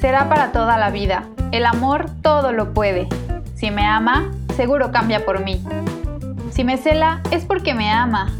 será 0.00 0.28
para 0.28 0.52
toda 0.52 0.78
la 0.78 0.90
vida. 0.90 1.24
El 1.52 1.66
amor 1.66 2.10
todo 2.22 2.52
lo 2.52 2.74
puede. 2.74 3.08
Si 3.54 3.70
me 3.70 3.86
ama, 3.86 4.30
seguro 4.56 4.92
cambia 4.92 5.24
por 5.24 5.42
mí. 5.42 5.62
Si 6.50 6.64
me 6.64 6.76
cela, 6.76 7.20
es 7.30 7.44
porque 7.44 7.74
me 7.74 7.90
ama. 7.90 8.32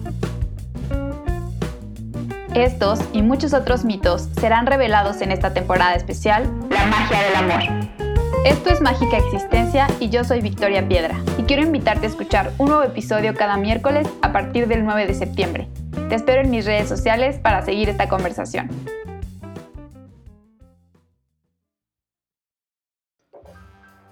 Estos 2.55 3.01
y 3.13 3.23
muchos 3.23 3.53
otros 3.53 3.85
mitos 3.85 4.29
serán 4.41 4.67
revelados 4.67 5.21
en 5.21 5.31
esta 5.31 5.53
temporada 5.53 5.95
especial, 5.95 6.51
La 6.71 6.87
magia 6.87 7.21
del 7.21 7.37
amor. 7.37 7.87
Esto 8.47 8.71
es 8.71 8.81
Mágica 8.81 9.19
Existencia 9.19 9.89
y 9.99 10.09
yo 10.09 10.25
soy 10.25 10.41
Victoria 10.41 10.87
Piedra 10.87 11.17
y 11.37 11.43
quiero 11.43 11.63
invitarte 11.63 12.07
a 12.07 12.09
escuchar 12.09 12.53
un 12.59 12.69
nuevo 12.69 12.85
episodio 12.85 13.35
cada 13.35 13.57
miércoles 13.57 14.09
a 14.23 14.33
partir 14.33 14.69
del 14.69 14.85
9 14.85 15.07
de 15.07 15.15
septiembre. 15.15 15.69
Te 16.09 16.15
espero 16.15 16.43
en 16.43 16.51
mis 16.51 16.65
redes 16.65 16.89
sociales 16.89 17.39
para 17.39 17.63
seguir 17.63 17.89
esta 17.89 18.09
conversación. 18.09 18.71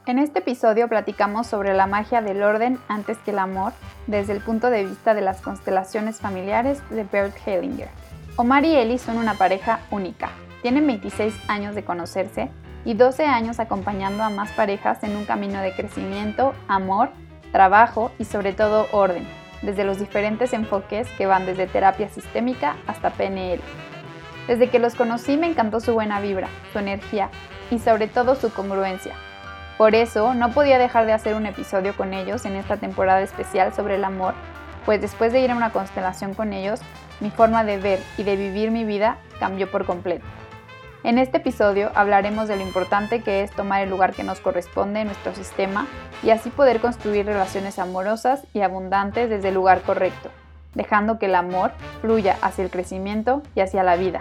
En 0.07 0.19
este 0.19 0.41
episodio 0.41 0.87
platicamos 0.87 1.47
sobre 1.47 1.73
la 1.73 1.87
magia 1.87 2.21
del 2.21 2.43
orden 2.43 2.79
antes 2.89 3.17
que 3.25 3.31
el 3.31 3.39
amor 3.39 3.73
desde 4.07 4.35
el 4.35 4.43
punto 4.43 4.69
de 4.69 4.85
vista 4.85 5.15
de 5.15 5.23
las 5.23 5.41
constelaciones 5.41 6.21
familiares 6.21 6.83
de 6.91 7.05
Bert 7.05 7.35
Hellinger. 7.47 7.89
Omar 8.37 8.67
y 8.67 8.75
Eli 8.75 8.99
son 8.99 9.17
una 9.17 9.33
pareja 9.33 9.81
única. 9.91 10.29
Tienen 10.61 10.87
26 10.87 11.35
años 11.49 11.75
de 11.75 11.85
conocerse 11.85 12.51
y 12.85 12.93
12 12.93 13.25
años 13.25 13.61
acompañando 13.61 14.23
a 14.23 14.29
más 14.29 14.51
parejas 14.53 15.03
en 15.05 15.17
un 15.17 15.25
camino 15.25 15.63
de 15.63 15.73
crecimiento, 15.73 16.53
amor, 16.69 17.09
trabajo 17.51 18.11
y 18.19 18.27
sobre 18.27 18.53
todo 18.53 18.89
orden, 18.93 19.27
desde 19.63 19.85
los 19.85 19.99
diferentes 19.99 20.53
enfoques 20.53 21.09
que 21.17 21.25
van 21.25 21.47
desde 21.47 21.67
terapia 21.67 22.11
sistémica 22.11 22.77
hasta 22.87 23.09
PNL. 23.09 23.63
Desde 24.49 24.69
que 24.69 24.81
los 24.81 24.97
conocí 24.97 25.39
me 25.39 25.47
encantó 25.47 25.81
su 25.81 25.95
buena 25.95 26.21
vibra, 26.21 26.49
su 26.75 26.79
energía 26.79 27.31
y 27.71 27.79
sobre 27.79 28.07
todo 28.07 28.35
su 28.35 28.53
congruencia 28.53 29.15
por 29.77 29.95
eso 29.95 30.35
no 30.35 30.53
podía 30.53 30.79
dejar 30.79 31.07
de 31.07 31.13
hacer 31.13 31.35
un 31.35 31.47
episodio 31.47 31.97
con 31.97 32.15
ellos 32.15 32.45
en 32.45 32.57
esta 32.57 32.77
temporada 32.77 33.23
especial 33.23 33.75
sobre 33.75 33.97
el 33.97 34.05
amor, 34.05 34.35
pues 34.85 35.01
después 35.01 35.33
de 35.33 35.41
ir 35.41 35.51
a 35.51 35.57
una 35.57 35.71
constelación 35.71 36.35
con 36.35 36.53
ellos, 36.53 36.81
mi 37.21 37.31
forma 37.31 37.65
de 37.65 37.79
ver 37.79 38.01
y 38.17 38.23
de 38.23 38.37
vivir 38.37 38.71
mi 38.71 38.85
vida 38.85 39.19
cambió 39.41 39.71
por 39.71 39.85
completo. 39.85 40.25
En 41.03 41.19
este 41.19 41.37
episodio 41.37 41.91
hablaremos 41.95 42.49
de 42.49 42.57
lo 42.57 42.63
importante 42.63 43.23
que 43.23 43.43
es 43.43 43.51
tomar 43.51 43.83
el 43.83 43.91
lugar 43.91 44.15
que 44.15 44.23
nos 44.23 44.41
corresponde 44.41 45.01
en 45.01 45.09
nuestro 45.09 45.35
sistema 45.35 45.87
y 46.23 46.31
así 46.31 46.49
poder 46.51 46.81
construir 46.81 47.27
relaciones 47.27 47.79
amorosas 47.79 48.47
y 48.55 48.63
abundantes 48.63 49.29
desde 49.29 49.49
el 49.49 49.55
lugar 49.55 49.83
correcto, 49.83 50.31
dejando 50.73 51.19
que 51.19 51.27
el 51.27 51.35
amor 51.35 51.73
fluya 52.01 52.39
hacia 52.41 52.65
el 52.65 52.71
crecimiento 52.71 53.43
y 53.55 53.61
hacia 53.61 53.83
la 53.83 53.97
vida. 53.97 54.21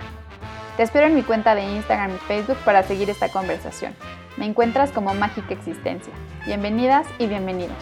Te 0.75 0.83
espero 0.83 1.07
en 1.07 1.15
mi 1.15 1.21
cuenta 1.21 1.55
de 1.55 1.63
Instagram 1.63 2.15
y 2.15 2.17
Facebook 2.17 2.57
para 2.65 2.83
seguir 2.83 3.09
esta 3.09 3.29
conversación. 3.29 3.95
Me 4.37 4.45
encuentras 4.45 4.91
como 4.91 5.13
Mágica 5.13 5.53
Existencia. 5.53 6.13
Bienvenidas 6.45 7.07
y 7.19 7.27
bienvenidos. 7.27 7.77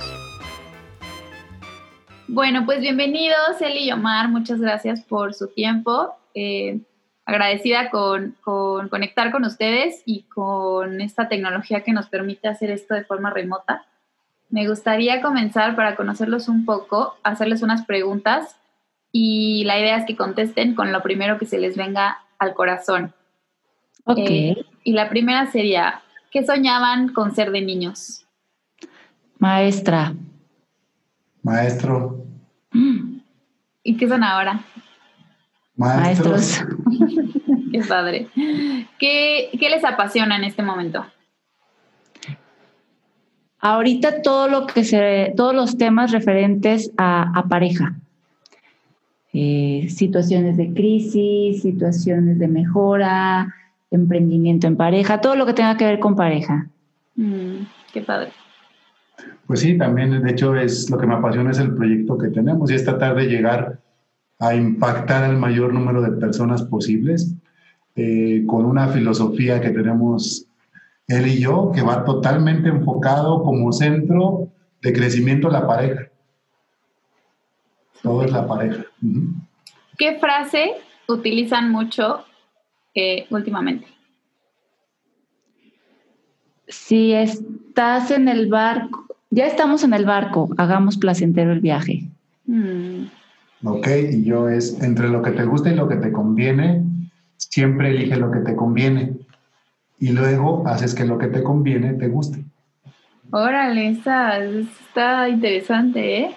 Bueno, 2.28 2.66
pues 2.66 2.82
bienvenidos, 2.82 3.62
Eli 3.62 3.90
y 3.90 3.92
Omar. 3.92 4.30
Muchas 4.30 4.60
gracias 4.60 5.02
por 5.02 5.34
su 5.34 5.48
tiempo. 5.48 6.14
Eh, 6.34 6.80
agradecida 7.26 7.90
con, 7.90 8.36
conectar 8.44 9.32
con 9.32 9.46
ustedes 9.46 10.04
y 10.06 10.24
con 10.24 11.02
esta 11.02 11.30
tecnología 11.30 11.84
que 11.84 11.94
nos 11.94 12.08
permite 12.08 12.48
hacer 12.48 12.72
esto 12.72 12.96
de 12.96 13.06
forma 13.06 13.30
remota. 13.30 13.86
Me 14.50 14.68
gustaría 14.68 15.22
comenzar 15.22 15.76
para 15.76 15.96
conocerlos 15.96 16.50
un 16.50 16.66
poco, 16.66 17.16
hacerles 17.24 17.62
unas 17.62 17.86
preguntas 17.86 18.58
y 19.14 19.64
la 19.66 19.80
idea 19.80 19.98
es 19.98 20.06
que 20.06 20.18
contesten 20.18 20.76
con 20.76 20.92
lo 20.92 21.02
primero 21.02 21.38
que 21.38 21.46
se 21.46 21.58
les 21.58 21.78
venga 21.78 22.20
al 22.38 22.54
corazón. 22.54 23.14
Ok. 24.04 24.20
Eh, 24.20 24.66
y 24.84 24.94
la 24.94 25.10
primera 25.10 25.46
sería, 25.48 26.02
¿Qué 26.32 26.46
soñaban 26.46 27.10
con 27.10 27.36
ser 27.36 27.52
de 27.52 27.60
niños? 27.60 28.26
Maestra. 29.38 30.16
Maestro. 31.44 32.26
¿Y 33.84 33.98
qué 33.98 34.08
son 34.08 34.24
ahora? 34.24 34.62
Maestros. 35.76 36.64
qué 37.74 37.82
padre. 37.82 38.30
¿Qué, 38.98 39.50
les 39.60 39.84
apasiona 39.84 40.38
en 40.38 40.46
este 40.46 40.64
momento? 40.64 41.06
Ahorita 43.60 44.22
todo 44.22 44.48
lo 44.48 44.68
que 44.68 44.86
se, 44.86 45.34
todos 45.36 45.54
los 45.54 45.78
temas 45.78 46.14
referentes 46.14 46.94
a, 46.98 47.46
pareja. 47.50 47.96
Eh, 49.34 49.88
situaciones 49.90 50.56
de 50.56 50.74
crisis, 50.74 51.62
situaciones 51.62 52.40
de 52.40 52.48
mejora, 52.48 53.54
emprendimiento 53.92 54.68
en 54.68 54.78
pareja, 54.78 55.22
todo 55.22 55.36
lo 55.36 55.46
que 55.46 55.54
tenga 55.54 55.78
que 55.78 55.86
ver 55.86 56.00
con 56.00 56.16
pareja. 56.16 56.68
Mm, 57.16 57.66
qué 57.94 58.02
padre. 58.02 58.32
Pues 59.46 59.60
sí, 59.60 59.78
también 59.78 60.24
de 60.24 60.32
hecho 60.32 60.56
es 60.56 60.90
lo 60.90 60.98
que 60.98 61.06
me 61.06 61.14
apasiona 61.14 61.52
es 61.52 61.60
el 61.60 61.76
proyecto 61.76 62.18
que 62.18 62.30
tenemos 62.30 62.72
y 62.72 62.76
esta 62.76 62.98
tarde 62.98 63.28
llegar 63.28 63.80
a 64.40 64.56
impactar 64.56 65.24
al 65.24 65.38
mayor 65.38 65.74
número 65.74 66.02
de 66.02 66.12
personas 66.12 66.64
posibles 66.64 67.36
eh, 67.96 68.44
con 68.48 68.66
una 68.66 68.88
filosofía 68.88 69.60
que 69.62 69.70
tenemos 69.70 70.48
él 71.08 71.28
y 71.28 71.40
yo 71.40 71.72
que 71.76 71.82
va 71.82 72.06
totalmente 72.06 72.70
enfocado 72.70 73.44
como 73.44 73.72
centro 73.74 74.48
de 74.82 74.94
crecimiento 74.94 75.50
la 75.50 75.68
pareja. 75.68 76.08
Todo 78.02 78.24
es 78.24 78.32
la 78.32 78.48
pareja. 78.48 78.84
¿Qué 79.98 80.18
frase 80.18 80.72
utilizan 81.08 81.72
mucho 81.72 82.24
últimamente? 83.30 83.88
Si 86.68 87.14
estás 87.14 88.12
en 88.12 88.28
el 88.28 88.48
barco, 88.48 89.06
ya 89.30 89.46
estamos 89.46 89.84
en 89.84 89.94
el 89.94 90.06
barco, 90.06 90.50
hagamos 90.58 90.98
placentero 90.98 91.52
el 91.52 91.60
viaje. 91.60 92.04
Mm. 92.46 93.06
Ok, 93.64 93.88
y 94.12 94.24
yo 94.24 94.50
es 94.50 94.82
entre 94.82 95.10
lo 95.10 95.22
que 95.22 95.32
te 95.32 95.46
gusta 95.46 95.72
y 95.72 95.76
lo 95.76 95.88
que 95.88 95.98
te 95.98 96.12
conviene, 96.12 96.84
siempre 97.38 97.90
elige 97.90 98.18
lo 98.18 98.32
que 98.32 98.40
te 98.40 98.56
conviene. 98.56 99.14
Y 100.00 100.10
luego 100.10 100.68
haces 100.68 100.96
que 100.96 101.06
lo 101.06 101.18
que 101.18 101.28
te 101.28 101.44
conviene 101.44 101.94
te 101.94 102.08
guste. 102.08 102.44
Órale, 103.32 103.90
está, 103.90 104.44
está 104.44 105.30
interesante, 105.30 106.20
¿eh? 106.20 106.36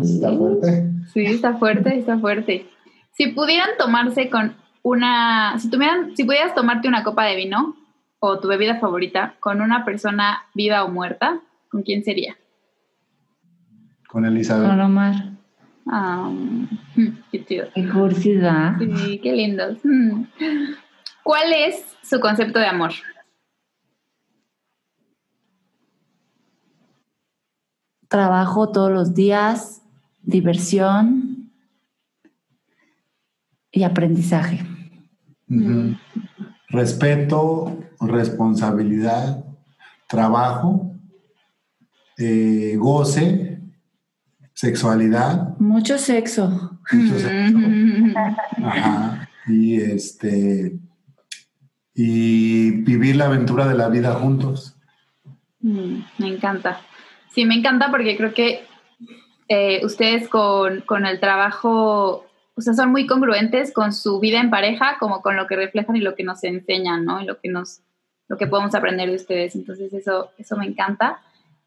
Está 0.00 0.32
fuerte. 0.36 0.90
Sí, 1.12 1.24
está 1.24 1.54
fuerte, 1.54 1.98
está 1.98 2.18
fuerte. 2.18 2.66
Si 3.12 3.28
pudieran 3.28 3.70
tomarse 3.76 4.30
con 4.30 4.54
una, 4.82 5.58
si, 5.58 5.70
tuvieran, 5.70 6.16
si 6.16 6.24
pudieras 6.24 6.54
tomarte 6.54 6.88
una 6.88 7.04
copa 7.04 7.24
de 7.24 7.36
vino 7.36 7.76
o 8.18 8.38
tu 8.38 8.48
bebida 8.48 8.78
favorita 8.78 9.36
con 9.40 9.60
una 9.60 9.84
persona 9.84 10.44
viva 10.54 10.84
o 10.84 10.88
muerta, 10.88 11.40
¿con 11.68 11.82
quién 11.82 12.04
sería? 12.04 12.36
Con 14.08 14.24
Elizabeth. 14.24 14.68
Con 14.68 14.80
Omar. 14.80 15.14
Ah, 15.88 16.30
qué 17.30 17.44
chido. 17.44 17.66
Qué 17.74 17.88
curiosidad. 17.88 18.76
Sí, 18.78 19.18
qué 19.18 19.32
lindos. 19.32 19.78
Mm. 19.84 20.24
¿Cuál 21.22 21.52
es 21.52 21.84
su 22.02 22.20
concepto 22.20 22.58
de 22.58 22.66
amor? 22.66 22.92
Trabajo 28.08 28.70
todos 28.70 28.92
los 28.92 29.14
días, 29.14 29.82
diversión 30.22 31.50
y 33.70 33.84
aprendizaje. 33.84 34.71
Respeto, 36.68 37.78
responsabilidad, 38.00 39.44
trabajo, 40.08 40.92
eh, 42.18 42.76
goce, 42.78 43.60
sexualidad. 44.54 45.56
Mucho 45.58 45.98
sexo. 45.98 46.78
Mucho 46.92 47.18
sexo. 47.18 47.58
Ajá. 48.64 49.28
Y 49.46 49.80
este 49.80 50.78
y 51.94 52.70
vivir 52.82 53.16
la 53.16 53.26
aventura 53.26 53.66
de 53.68 53.74
la 53.74 53.88
vida 53.88 54.14
juntos. 54.14 54.76
Mm, 55.60 56.00
me 56.18 56.28
encanta. 56.28 56.80
Sí, 57.34 57.44
me 57.44 57.54
encanta 57.54 57.90
porque 57.90 58.16
creo 58.16 58.34
que 58.34 58.64
eh, 59.48 59.84
ustedes 59.84 60.28
con, 60.28 60.80
con, 60.82 61.06
el 61.06 61.20
trabajo 61.20 62.26
o 62.54 62.60
sea, 62.60 62.74
son 62.74 62.90
muy 62.90 63.06
congruentes 63.06 63.72
con 63.72 63.92
su 63.92 64.20
vida 64.20 64.40
en 64.40 64.50
pareja, 64.50 64.96
como 64.98 65.22
con 65.22 65.36
lo 65.36 65.46
que 65.46 65.56
reflejan 65.56 65.96
y 65.96 66.00
lo 66.00 66.14
que 66.14 66.24
nos 66.24 66.44
enseñan, 66.44 67.04
¿no? 67.04 67.20
Y 67.20 67.24
lo 67.24 67.40
que 67.40 67.48
nos, 67.48 67.80
lo 68.28 68.36
que 68.36 68.46
podemos 68.46 68.74
aprender 68.74 69.08
de 69.08 69.16
ustedes. 69.16 69.54
Entonces, 69.54 69.92
eso, 69.92 70.30
eso 70.38 70.56
me 70.56 70.66
encanta. 70.66 71.22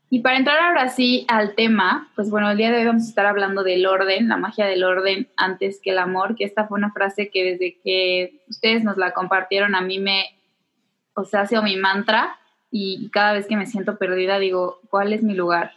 Y 0.09 0.19
para 0.19 0.37
entrar 0.37 0.59
ahora 0.59 0.89
sí 0.89 1.25
al 1.27 1.55
tema, 1.55 2.11
pues 2.15 2.29
bueno, 2.29 2.51
el 2.51 2.57
día 2.57 2.71
de 2.71 2.79
hoy 2.79 2.85
vamos 2.85 3.03
a 3.03 3.09
estar 3.09 3.25
hablando 3.25 3.63
del 3.63 3.85
orden, 3.87 4.27
la 4.27 4.37
magia 4.37 4.67
del 4.67 4.83
orden 4.83 5.27
antes 5.35 5.79
que 5.81 5.89
el 5.89 5.97
amor, 5.97 6.35
que 6.35 6.43
esta 6.43 6.67
fue 6.67 6.77
una 6.77 6.91
frase 6.91 7.29
que 7.31 7.43
desde 7.43 7.79
que 7.83 8.43
ustedes 8.47 8.83
nos 8.83 8.97
la 8.97 9.11
compartieron 9.11 9.73
a 9.73 9.81
mí 9.81 9.97
me, 9.99 10.25
o 11.15 11.25
sea, 11.25 11.41
ha 11.41 11.47
sido 11.47 11.63
mi 11.63 11.75
mantra 11.75 12.37
y 12.69 13.09
cada 13.09 13.33
vez 13.33 13.47
que 13.47 13.57
me 13.57 13.65
siento 13.65 13.97
perdida 13.97 14.37
digo, 14.37 14.79
¿cuál 14.89 15.11
es 15.11 15.23
mi 15.23 15.33
lugar 15.33 15.71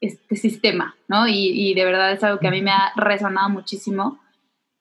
este 0.00 0.36
sistema, 0.36 0.94
¿no? 1.08 1.28
Y, 1.28 1.74
de 1.74 1.84
verdad 1.84 2.12
es 2.12 2.24
algo 2.24 2.38
que 2.38 2.48
a 2.48 2.50
mí 2.50 2.62
me 2.62 2.70
ha 2.70 2.92
resonado 2.96 3.48
muchísimo. 3.50 4.18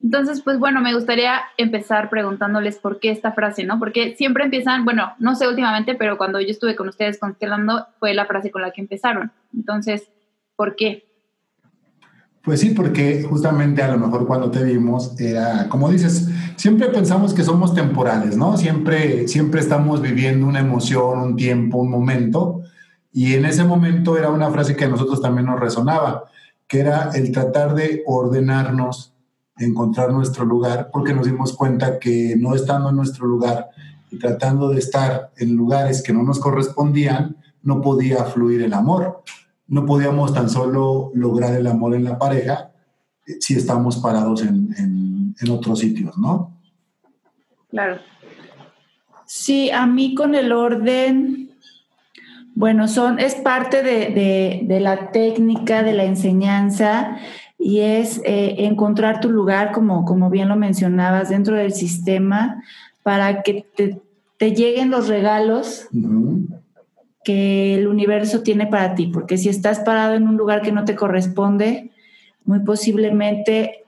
Entonces, 0.01 0.41
pues 0.41 0.57
bueno, 0.59 0.79
me 0.81 0.93
gustaría 0.93 1.41
empezar 1.57 2.09
preguntándoles 2.09 2.77
por 2.77 2.99
qué 2.99 3.11
esta 3.11 3.33
frase, 3.33 3.65
¿no? 3.65 3.79
Porque 3.79 4.15
siempre 4.15 4.45
empiezan, 4.45 4.85
bueno, 4.85 5.13
no 5.19 5.35
sé 5.35 5.47
últimamente, 5.47 5.95
pero 5.95 6.17
cuando 6.17 6.39
yo 6.39 6.47
estuve 6.47 6.75
con 6.75 6.87
ustedes 6.87 7.19
constelando 7.19 7.85
fue 7.99 8.13
la 8.13 8.25
frase 8.25 8.49
con 8.49 8.61
la 8.61 8.71
que 8.71 8.79
empezaron. 8.79 9.31
Entonces, 9.53 10.09
¿por 10.55 10.77
qué? 10.77 11.09
Pues 12.41 12.61
sí, 12.61 12.69
porque 12.69 13.23
justamente 13.23 13.83
a 13.83 13.91
lo 13.91 13.97
mejor 13.97 14.25
cuando 14.25 14.49
te 14.49 14.63
vimos 14.63 15.19
era, 15.19 15.67
como 15.67 15.89
dices, 15.89 16.29
siempre 16.55 16.87
pensamos 16.87 17.33
que 17.33 17.43
somos 17.43 17.75
temporales, 17.75 18.37
¿no? 18.37 18.55
Siempre, 18.55 19.27
siempre 19.27 19.59
estamos 19.59 20.01
viviendo 20.01 20.47
una 20.47 20.61
emoción, 20.61 21.19
un 21.19 21.35
tiempo, 21.35 21.79
un 21.79 21.91
momento, 21.91 22.63
y 23.11 23.33
en 23.33 23.45
ese 23.45 23.63
momento 23.63 24.17
era 24.17 24.29
una 24.29 24.51
frase 24.51 24.75
que 24.75 24.85
a 24.85 24.89
nosotros 24.89 25.21
también 25.21 25.47
nos 25.47 25.59
resonaba, 25.59 26.25
que 26.67 26.79
era 26.79 27.09
el 27.13 27.31
tratar 27.31 27.73
de 27.73 28.03
ordenarnos, 28.05 29.13
encontrar 29.57 30.11
nuestro 30.11 30.45
lugar, 30.45 30.89
porque 30.93 31.13
nos 31.13 31.25
dimos 31.25 31.53
cuenta 31.53 31.99
que 31.99 32.35
no 32.37 32.55
estando 32.55 32.89
en 32.89 32.95
nuestro 32.95 33.25
lugar 33.25 33.69
y 34.11 34.19
tratando 34.19 34.69
de 34.69 34.79
estar 34.79 35.31
en 35.37 35.55
lugares 35.55 36.01
que 36.01 36.13
no 36.13 36.23
nos 36.23 36.39
correspondían, 36.39 37.37
no 37.63 37.81
podía 37.81 38.23
fluir 38.25 38.61
el 38.61 38.73
amor. 38.73 39.23
No 39.67 39.85
podíamos 39.85 40.33
tan 40.33 40.49
solo 40.49 41.11
lograr 41.13 41.53
el 41.53 41.67
amor 41.67 41.93
en 41.93 42.03
la 42.03 42.17
pareja 42.17 42.71
eh, 43.27 43.37
si 43.39 43.55
estamos 43.55 43.97
parados 43.97 44.43
en, 44.43 45.35
otros 45.49 45.79
sitios, 45.79 46.17
¿no? 46.17 46.59
Claro. 47.69 47.99
Sí, 49.25 49.71
a 49.71 49.85
mí 49.85 50.13
con 50.13 50.35
el 50.35 50.51
orden, 50.51 51.48
bueno, 52.59 52.89
son, 52.89 53.19
es 53.19 53.35
parte 53.35 53.83
de, 53.83 54.61
de 54.63 54.79
la 54.81 55.11
técnica, 55.11 55.81
de 55.81 55.93
la 55.93 56.03
enseñanza 56.03 57.17
y 57.57 57.79
es 57.79 58.21
eh, 58.25 58.55
encontrar 58.59 59.21
tu 59.21 59.29
lugar, 59.29 59.71
como, 59.71 60.03
como 60.03 60.29
bien 60.29 60.49
lo 60.49 60.57
mencionabas, 60.57 61.29
dentro 61.29 61.55
del 61.55 61.71
sistema 61.71 62.61
para 63.01 63.43
que 63.43 63.65
te, 64.37 64.51
lleguen 64.51 64.91
los 64.91 65.07
regalos 65.07 65.87
que 67.23 67.75
el 67.75 67.87
universo 67.87 68.43
tiene 68.43 68.67
para 68.67 68.93
ti, 68.93 69.07
porque 69.07 69.37
si 69.37 69.47
estás 69.47 69.79
parado 69.79 70.15
en 70.15 70.27
un 70.27 70.35
lugar 70.35 70.61
que 70.61 70.73
no 70.73 70.83
te 70.83 70.97
corresponde, 70.97 71.91
muy 72.43 72.59
posiblemente 72.59 73.85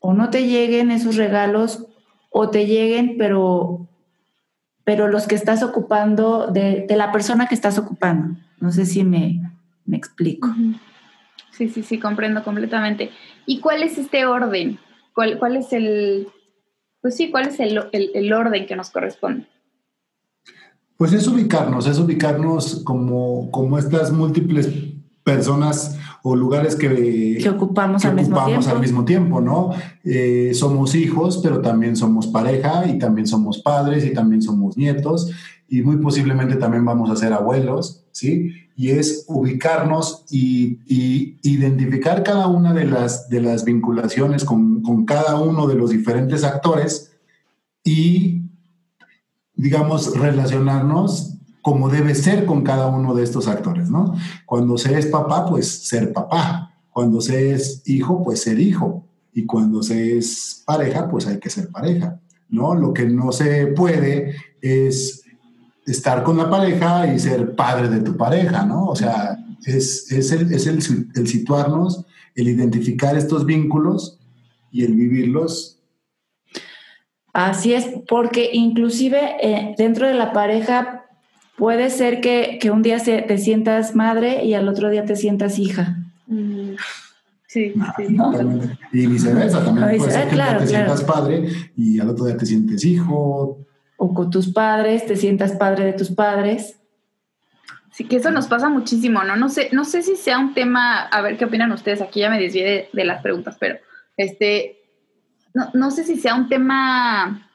o 0.00 0.12
no 0.12 0.28
te 0.28 0.48
lleguen 0.48 0.90
esos 0.90 1.14
regalos 1.14 1.86
o 2.30 2.50
te 2.50 2.66
lleguen, 2.66 3.14
pero, 3.16 3.86
pero 4.88 5.06
los 5.06 5.26
que 5.26 5.34
estás 5.34 5.62
ocupando, 5.62 6.46
de, 6.46 6.86
la 6.88 7.12
persona 7.12 7.46
que 7.46 7.54
estás 7.54 7.76
ocupando. 7.76 8.40
No 8.58 8.72
sé 8.72 8.86
si 8.86 9.04
me, 9.04 9.42
explico. 9.92 10.48
Sí, 11.50 11.68
sí, 11.68 11.82
sí, 11.82 11.98
comprendo 11.98 12.42
completamente. 12.42 13.10
¿Y 13.44 13.60
cuál 13.60 13.82
es 13.82 13.98
este 13.98 14.24
orden? 14.24 14.78
¿Cuál, 15.14 15.38
cuál 15.38 15.56
es 15.56 15.74
el, 15.74 16.28
pues 17.02 17.18
sí, 17.18 17.30
cuál 17.30 17.48
es 17.48 17.60
el, 17.60 17.78
el, 17.92 18.32
orden 18.32 18.64
que 18.64 18.76
nos 18.76 18.88
corresponde? 18.88 19.46
Pues 20.96 21.12
es 21.12 21.28
ubicarnos, 21.28 21.86
es 21.86 21.98
ubicarnos 21.98 22.82
como, 22.82 23.50
como 23.50 23.76
estas 23.76 24.10
múltiples 24.10 24.70
personas 25.22 25.98
o 26.28 26.36
lugares 26.36 26.76
que, 26.76 27.38
que 27.40 27.48
ocupamos, 27.48 28.04
al, 28.04 28.14
mismo 28.14 28.44
tiempo. 28.44 28.68
al 28.68 28.80
mismo 28.80 29.04
tiempo, 29.06 29.40
¿no? 29.40 29.70
Eh, 30.04 30.50
somos 30.52 30.94
hijos, 30.94 31.40
pero 31.42 31.62
también 31.62 31.96
somos 31.96 32.26
pareja 32.26 32.86
y 32.86 32.98
también 32.98 33.26
somos 33.26 33.62
padres 33.62 34.04
y 34.04 34.12
también 34.12 34.42
somos 34.42 34.76
nietos 34.76 35.30
y 35.70 35.80
muy 35.80 35.96
posiblemente 35.96 36.56
también 36.56 36.84
vamos 36.84 37.10
a 37.10 37.16
ser 37.16 37.32
abuelos, 37.32 38.04
¿sí? 38.12 38.52
Y 38.76 38.90
es 38.90 39.24
ubicarnos 39.26 40.26
y, 40.30 40.78
identificar 41.42 42.22
cada 42.22 42.46
una 42.46 42.74
de 42.74 42.84
las, 42.84 43.30
de 43.30 43.40
las 43.40 43.64
vinculaciones 43.64 44.44
con, 44.44 44.82
con, 44.82 45.06
cada 45.06 45.40
uno 45.40 45.66
de 45.66 45.76
los 45.76 45.90
diferentes 45.90 46.44
actores 46.44 47.12
y, 47.82 48.42
digamos, 49.54 50.14
relacionarnos 50.14 51.37
como 51.68 51.90
debe 51.90 52.14
ser 52.14 52.46
con 52.46 52.62
cada 52.62 52.86
uno 52.86 53.14
de 53.14 53.22
estos 53.22 53.46
actores, 53.46 53.90
¿no? 53.90 54.14
Cuando 54.46 54.78
se 54.78 54.98
es 54.98 55.04
papá, 55.04 55.44
pues 55.44 55.68
ser 55.68 56.14
papá. 56.14 56.72
Cuando 56.88 57.20
se 57.20 57.52
es 57.52 57.82
hijo, 57.84 58.24
pues 58.24 58.40
ser 58.40 58.58
hijo. 58.58 59.04
Y 59.34 59.44
cuando 59.44 59.82
se 59.82 60.16
es 60.16 60.62
pareja, 60.64 61.10
pues 61.10 61.26
hay 61.26 61.38
que 61.38 61.50
ser 61.50 61.68
pareja, 61.68 62.22
¿no? 62.48 62.74
Lo 62.74 62.94
que 62.94 63.04
no 63.04 63.32
se 63.32 63.66
puede 63.66 64.34
es 64.62 65.24
estar 65.84 66.22
con 66.22 66.38
la 66.38 66.48
pareja 66.48 67.12
y 67.12 67.18
ser 67.18 67.54
padre 67.54 67.90
de 67.90 68.00
tu 68.00 68.16
pareja, 68.16 68.64
¿no? 68.64 68.86
O 68.86 68.96
sea, 68.96 69.36
es, 69.66 70.10
es, 70.10 70.32
el, 70.32 70.50
es 70.50 70.66
el, 70.66 70.78
el, 71.16 71.28
situarnos, 71.28 72.06
el 72.34 72.48
identificar 72.48 73.14
estos 73.14 73.44
vínculos 73.44 74.18
y 74.72 74.84
el 74.84 74.94
vivirlos. 74.94 75.82
Así 77.34 77.74
es, 77.74 77.84
porque 78.08 78.48
inclusive 78.54 79.36
eh, 79.42 79.74
dentro 79.76 80.08
de 80.08 80.14
la 80.14 80.32
pareja 80.32 81.04
puede 81.58 81.90
ser 81.90 82.20
que, 82.20 82.58
que 82.60 82.70
un 82.70 82.82
día 82.82 82.98
se, 82.98 83.20
te 83.22 83.36
sientas 83.36 83.94
madre 83.94 84.44
y 84.44 84.54
al 84.54 84.68
otro 84.68 84.88
día 84.88 85.04
te 85.04 85.16
sientas 85.16 85.58
hija. 85.58 85.98
Mm. 86.26 86.76
Sí, 87.46 87.74
sí. 87.96 88.16
Y 88.92 89.06
viceversa, 89.06 89.64
también 89.64 89.88
puede 89.88 90.10
ser 90.10 90.28
que 90.28 90.36
te 90.36 90.66
sientas 90.66 91.02
padre 91.04 91.48
y 91.76 91.98
al 91.98 92.10
otro 92.10 92.26
día 92.26 92.36
te 92.36 92.44
sientes 92.44 92.84
hijo, 92.84 93.66
o 93.96 94.14
con 94.14 94.30
tus 94.30 94.52
padres, 94.52 95.06
te 95.06 95.16
sientas 95.16 95.52
padre 95.52 95.84
de 95.84 95.92
tus 95.92 96.10
padres. 96.10 96.78
Sí, 97.90 98.04
que 98.04 98.16
eso 98.16 98.30
nos 98.30 98.46
pasa 98.46 98.68
muchísimo, 98.68 99.24
¿no? 99.24 99.34
No 99.34 99.48
sé, 99.48 99.70
no 99.72 99.84
sé 99.84 100.02
si 100.02 100.14
sea 100.14 100.38
un 100.38 100.54
tema, 100.54 101.00
a 101.00 101.20
ver 101.20 101.36
qué 101.36 101.46
opinan 101.46 101.72
ustedes, 101.72 102.00
aquí 102.00 102.20
ya 102.20 102.30
me 102.30 102.38
desvié 102.38 102.88
de, 102.92 103.04
las 103.04 103.22
preguntas, 103.22 103.56
pero 103.58 103.78
este, 104.16 104.78
no, 105.74 105.90
sé 105.90 106.04
si 106.04 106.16
sea 106.16 106.36
un 106.36 106.48
tema 106.48 107.50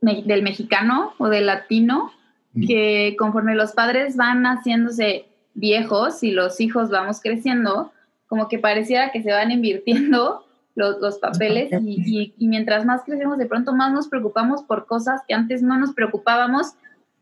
del 0.00 0.42
mexicano 0.42 1.14
o 1.18 1.28
del 1.28 1.46
latino. 1.46 2.12
Que 2.54 3.16
conforme 3.18 3.54
los 3.54 3.72
padres 3.72 4.16
van 4.16 4.44
haciéndose 4.44 5.26
viejos 5.54 6.22
y 6.22 6.30
los 6.30 6.60
hijos 6.60 6.90
vamos 6.90 7.20
creciendo, 7.20 7.92
como 8.26 8.48
que 8.48 8.58
pareciera 8.58 9.10
que 9.10 9.22
se 9.22 9.32
van 9.32 9.50
invirtiendo 9.50 10.44
los, 10.74 11.18
papeles 11.18 11.70
y, 11.82 12.34
mientras 12.38 12.84
más 12.84 13.02
crecemos, 13.04 13.38
de 13.38 13.46
pronto 13.46 13.74
más 13.74 13.92
nos 13.92 14.08
preocupamos 14.08 14.62
por 14.62 14.86
cosas 14.86 15.20
que 15.26 15.34
antes 15.34 15.62
no 15.62 15.78
nos 15.78 15.92
preocupábamos. 15.92 16.72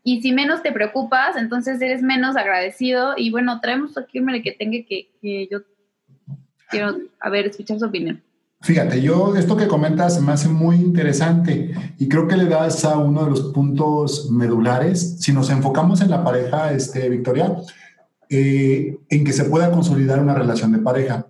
Y 0.03 0.21
si 0.21 0.31
menos 0.31 0.63
te 0.63 0.71
preocupas, 0.71 1.35
entonces 1.35 1.79
eres 1.81 2.01
menos 2.01 2.35
agradecido. 2.35 3.13
Y 3.17 3.29
bueno, 3.29 3.59
traemos 3.59 3.97
aquí 3.97 4.19
un 4.19 4.41
que 4.41 4.51
tenga 4.53 4.77
que, 4.87 5.09
que 5.21 5.47
yo 5.51 5.59
quiero, 6.69 6.97
a 7.19 7.29
ver, 7.29 7.45
escuchar 7.45 7.77
su 7.77 7.85
opinión. 7.85 8.23
Fíjate, 8.61 9.01
yo 9.01 9.35
esto 9.35 9.57
que 9.57 9.67
comentas 9.67 10.21
me 10.21 10.33
hace 10.33 10.47
muy 10.47 10.75
interesante 10.75 11.73
y 11.97 12.07
creo 12.07 12.27
que 12.27 12.37
le 12.37 12.45
das 12.45 12.85
a 12.85 12.97
uno 12.97 13.23
de 13.23 13.31
los 13.31 13.41
puntos 13.53 14.29
medulares. 14.29 15.17
Si 15.19 15.33
nos 15.33 15.49
enfocamos 15.49 16.01
en 16.01 16.11
la 16.11 16.23
pareja, 16.23 16.71
este, 16.71 17.09
Victoria, 17.09 17.55
eh, 18.29 18.99
en 19.09 19.23
que 19.23 19.33
se 19.33 19.45
pueda 19.45 19.71
consolidar 19.71 20.21
una 20.21 20.35
relación 20.35 20.71
de 20.71 20.77
pareja. 20.77 21.27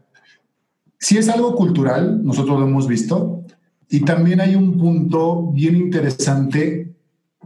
Si 1.00 1.18
es 1.18 1.30
algo 1.30 1.56
cultural, 1.56 2.24
nosotros 2.24 2.60
lo 2.60 2.68
hemos 2.68 2.88
visto, 2.88 3.46
y 3.90 4.02
también 4.02 4.42
hay 4.42 4.56
un 4.56 4.78
punto 4.78 5.52
bien 5.52 5.78
interesante 5.78 6.94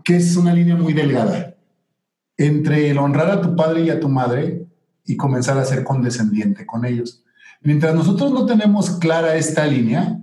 que 0.04 0.16
es 0.18 0.36
una 0.36 0.54
línea 0.54 0.76
muy 0.76 0.94
delgada 0.94 1.56
entre 2.38 2.92
el 2.92 2.98
honrar 2.98 3.32
a 3.32 3.42
tu 3.42 3.56
padre 3.56 3.82
y 3.82 3.90
a 3.90 4.00
tu 4.00 4.10
madre 4.10 4.68
y 5.06 5.16
comenzar 5.16 5.58
a 5.58 5.66
ser 5.66 5.84
condescendiente 5.84 6.66
con 6.66 6.86
ellos. 6.86 7.25
Mientras 7.66 7.96
nosotros 7.96 8.32
no 8.32 8.46
tenemos 8.46 8.92
clara 8.92 9.36
esta 9.36 9.66
línea, 9.66 10.20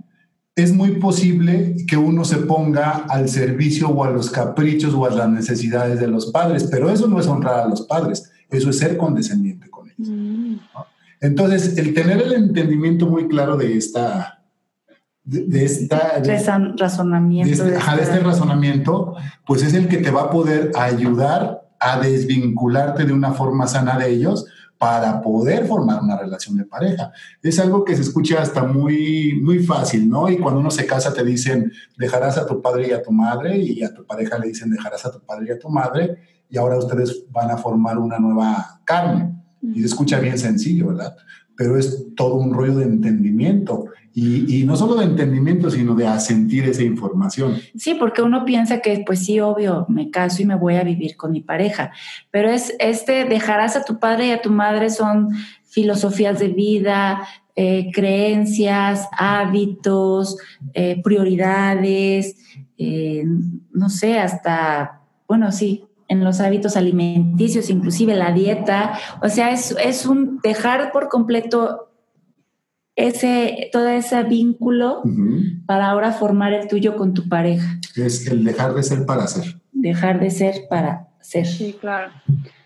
es 0.55 0.73
muy 0.73 0.91
posible 0.91 1.75
que 1.85 1.97
uno 1.97 2.23
se 2.23 2.37
ponga 2.37 3.05
al 3.09 3.27
servicio 3.27 3.89
o 3.89 4.05
a 4.05 4.11
los 4.11 4.29
caprichos 4.29 4.93
o 4.93 5.05
a 5.05 5.09
las 5.09 5.29
necesidades 5.29 5.99
de 5.99 6.07
los 6.07 6.27
padres, 6.27 6.63
pero 6.71 6.89
eso 6.89 7.05
no 7.07 7.19
es 7.19 7.27
honrar 7.27 7.59
a 7.59 7.67
los 7.67 7.81
padres, 7.81 8.31
eso 8.49 8.69
es 8.69 8.79
ser 8.79 8.95
condescendiente 8.95 9.69
con 9.69 9.89
ellos. 9.89 10.07
Mm. 10.09 10.55
Entonces, 11.19 11.77
el 11.77 11.93
tener 11.93 12.21
el 12.21 12.31
entendimiento 12.31 13.07
muy 13.07 13.27
claro 13.27 13.57
de 13.57 13.77
esta... 13.77 14.41
De, 15.25 15.65
esta... 15.65 16.21
razonamiento. 16.77 17.65
De 17.65 17.75
este, 17.75 18.01
este 18.01 18.19
razonamiento, 18.19 19.15
pues 19.45 19.63
es 19.63 19.73
el 19.73 19.89
que 19.89 19.97
te 19.97 20.11
va 20.11 20.23
a 20.23 20.29
poder 20.29 20.71
ayudar 20.75 21.67
a 21.77 21.99
desvincularte 21.99 23.03
de 23.03 23.11
una 23.11 23.33
forma 23.33 23.67
sana 23.67 23.97
de 23.97 24.11
ellos 24.11 24.45
para 24.83 25.21
poder 25.21 25.65
formar 25.65 26.03
una 26.03 26.17
relación 26.17 26.57
de 26.57 26.65
pareja. 26.65 27.13
Es 27.41 27.57
algo 27.57 27.85
que 27.85 27.95
se 27.95 28.01
escucha 28.01 28.41
hasta 28.41 28.63
muy, 28.63 29.39
muy 29.41 29.59
fácil, 29.59 30.09
¿no? 30.09 30.29
Y 30.29 30.37
cuando 30.37 30.59
uno 30.59 30.69
se 30.71 30.85
casa 30.85 31.13
te 31.13 31.23
dicen, 31.23 31.71
dejarás 31.97 32.37
a 32.37 32.45
tu 32.45 32.61
padre 32.61 32.89
y 32.89 32.91
a 32.91 33.01
tu 33.01 33.13
madre, 33.13 33.57
y 33.57 33.81
a 33.81 33.93
tu 33.93 34.05
pareja 34.05 34.37
le 34.37 34.49
dicen, 34.49 34.69
dejarás 34.69 35.05
a 35.05 35.11
tu 35.13 35.21
padre 35.21 35.45
y 35.47 35.51
a 35.51 35.57
tu 35.57 35.69
madre, 35.69 36.17
y 36.49 36.57
ahora 36.57 36.77
ustedes 36.77 37.23
van 37.31 37.49
a 37.49 37.55
formar 37.55 37.97
una 37.97 38.19
nueva 38.19 38.81
carne. 38.83 39.33
Y 39.61 39.79
se 39.79 39.85
escucha 39.85 40.19
bien 40.19 40.37
sencillo, 40.37 40.87
¿verdad? 40.87 41.15
Pero 41.55 41.77
es 41.77 42.07
todo 42.13 42.35
un 42.35 42.53
rollo 42.53 42.75
de 42.75 42.83
entendimiento. 42.83 43.85
Y, 44.15 44.63
no 44.65 44.75
solo 44.75 44.95
de 44.95 45.05
entendimiento, 45.05 45.71
sino 45.71 45.95
de 45.95 46.05
asentir 46.05 46.65
esa 46.65 46.83
información. 46.83 47.55
Sí, 47.75 47.95
porque 47.95 48.21
uno 48.21 48.45
piensa 48.45 48.79
que, 48.79 49.03
pues 49.05 49.25
sí, 49.25 49.39
obvio, 49.39 49.87
me 49.89 50.11
caso 50.11 50.43
y 50.43 50.45
me 50.45 50.55
voy 50.55 50.75
a 50.75 50.83
vivir 50.83 51.17
con 51.17 51.31
mi 51.31 51.41
pareja. 51.41 51.91
Pero 52.29 52.49
es 52.49 52.75
este, 52.77 53.25
dejarás 53.25 53.75
a 53.75 53.83
tu 53.83 53.99
padre 53.99 54.27
y 54.27 54.31
a 54.31 54.41
tu 54.41 54.51
madre 54.51 54.91
son 54.91 55.29
filosofías 55.63 56.37
de 56.37 56.49
vida, 56.49 57.27
eh, 57.55 57.89
creencias, 57.91 59.07
hábitos, 59.17 60.37
eh, 60.73 61.01
prioridades, 61.03 62.35
eh, 62.77 63.23
no 63.71 63.89
sé, 63.89 64.19
hasta, 64.19 65.01
bueno, 65.27 65.51
sí, 65.51 65.85
en 66.07 66.23
los 66.23 66.39
hábitos 66.39 66.77
alimenticios, 66.77 67.71
inclusive 67.71 68.15
la 68.15 68.31
dieta. 68.31 68.93
O 69.23 69.29
sea, 69.29 69.51
es, 69.51 69.75
es 69.83 70.05
un 70.05 70.39
dejar 70.43 70.91
por 70.91 71.09
completo 71.09 71.92
ese, 72.95 73.69
todo 73.71 73.87
ese 73.87 74.23
vínculo 74.23 75.01
para 75.65 75.89
ahora 75.89 76.11
formar 76.11 76.53
el 76.53 76.67
tuyo 76.67 76.95
con 76.95 77.13
tu 77.13 77.27
pareja. 77.27 77.79
Es 77.95 78.27
el 78.27 78.43
dejar 78.43 78.73
de 78.73 78.83
ser 78.83 79.05
para 79.05 79.27
ser. 79.27 79.55
Dejar 79.71 80.19
de 80.19 80.29
ser 80.29 80.55
para 80.69 81.07
ser. 81.21 81.45
Sí, 81.45 81.75
claro. 81.79 82.11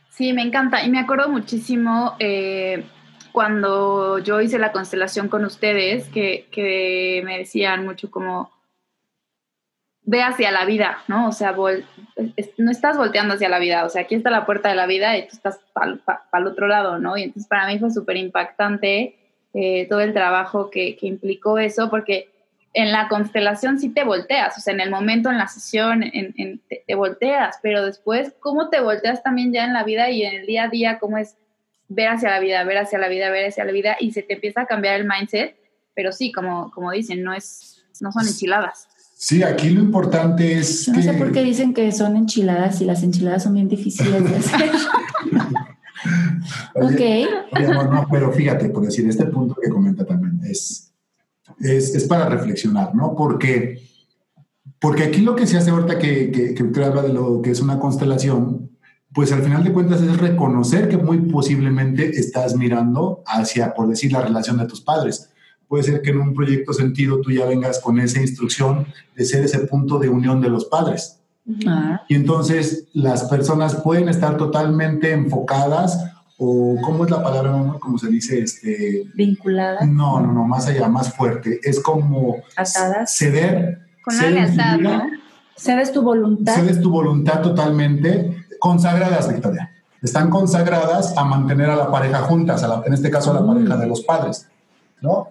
Sí, 0.10 0.34
me 0.34 0.42
encanta. 0.42 0.84
Y 0.84 0.90
me 0.90 1.00
acuerdo 1.00 1.30
muchísimo 1.30 2.16
eh, 2.20 2.84
cuando 3.32 4.20
yo 4.20 4.42
hice 4.42 4.60
la 4.60 4.72
constelación 4.72 5.30
con 5.30 5.46
ustedes, 5.46 6.08
que, 6.10 6.48
que 6.52 7.22
me 7.24 7.38
decían 7.38 7.86
mucho 7.86 8.12
como, 8.12 8.52
ve 10.04 10.24
hacia 10.24 10.52
la 10.52 10.66
vida, 10.66 11.00
¿no? 11.08 11.28
O 11.28 11.32
sea, 11.32 11.54
no 11.54 12.72
estás 12.72 12.98
volteando 12.98 13.36
hacia 13.36 13.50
la 13.50 13.60
vida, 13.60 13.86
o 13.86 13.90
sea, 13.90 14.04
aquí 14.04 14.16
está 14.16 14.30
la 14.30 14.46
puerta 14.46 14.70
de 14.70 14.76
la 14.76 14.88
vida 14.88 15.18
y 15.18 15.28
tú 15.28 15.36
estás 15.36 15.60
para 15.74 16.00
el 16.34 16.48
otro 16.48 16.68
lado, 16.68 16.98
¿no? 16.98 17.18
Y 17.18 17.24
entonces 17.24 17.48
para 17.48 17.68
mí 17.68 17.78
fue 17.78 17.92
súper 17.92 18.18
impactante 18.18 19.16
eh, 19.60 19.88
todo 19.90 20.02
el 20.02 20.14
trabajo 20.14 20.70
que, 20.70 20.96
que, 20.96 21.08
implicó 21.08 21.58
eso, 21.58 21.90
porque 21.90 22.30
en 22.76 22.92
la 22.92 23.08
constelación 23.08 23.80
sí 23.80 23.90
te 23.90 24.04
volteas, 24.04 24.56
o 24.56 24.62
sea, 24.62 24.72
en 24.72 24.82
el 24.82 24.92
momento, 24.92 25.32
en 25.32 25.40
la 25.40 25.48
sesión, 25.48 26.04
en, 26.04 26.62
te, 26.86 26.94
volteas, 26.94 27.58
pero 27.64 27.84
después, 27.84 28.36
¿cómo 28.40 28.70
te 28.70 28.82
volteas 28.82 29.24
también 29.24 29.52
ya 29.52 29.66
en 29.66 29.74
la 29.74 29.84
vida 29.84 30.12
y 30.12 30.22
en 30.22 30.36
el 30.36 30.46
día 30.46 30.66
a 30.66 30.68
día? 30.68 31.00
¿Cómo 31.00 31.18
es 31.18 31.38
ver 31.88 32.10
hacia 32.10 32.30
la 32.30 32.40
vida, 32.40 32.64
ver 32.66 32.78
hacia 32.78 33.00
la 33.00 33.08
vida, 33.08 33.32
ver 33.32 33.48
hacia 33.48 33.66
la 33.66 33.72
vida? 33.72 33.98
Y 34.00 34.12
se 34.12 34.22
te 34.22 34.36
empieza 34.36 34.62
a 34.62 34.66
cambiar 34.68 34.94
el 34.94 35.08
mindset, 35.08 35.56
pero 35.96 36.12
sí, 36.12 36.32
como, 36.32 36.70
como 36.70 36.92
dicen, 36.92 37.24
no, 37.24 37.34
es, 37.34 37.84
no 38.00 38.12
son 38.12 38.28
enchiladas. 38.28 38.88
Sí, 39.16 39.42
aquí 39.42 39.72
lo 39.72 39.82
importante 39.82 40.54
es. 40.54 40.88
No 40.88 41.02
sé 41.02 41.14
por 41.14 41.32
qué 41.32 41.42
dicen 41.42 41.74
que 41.74 41.92
son 41.92 42.16
enchiladas 42.16 42.80
y 42.82 42.86
las 42.86 43.02
enchiladas 43.02 43.42
son 43.42 43.56
bien 43.56 43.70
difíciles 43.70 44.24
de 44.24 44.36
hacer. 44.36 44.72
ok. 46.74 47.02
no, 47.92 48.08
pero 48.12 48.32
fíjate, 48.32 48.70
por 48.70 48.86
decir, 48.86 49.08
este 49.08 49.26
punto 49.26 49.56
que 49.62 49.70
comenta 49.70 50.06
también 50.06 50.40
es, 50.50 50.94
es, 51.60 52.04
para 52.06 52.30
reflexionar, 52.30 52.94
¿no? 52.96 53.16
Porque, 53.16 53.82
porque 54.80 55.04
aquí 55.04 55.22
lo 55.22 55.36
que 55.36 55.48
se 55.48 55.58
hace 55.58 55.72
ahorita 55.72 55.98
que, 55.98 56.32
que, 56.32 56.54
que 56.54 56.64
usted 56.64 56.84
habla 56.84 57.02
de 57.02 57.14
lo 57.14 57.42
que 57.42 57.52
es 57.52 57.62
una 57.62 57.80
constelación, 57.80 58.72
pues 59.14 59.32
al 59.32 59.42
final 59.42 59.64
de 59.64 59.74
cuentas 59.74 60.02
es 60.02 60.18
reconocer 60.18 60.90
que 60.90 60.98
muy 60.98 61.18
posiblemente 61.20 62.10
estás 62.20 62.56
mirando 62.56 63.24
hacia, 63.26 63.74
por 63.74 63.88
decir, 63.88 64.12
la 64.12 64.22
relación 64.22 64.58
de 64.58 64.68
tus 64.68 64.82
padres 64.82 65.32
puede 65.68 65.84
ser 65.84 66.02
que 66.02 66.12
en 66.12 66.20
un 66.20 66.34
proyecto 66.34 66.74
sentido 66.74 67.22
tú 67.22 67.32
ya 67.32 67.46
vengas 67.46 67.80
con 67.80 68.00
esa 68.00 68.22
instrucción 68.22 68.88
de 69.16 69.26
ser 69.26 69.44
ese 69.44 69.60
punto 69.60 70.00
de 70.00 70.10
unión 70.10 70.42
de 70.42 70.50
los 70.50 70.66
padres. 70.66 71.20
Ah. 71.68 72.04
Y 72.08 72.16
entonces 72.16 72.86
las 72.94 73.24
personas 73.26 73.76
pueden 73.76 74.10
estar 74.10 74.38
totalmente 74.38 75.12
enfocadas 75.12 76.12
o, 76.38 76.78
¿cómo 76.84 77.06
es 77.06 77.12
la 77.12 77.24
palabra, 77.24 77.52
como 77.80 77.98
se 77.98 78.10
dice? 78.10 78.40
Este, 78.40 79.04
Vinculadas. 79.16 79.88
No, 79.88 80.20
no, 80.20 80.32
no, 80.32 80.46
más 80.46 80.68
allá, 80.68 80.88
más 80.88 81.14
fuerte. 81.14 81.60
Es 81.64 81.80
como 81.80 82.38
Atadas. 82.56 83.16
ceder. 83.16 83.80
Con 84.04 84.16
una 84.16 84.30
lealtad, 84.30 84.78
¿no? 84.78 85.04
Cedes 85.56 85.92
tu 85.92 86.04
voluntad. 86.04 86.54
Cedes 86.54 86.80
tu 86.80 86.92
voluntad 86.92 87.42
totalmente 87.42 88.46
consagradas, 88.60 89.28
Victoria. 89.32 89.72
Están 90.02 90.30
consagradas 90.30 91.18
a 91.18 91.24
mantener 91.24 91.72
a 91.72 91.76
la 91.76 91.92
pareja 91.92 92.20
juntas, 92.20 92.64
en 92.86 92.94
este 92.94 93.10
caso 93.10 93.32
a 93.32 93.42
la 93.42 93.46
pareja 93.46 93.76
de 93.76 93.88
los 93.88 94.02
padres, 94.02 94.48
¿no? 95.02 95.30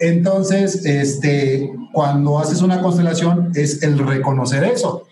Entonces, 0.00 0.84
este, 0.84 1.72
cuando 1.92 2.38
haces 2.40 2.62
una 2.62 2.80
constelación 2.80 3.52
es 3.54 3.82
el 3.84 3.98
reconocer 3.98 4.64
eso, 4.64 5.04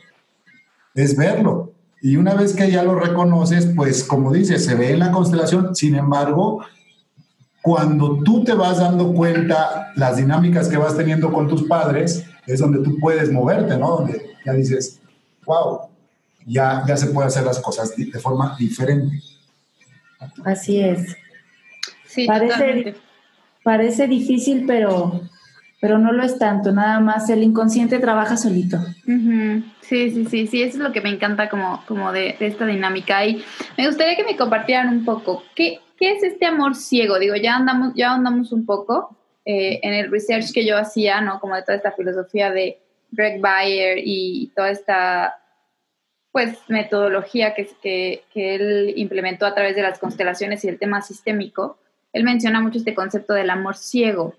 es 1.03 1.17
verlo. 1.17 1.73
Y 2.01 2.17
una 2.17 2.35
vez 2.35 2.55
que 2.55 2.71
ya 2.71 2.83
lo 2.83 2.95
reconoces, 2.95 3.67
pues 3.75 4.05
como 4.05 4.33
dices, 4.33 4.65
se 4.65 4.75
ve 4.75 4.93
en 4.93 5.01
la 5.01 5.11
constelación, 5.11 5.75
sin 5.75 5.95
embargo, 5.95 6.65
cuando 7.63 8.21
tú 8.23 8.45
te 8.45 8.53
vas 8.53 8.79
dando 8.79 9.13
cuenta 9.13 9.93
las 9.97 10.17
dinámicas 10.17 10.69
que 10.69 10.77
vas 10.77 10.97
teniendo 10.97 11.33
con 11.33 11.49
tus 11.49 11.65
padres, 11.65 12.25
es 12.47 12.61
donde 12.61 12.83
tú 12.83 12.99
puedes 12.99 13.33
moverte, 13.33 13.77
¿no? 13.77 13.99
Donde 13.99 14.37
ya 14.45 14.53
dices, 14.53 15.01
wow, 15.45 15.89
ya, 16.47 16.85
ya 16.87 16.97
se 16.97 17.09
puede 17.09 17.29
hacer 17.29 17.45
las 17.45 17.59
cosas 17.59 17.95
de 17.97 18.19
forma 18.19 18.57
diferente. 18.59 19.21
Así 20.45 20.81
es. 20.81 21.17
Sí, 22.07 22.27
Parece, 22.27 22.97
Parece 23.63 24.07
difícil, 24.07 24.65
pero, 24.67 25.21
pero 25.81 25.99
no 25.99 26.13
lo 26.13 26.23
es 26.23 26.39
tanto. 26.39 26.73
Nada 26.73 27.01
más 27.01 27.29
el 27.31 27.43
inconsciente 27.43 27.99
trabaja 27.99 28.37
solito. 28.37 28.79
Sí, 29.81 30.11
sí, 30.11 30.27
sí, 30.27 30.47
sí. 30.47 30.63
Eso 30.63 30.79
es 30.79 30.83
lo 30.83 30.93
que 30.93 31.01
me 31.01 31.11
encanta 31.11 31.49
como, 31.49 31.83
como 31.87 32.13
de, 32.13 32.37
esta 32.41 32.67
dinámica. 32.67 33.25
Y 33.25 33.43
me 33.77 33.87
gustaría 33.87 34.17
que 34.17 34.25
me 34.25 34.37
compartieran 34.37 34.89
un 34.89 35.05
poco 35.05 35.43
qué, 35.55 35.81
qué 35.97 36.13
es 36.13 36.23
este 36.23 36.47
amor 36.47 36.75
ciego. 36.75 37.19
Digo, 37.19 37.37
ya 37.37 37.57
andamos, 37.57 37.93
ya 37.95 38.13
andamos 38.13 38.53
un 38.53 38.67
poco 38.67 39.17
eh, 39.45 39.81
en 39.83 39.95
el 39.95 40.11
research 40.11 40.53
que 40.53 40.67
yo 40.67 40.77
hacía, 40.77 41.21
¿no? 41.21 41.41
Como 41.41 41.55
de 41.55 41.63
toda 41.63 41.77
esta 41.77 41.93
filosofía 41.93 42.51
de 42.51 42.81
Greg 43.11 43.41
Bayer 43.41 43.99
y 44.03 44.53
toda 44.55 44.71
esta 44.71 45.35
pues 46.31 46.59
metodología 46.69 47.55
que, 47.55 47.69
que, 47.83 48.25
que 48.33 48.55
él 48.55 48.93
implementó 48.97 49.47
a 49.47 49.55
través 49.55 49.75
de 49.75 49.83
las 49.83 49.99
constelaciones 49.99 50.63
y 50.63 50.69
el 50.69 50.79
tema 50.79 51.01
sistémico 51.01 51.79
él 52.13 52.25
menciona 52.25 52.61
mucho 52.61 52.79
este 52.79 52.95
concepto 52.95 53.35
del 53.35 53.51
amor 53.51 53.77
ciego. 53.77 54.35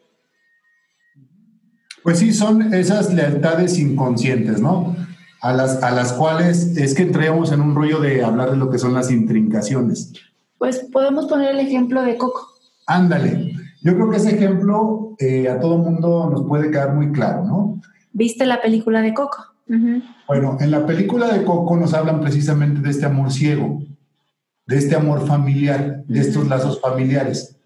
Pues 2.10 2.18
sí, 2.18 2.34
son 2.34 2.74
esas 2.74 3.14
lealtades 3.14 3.78
inconscientes, 3.78 4.60
¿no? 4.60 4.96
A 5.42 5.54
las, 5.54 5.84
a 5.84 5.92
las 5.92 6.12
cuales 6.12 6.76
es 6.76 6.96
que 6.96 7.04
entremos 7.04 7.52
en 7.52 7.62
un 7.62 7.76
rollo 7.76 8.00
de 8.00 8.24
hablar 8.24 8.50
de 8.50 8.58
lo 8.58 8.72
que 8.72 8.80
son 8.80 8.96
las 8.96 9.12
intrincaciones. 9.12 10.12
Pues 10.58 10.80
podemos 10.92 11.28
poner 11.28 11.52
el 11.52 11.60
ejemplo 11.60 12.02
de 12.02 12.18
Coco. 12.18 12.48
Ándale. 12.88 13.54
Yo 13.84 13.94
creo 13.94 14.10
que 14.10 14.18
ese 14.18 14.34
ejemplo 14.34 15.14
eh, 15.20 15.50
a 15.50 15.60
todo 15.60 15.78
mundo 15.78 16.32
nos 16.32 16.48
puede 16.48 16.72
quedar 16.72 16.96
muy 16.96 17.12
claro, 17.12 17.46
¿no? 17.46 17.80
¿Viste 18.12 18.48
la 18.48 18.60
película 18.60 19.04
de 19.04 19.14
Coco? 19.14 19.46
Bueno, 20.28 20.58
en 20.60 20.72
la 20.72 20.88
película 20.88 21.28
de 21.28 21.44
Coco 21.44 21.78
nos 21.78 21.94
hablan 21.94 22.22
precisamente 22.22 22.82
de 22.82 22.90
este 22.90 23.06
amor 23.06 23.32
ciego, 23.32 23.84
de 24.66 24.78
este 24.80 24.96
amor 24.96 25.28
familiar, 25.28 26.04
de 26.08 26.22
estos 26.22 26.48
lazos 26.48 26.82
familiares. 26.82 27.59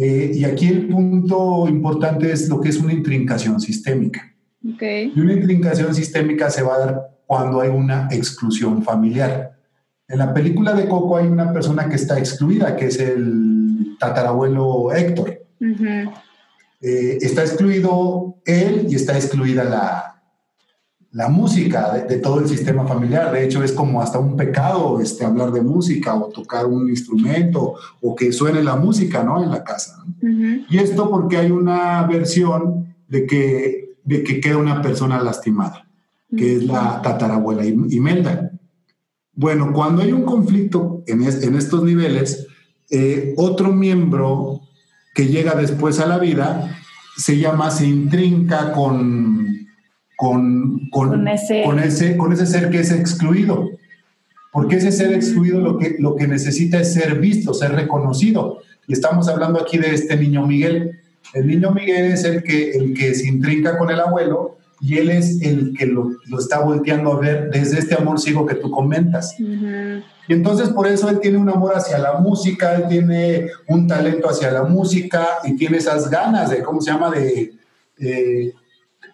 Eh, 0.00 0.30
y 0.32 0.44
aquí 0.44 0.68
el 0.68 0.86
punto 0.86 1.66
importante 1.68 2.30
es 2.30 2.48
lo 2.48 2.60
que 2.60 2.68
es 2.68 2.78
una 2.78 2.92
intrincación 2.92 3.60
sistémica. 3.60 4.32
Okay. 4.74 5.12
Y 5.14 5.20
una 5.20 5.32
intrincación 5.32 5.94
sistémica 5.94 6.50
se 6.50 6.62
va 6.62 6.74
a 6.74 6.78
dar 6.78 7.10
cuando 7.26 7.60
hay 7.60 7.68
una 7.68 8.08
exclusión 8.10 8.82
familiar. 8.82 9.58
En 10.06 10.18
la 10.18 10.32
película 10.32 10.72
de 10.72 10.88
Coco 10.88 11.16
hay 11.16 11.26
una 11.26 11.52
persona 11.52 11.88
que 11.88 11.96
está 11.96 12.18
excluida, 12.18 12.76
que 12.76 12.86
es 12.86 13.00
el 13.00 13.96
tatarabuelo 13.98 14.92
Héctor. 14.92 15.42
Eh, 16.80 17.18
está 17.20 17.42
excluido 17.42 18.36
él 18.44 18.86
y 18.88 18.94
está 18.94 19.16
excluida 19.16 19.64
la, 19.64 20.17
la 21.12 21.28
música 21.28 22.04
de, 22.06 22.16
todo 22.18 22.40
el 22.40 22.48
sistema 22.48 22.86
familiar. 22.86 23.32
De 23.32 23.44
hecho, 23.44 23.62
es 23.62 23.72
como 23.72 24.02
hasta 24.02 24.18
un 24.18 24.36
pecado 24.36 25.00
este, 25.00 25.24
hablar 25.24 25.52
de 25.52 25.62
música 25.62 26.14
o 26.14 26.28
tocar 26.28 26.66
un 26.66 26.88
instrumento 26.90 27.74
o 28.02 28.14
que 28.14 28.32
suene 28.32 28.62
la 28.62 28.76
música 28.76 29.22
¿no? 29.22 29.42
en 29.42 29.50
la 29.50 29.64
casa. 29.64 30.04
Y 30.68 30.78
esto 30.78 31.10
porque 31.10 31.38
hay 31.38 31.50
una 31.50 32.06
versión 32.06 32.94
de 33.08 33.26
que, 33.26 33.96
de 34.04 34.22
que 34.22 34.40
queda 34.40 34.58
una 34.58 34.82
persona 34.82 35.22
lastimada, 35.22 35.86
que 36.36 36.56
es 36.56 36.64
la 36.64 37.00
tatarabuela 37.02 37.64
Imelda. 37.64 38.52
Bueno, 39.32 39.72
cuando 39.72 40.02
hay 40.02 40.12
un 40.12 40.24
conflicto 40.24 41.02
en, 41.06 41.22
en 41.22 41.54
estos 41.54 41.82
niveles, 41.84 42.46
eh, 42.90 43.34
otro 43.36 43.72
miembro 43.72 44.60
que 45.14 45.26
llega 45.26 45.54
después 45.54 46.00
a 46.00 46.06
la 46.06 46.18
vida 46.18 46.78
se 47.16 47.38
llama, 47.38 47.70
se 47.70 47.86
intrinca 47.86 48.72
con 48.72 49.57
con, 50.18 50.90
con, 50.90 51.28
ese... 51.28 51.62
con, 51.62 51.78
ese, 51.78 52.16
con 52.16 52.32
ese 52.32 52.44
ser 52.44 52.70
que 52.70 52.80
es 52.80 52.90
excluido. 52.90 53.70
Porque 54.52 54.76
ese 54.76 54.90
ser 54.90 55.12
excluido 55.12 55.60
lo 55.60 55.78
que, 55.78 55.94
lo 56.00 56.16
que 56.16 56.26
necesita 56.26 56.80
es 56.80 56.92
ser 56.92 57.20
visto, 57.20 57.54
ser 57.54 57.70
reconocido. 57.70 58.58
Y 58.88 58.94
estamos 58.94 59.28
hablando 59.28 59.60
aquí 59.60 59.78
de 59.78 59.94
este 59.94 60.16
niño 60.16 60.44
Miguel. 60.44 60.98
El 61.34 61.46
niño 61.46 61.70
Miguel 61.70 62.06
es 62.06 62.24
el 62.24 62.42
que, 62.42 62.72
el 62.72 62.94
que 62.94 63.14
se 63.14 63.28
intrinca 63.28 63.78
con 63.78 63.90
el 63.90 64.00
abuelo 64.00 64.56
y 64.80 64.98
él 64.98 65.10
es 65.10 65.40
el 65.40 65.72
que 65.78 65.86
lo, 65.86 66.10
lo 66.26 66.38
está 66.40 66.60
volteando 66.60 67.12
a 67.12 67.20
ver 67.20 67.50
desde 67.50 67.78
este 67.78 67.94
amor 67.94 68.18
ciego 68.18 68.44
que 68.44 68.56
tú 68.56 68.72
comentas. 68.72 69.36
Y 69.38 70.32
entonces 70.32 70.70
por 70.70 70.88
eso 70.88 71.08
él 71.08 71.20
tiene 71.20 71.38
un 71.38 71.48
amor 71.48 71.74
hacia 71.76 71.96
la 71.98 72.18
música, 72.18 72.74
él 72.74 72.84
tiene 72.88 73.50
un 73.68 73.86
talento 73.86 74.28
hacia 74.28 74.50
la 74.50 74.64
música 74.64 75.26
y 75.44 75.54
tiene 75.54 75.76
esas 75.76 76.10
ganas 76.10 76.50
de, 76.50 76.64
¿cómo 76.64 76.80
se 76.80 76.90
llama?, 76.90 77.12
de, 77.12 77.52
de 77.98 78.54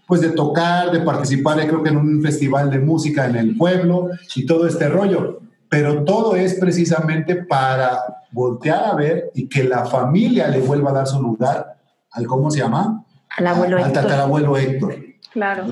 pues 0.06 0.20
de 0.20 0.30
tocar, 0.30 0.90
de 0.90 1.00
participar, 1.00 1.58
creo 1.66 1.82
que 1.82 1.90
en 1.90 1.96
un 1.96 2.22
festival 2.22 2.70
de 2.70 2.78
música 2.78 3.26
en 3.26 3.36
el 3.36 3.56
pueblo 3.56 4.10
y 4.34 4.46
todo 4.46 4.66
este 4.66 4.88
rollo. 4.88 5.40
Pero 5.68 6.04
todo 6.04 6.36
es 6.36 6.54
precisamente 6.54 7.36
para 7.36 8.00
voltear 8.30 8.84
a 8.84 8.94
ver 8.94 9.30
y 9.34 9.48
que 9.48 9.64
la 9.64 9.84
familia 9.86 10.48
le 10.48 10.60
vuelva 10.60 10.90
a 10.90 10.94
dar 10.94 11.06
su 11.06 11.20
lugar 11.20 11.76
al 12.10 12.26
¿cómo 12.26 12.50
se 12.50 12.60
llama? 12.60 13.04
Al 13.36 13.46
abuelo 13.46 13.78
Héctor. 13.78 13.98
Al 13.98 14.02
tatarabuelo 14.04 14.56
Héctor. 14.56 14.96
Claro. 15.32 15.64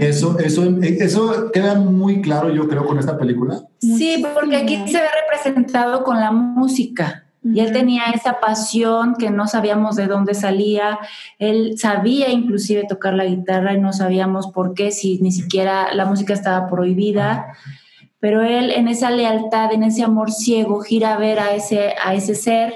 Eso, 0.00 0.38
eso, 0.38 0.64
eso 0.80 1.50
queda 1.52 1.74
muy 1.74 2.22
claro, 2.22 2.48
yo 2.48 2.66
creo, 2.66 2.86
con 2.86 2.98
esta 2.98 3.18
película. 3.18 3.60
Sí, 3.78 4.24
porque 4.34 4.56
aquí 4.56 4.76
se 4.86 4.98
ve 4.98 5.06
representado 5.22 6.02
con 6.02 6.18
la 6.18 6.32
música. 6.32 7.25
Y 7.54 7.60
él 7.60 7.72
tenía 7.72 8.04
esa 8.14 8.40
pasión 8.40 9.14
que 9.14 9.30
no 9.30 9.46
sabíamos 9.46 9.96
de 9.96 10.06
dónde 10.06 10.34
salía. 10.34 10.98
Él 11.38 11.78
sabía 11.78 12.30
inclusive 12.30 12.84
tocar 12.88 13.14
la 13.14 13.24
guitarra 13.24 13.74
y 13.74 13.80
no 13.80 13.92
sabíamos 13.92 14.48
por 14.48 14.74
qué, 14.74 14.90
si 14.90 15.18
ni 15.20 15.32
siquiera 15.32 15.94
la 15.94 16.06
música 16.06 16.34
estaba 16.34 16.68
prohibida. 16.68 17.46
Pero 18.20 18.42
él 18.42 18.70
en 18.70 18.88
esa 18.88 19.10
lealtad, 19.10 19.72
en 19.72 19.82
ese 19.82 20.02
amor 20.02 20.32
ciego, 20.32 20.80
gira 20.80 21.14
a 21.14 21.18
ver 21.18 21.38
a 21.38 21.54
ese, 21.54 21.94
a 22.02 22.14
ese 22.14 22.34
ser 22.34 22.74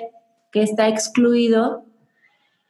que 0.53 0.63
está 0.63 0.89
excluido 0.89 1.85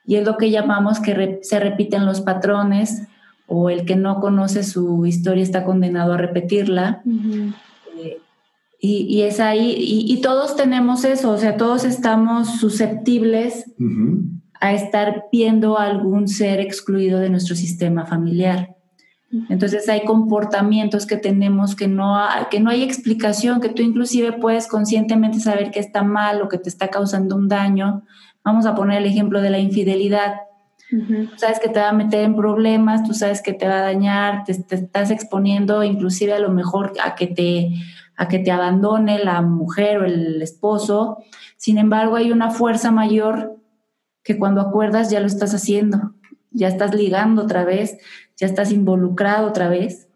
y 0.06 0.16
es 0.16 0.26
lo 0.26 0.36
que 0.36 0.50
llamamos 0.50 1.00
que 1.00 1.38
se 1.42 1.60
repiten 1.60 2.06
los 2.06 2.20
patrones 2.20 3.02
o 3.46 3.70
el 3.70 3.84
que 3.84 3.96
no 3.96 4.20
conoce 4.20 4.62
su 4.62 5.06
historia 5.06 5.42
está 5.42 5.64
condenado 5.64 6.12
a 6.12 6.16
repetirla. 6.16 7.02
Y, 8.82 9.22
es 9.22 9.40
ahí, 9.40 9.74
y, 9.76 10.22
todos 10.22 10.56
tenemos 10.56 11.04
eso, 11.04 11.32
o 11.32 11.36
sea, 11.36 11.58
todos 11.58 11.84
estamos 11.84 12.60
susceptibles 12.60 13.66
a 14.58 14.72
estar 14.72 15.24
viendo 15.30 15.78
a 15.78 15.84
algún 15.84 16.28
ser 16.28 16.60
excluido 16.60 17.18
de 17.18 17.28
nuestro 17.28 17.54
sistema 17.56 18.06
familiar. 18.06 18.76
Entonces 19.48 19.88
hay 19.88 20.04
comportamientos 20.04 21.06
que 21.06 21.16
tenemos 21.16 21.76
que 21.76 21.86
no, 21.86 22.18
que 22.50 22.58
no 22.58 22.70
hay 22.70 22.82
explicación, 22.82 23.60
que 23.60 23.68
tú 23.68 23.82
inclusive 23.82 24.32
puedes 24.32 24.66
conscientemente 24.66 25.38
saber 25.38 25.70
que 25.70 25.78
está 25.78 26.02
mal 26.02 26.42
o 26.42 26.48
que 26.48 26.58
te 26.58 26.68
está 26.68 26.88
causando 26.88 27.36
un 27.36 27.48
daño. 27.48 28.02
Vamos 28.44 28.66
a 28.66 28.74
poner 28.74 28.98
el 28.98 29.06
ejemplo 29.06 29.40
de 29.40 29.50
la 29.50 29.58
infidelidad. 29.58 30.34
Tú 30.90 31.28
sabes 31.36 31.60
que 31.60 31.68
te 31.68 31.78
va 31.78 31.90
a 31.90 31.92
meter 31.92 32.24
en 32.24 32.34
problemas, 32.34 33.04
tú 33.04 33.14
sabes 33.14 33.42
que 33.42 33.52
te 33.52 33.68
va 33.68 33.78
a 33.78 33.82
dañar, 33.82 34.42
te, 34.44 34.54
te 34.54 34.74
estás 34.74 35.12
exponiendo 35.12 35.84
inclusive 35.84 36.32
a 36.32 36.40
lo 36.40 36.50
mejor 36.50 36.94
a 37.00 37.14
que 37.14 37.28
te 37.28 37.70
a 38.20 38.28
que 38.28 38.38
te 38.38 38.50
abandone 38.50 39.24
la 39.24 39.40
mujer 39.40 40.02
o 40.02 40.04
el 40.04 40.42
esposo. 40.42 41.24
Sin 41.56 41.78
embargo, 41.78 42.16
hay 42.16 42.30
una 42.30 42.50
fuerza 42.50 42.90
mayor 42.90 43.56
que 44.22 44.38
cuando 44.38 44.60
acuerdas 44.60 45.08
ya 45.08 45.20
lo 45.20 45.26
estás 45.26 45.54
haciendo, 45.54 46.12
ya 46.50 46.68
estás 46.68 46.94
ligando 46.94 47.44
otra 47.44 47.64
vez, 47.64 47.96
ya 48.36 48.46
estás 48.46 48.72
involucrado 48.72 49.48
otra 49.48 49.70
vez. 49.70 50.10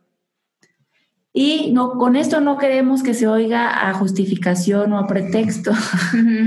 Y 1.32 1.73
no, 1.73 1.92
con 1.92 2.14
esto 2.14 2.42
no 2.42 2.58
queremos 2.58 3.02
que 3.02 3.14
se 3.14 3.26
oiga 3.26 3.88
a 3.88 3.94
justificación 3.94 4.92
o 4.92 4.99
a 4.99 5.06
pretexto. 5.06 5.73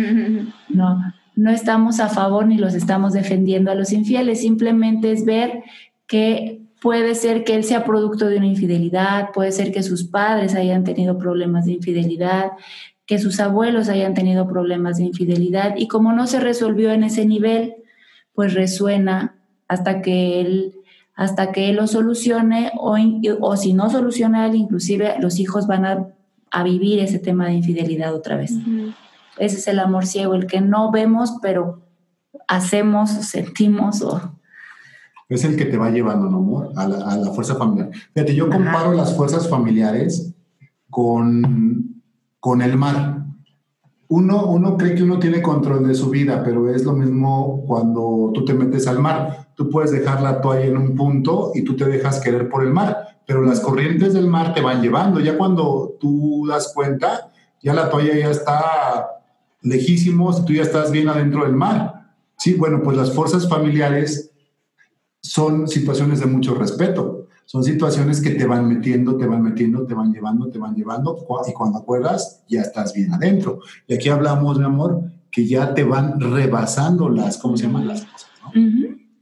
no, 0.69 1.13
no 1.35 1.49
estamos 1.49 1.99
a 1.99 2.09
favor 2.09 2.45
ni 2.45 2.59
los 2.59 2.75
estamos 2.75 3.13
defendiendo 3.13 3.71
a 3.71 3.75
los 3.75 3.93
infieles, 3.93 4.41
simplemente 4.41 5.11
es 5.11 5.25
ver 5.25 5.63
que 6.05 6.66
Puede 6.81 7.15
ser 7.15 7.43
que 7.43 7.55
él 7.55 7.63
sea 7.63 7.86
producto 7.86 8.27
de 8.27 8.38
una 8.38 8.48
infidelidad, 8.48 9.31
puede 9.34 9.51
ser 9.51 9.72
que 9.72 9.84
sus 9.84 10.03
padres 10.03 10.53
hayan 10.53 10.84
tenido 10.84 11.17
problemas 11.17 11.65
de 11.65 11.74
infidelidad, 11.74 12.51
que 13.05 13.17
sus 13.17 13.39
abuelos 13.39 13.89
hayan 13.89 14.13
tenido 14.13 14.48
problemas 14.48 14.98
de 14.98 15.05
infidelidad 15.05 15.75
y 15.77 15.88
como 15.88 16.13
no 16.13 16.27
se 16.27 16.39
resolvió 16.39 16.91
en 16.91 17.03
ese 17.03 17.25
nivel, 17.25 17.75
pues 18.34 18.53
resuena 18.53 19.36
hasta 19.67 20.01
que 20.01 20.41
él 20.41 20.74
hasta 21.15 21.51
que 21.51 21.69
él 21.72 21.77
lo 21.77 21.88
solucione 21.88 22.72
o, 22.75 22.96
o 23.41 23.57
si 23.57 23.74
no 23.74 23.89
soluciona 23.89 24.46
él, 24.46 24.53
inclusive 24.53 25.15
los 25.19 25.39
hijos 25.39 25.65
van 25.65 25.84
a, 25.84 26.07
a, 26.51 26.63
vivir 26.63 27.00
ese 27.00 27.17
tema 27.17 27.48
de 27.48 27.53
infidelidad 27.53 28.13
otra 28.13 28.38
vez. 28.38 28.53
Ese 29.39 29.57
es 29.57 29.67
el 29.67 29.79
amor 29.79 30.05
ciego, 30.05 30.36
el 30.36 30.46
que 30.46 30.62
no 30.62 30.91
vemos, 30.91 31.34
pero 31.41 31.81
hacemos, 32.48 33.10
sentimos 33.10 34.03
o 34.03 34.37
es 35.29 35.43
el 35.43 35.55
que 35.57 35.65
te 35.65 35.77
va 35.77 35.89
llevando, 35.89 36.29
¿no, 36.29 36.38
amor? 36.38 36.72
A 36.75 36.88
la, 36.88 37.31
fuerza 37.34 37.55
familiar. 37.55 37.91
Fíjate, 38.13 38.36
yo 38.36 38.50
comparo 38.50 38.93
las 38.93 39.15
fuerzas 39.15 39.50
familiares 39.50 40.34
con, 40.89 42.01
con 42.39 42.62
el 42.62 42.77
mar. 42.77 43.25
Uno, 44.08 44.45
uno 44.45 44.78
cree 44.78 44.95
que 44.95 45.04
uno 45.04 45.19
tiene 45.19 45.41
control 45.41 45.86
de 45.86 45.95
su 45.95 46.10
vida, 46.10 46.41
pero 46.45 46.69
es 46.73 46.86
lo 46.86 46.93
mismo 46.93 47.65
cuando 47.67 48.32
tú 48.34 48.45
te 48.45 48.54
metes 48.54 48.88
al 48.88 48.99
mar. 48.99 49.49
Tú 49.56 49.69
puedes 49.69 49.91
dejar 49.91 50.21
la 50.21 50.39
toalla 50.39 50.65
en 50.65 50.78
un 50.78 50.95
punto 50.95 51.51
y 51.54 51.63
tú 51.63 51.75
te 51.75 51.86
dejas 51.86 52.21
querer 52.21 52.47
por 52.47 52.63
el 52.63 52.71
mar, 52.71 53.19
pero 53.25 53.41
las 53.41 53.60
corrientes 53.60 54.13
del 54.13 54.28
mar 54.28 54.54
te 54.54 54.62
van 54.62 54.82
llevando. 54.82 55.19
Ya 55.19 55.38
cuando 55.38 55.97
tú 55.99 56.47
das 56.47 56.71
cuenta, 56.73 57.32
ya 57.62 57.73
la 57.73 57.89
toalla 57.89 58.15
ya 58.15 58.30
está 58.30 59.08
lejísimos, 59.62 60.45
tú 60.45 60.54
ya 60.54 60.62
estás 60.62 60.91
bien 60.91 61.10
adentro 61.10 61.43
del 61.43 61.54
mar. 61.54 62.13
Sí, 62.38 62.54
bueno, 62.54 62.82
pues 62.82 62.95
las 62.95 63.12
fuerzas 63.13 63.49
familiares 63.49 64.26
son 65.27 65.67
situaciones 65.67 66.21
de 66.21 66.25
mucho 66.25 66.55
respeto. 66.55 67.27
Son 67.45 67.63
situaciones 67.63 68.21
que 68.21 68.31
te 68.31 68.45
van 68.45 68.67
metiendo, 68.67 69.15
te 69.15 69.25
van 69.25 69.41
metiendo, 69.41 69.85
te 69.85 69.93
van 69.93 70.11
llevando, 70.11 70.49
te 70.49 70.57
van 70.57 70.75
llevando, 70.75 71.17
y 71.47 71.53
cuando 71.53 71.77
acuerdas, 71.77 72.43
ya 72.49 72.61
estás 72.61 72.93
bien 72.93 73.13
adentro. 73.13 73.59
Y 73.87 73.93
aquí 73.93 74.09
hablamos, 74.09 74.57
mi 74.59 74.65
amor, 74.65 75.01
que 75.31 75.45
ya 75.45 75.73
te 75.73 75.83
van 75.83 76.19
rebasando 76.19 77.09
las, 77.09 77.37
¿cómo 77.37 77.55
se 77.55 77.63
llaman 77.63 77.87
las 77.87 78.01
cosas? 78.01 78.27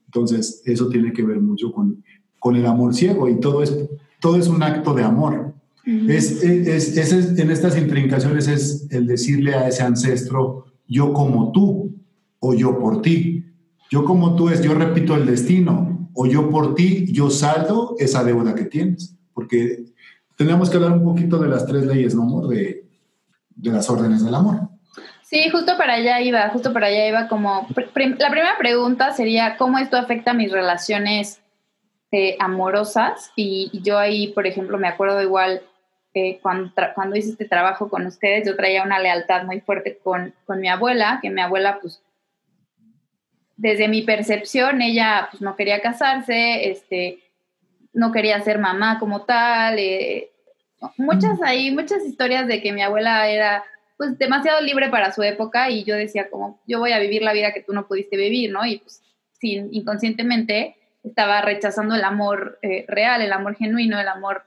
Entonces, 0.05 0.61
eso 0.65 0.89
tiene 0.89 1.13
que 1.13 1.23
ver 1.23 1.39
mucho 1.39 1.71
con, 1.71 2.03
con 2.39 2.55
el 2.55 2.65
amor 2.65 2.95
ciego 2.95 3.29
y 3.29 3.39
todo 3.39 3.61
es, 3.61 3.75
todo 4.19 4.37
es 4.37 4.47
un 4.47 4.63
acto 4.63 4.93
de 4.93 5.03
amor. 5.03 5.53
es, 5.85 6.43
es, 6.43 6.97
es, 6.97 7.37
en 7.37 7.51
estas 7.51 7.77
intrincaciones 7.77 8.47
es 8.47 8.87
el 8.89 9.05
decirle 9.05 9.53
a 9.53 9.67
ese 9.67 9.83
ancestro, 9.83 10.65
yo 10.87 11.13
como 11.13 11.51
tú 11.51 11.95
o 12.39 12.53
yo 12.53 12.79
por 12.79 13.01
ti. 13.01 13.43
Yo 13.91 14.03
como 14.03 14.35
tú 14.35 14.49
es, 14.49 14.63
yo 14.63 14.73
repito 14.73 15.15
el 15.15 15.27
destino 15.27 15.94
o 16.15 16.25
yo 16.25 16.49
por 16.49 16.75
ti, 16.75 17.12
yo 17.12 17.30
saldo 17.30 17.95
esa 17.99 18.23
deuda 18.23 18.56
que 18.56 18.65
tienes. 18.65 19.15
Porque 19.34 19.84
tenemos 20.38 20.69
que 20.69 20.78
hablar 20.78 20.93
un 20.93 21.04
poquito 21.04 21.38
de 21.38 21.49
las 21.49 21.67
tres 21.67 21.86
leyes, 21.86 22.15
¿no, 22.15 22.23
amor? 22.23 22.47
De, 22.47 22.86
de 23.49 23.71
las 23.71 23.89
órdenes 23.89 24.23
del 24.23 24.34
amor. 24.34 24.69
Sí, 25.23 25.49
justo 25.49 25.75
para 25.78 25.95
allá 25.95 26.21
iba, 26.21 26.47
justo 26.49 26.71
para 26.71 26.88
allá 26.88 27.08
iba 27.08 27.28
como... 27.28 27.67
la 27.75 28.30
primera 28.30 28.58
pregunta 28.58 29.12
sería, 29.12 29.58
¿cómo 29.58 29.78
esto 29.78 29.97
afecta 29.97 30.34
mis 30.34 30.51
relaciones 30.51 31.41
eh, 32.12 32.38
amorosas? 32.39 33.32
Y, 33.36 33.71
yo 33.84 33.97
ahí, 33.97 34.28
por 34.28 34.47
ejemplo, 34.47 34.78
me 34.78 34.88
acuerdo 34.88 35.21
igual 35.21 35.63
eh, 36.13 36.39
cuando, 36.41 36.71
cuando 36.93 37.17
hice 37.17 37.32
este 37.32 37.45
trabajo 37.45 37.89
con 37.89 38.06
ustedes, 38.06 38.47
yo 38.47 38.56
traía 38.56 38.84
una 38.84 38.99
lealtad 38.99 39.43
muy 39.43 39.60
fuerte 39.60 39.99
con, 40.01 40.34
con 40.45 40.62
mi 40.62 40.69
abuela, 40.69 41.19
que 41.21 41.30
mi 41.30 41.41
abuela 41.41 41.80
pues 41.82 42.01
desde 43.57 43.87
mi 43.87 44.01
percepción, 44.01 44.81
ella 44.81 45.29
pues 45.31 45.41
no 45.41 45.55
quería 45.55 45.81
casarse, 45.81 46.69
este, 46.69 47.19
no 47.93 48.11
quería 48.11 48.41
ser 48.41 48.59
mamá 48.59 48.99
como 48.99 49.23
tal. 49.23 49.79
Eh, 49.79 50.31
muchas 50.97 51.41
ahí, 51.41 51.71
muchas 51.71 52.05
historias 52.05 52.47
de 52.47 52.61
que 52.61 52.73
mi 52.73 52.81
abuela 52.81 53.27
era 53.29 53.63
pues 53.97 54.17
demasiado 54.17 54.61
libre 54.61 54.89
para 54.89 55.13
su 55.13 55.23
época 55.23 55.69
y 55.69 55.85
yo 55.85 55.95
decía 55.95 56.29
como, 56.29 56.59
yo 56.67 56.79
voy 56.79 56.91
a 56.91 56.99
vivir 56.99 57.21
la 57.21 57.33
vida 57.33 57.53
que 57.53 57.61
tú 57.61 57.73
no 57.73 57.87
pudiste 57.87 58.17
vivir, 58.17 58.51
¿no? 58.51 58.65
Y 58.65 58.79
pues 58.79 59.01
sin, 59.39 59.73
inconscientemente 59.73 60.75
estaba 61.03 61.41
rechazando 61.41 61.95
el 61.95 62.03
amor 62.03 62.59
eh, 62.61 62.83
real, 62.89 63.21
el 63.21 63.31
amor 63.31 63.55
genuino, 63.55 63.99
el 63.99 64.07
amor 64.07 64.43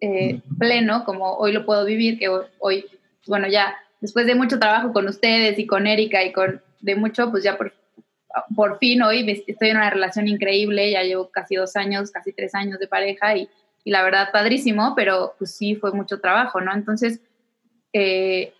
eh, 0.00 0.40
pleno, 0.58 1.04
como 1.04 1.34
hoy 1.34 1.52
lo 1.52 1.64
puedo 1.64 1.84
vivir, 1.84 2.18
que 2.18 2.28
hoy, 2.58 2.86
bueno, 3.26 3.46
ya 3.46 3.76
después 4.00 4.26
de 4.26 4.34
mucho 4.34 4.58
trabajo 4.58 4.92
con 4.92 5.06
ustedes 5.06 5.58
y 5.58 5.66
con 5.66 5.86
Erika 5.86 6.24
y 6.24 6.32
con 6.32 6.60
de 6.80 6.96
mucho, 6.96 7.30
pues 7.30 7.44
ya 7.44 7.56
por 7.56 7.72
por 8.54 8.78
fin 8.78 9.02
hoy 9.02 9.44
estoy 9.46 9.68
en 9.68 9.76
una 9.76 9.90
relación 9.90 10.28
increíble, 10.28 10.90
ya 10.90 11.02
llevo 11.02 11.30
casi 11.30 11.56
dos 11.56 11.76
años, 11.76 12.10
casi 12.10 12.32
tres 12.32 12.54
años 12.54 12.78
de 12.78 12.88
pareja 12.88 13.36
y, 13.36 13.48
la 13.86 14.02
verdad 14.02 14.30
padrísimo, 14.32 14.94
pero 14.96 15.34
pues 15.38 15.54
sí 15.54 15.76
fue 15.76 15.92
mucho 15.92 16.18
trabajo, 16.18 16.58
¿no? 16.58 16.72
Entonces, 16.72 17.20
eh, 17.92 18.54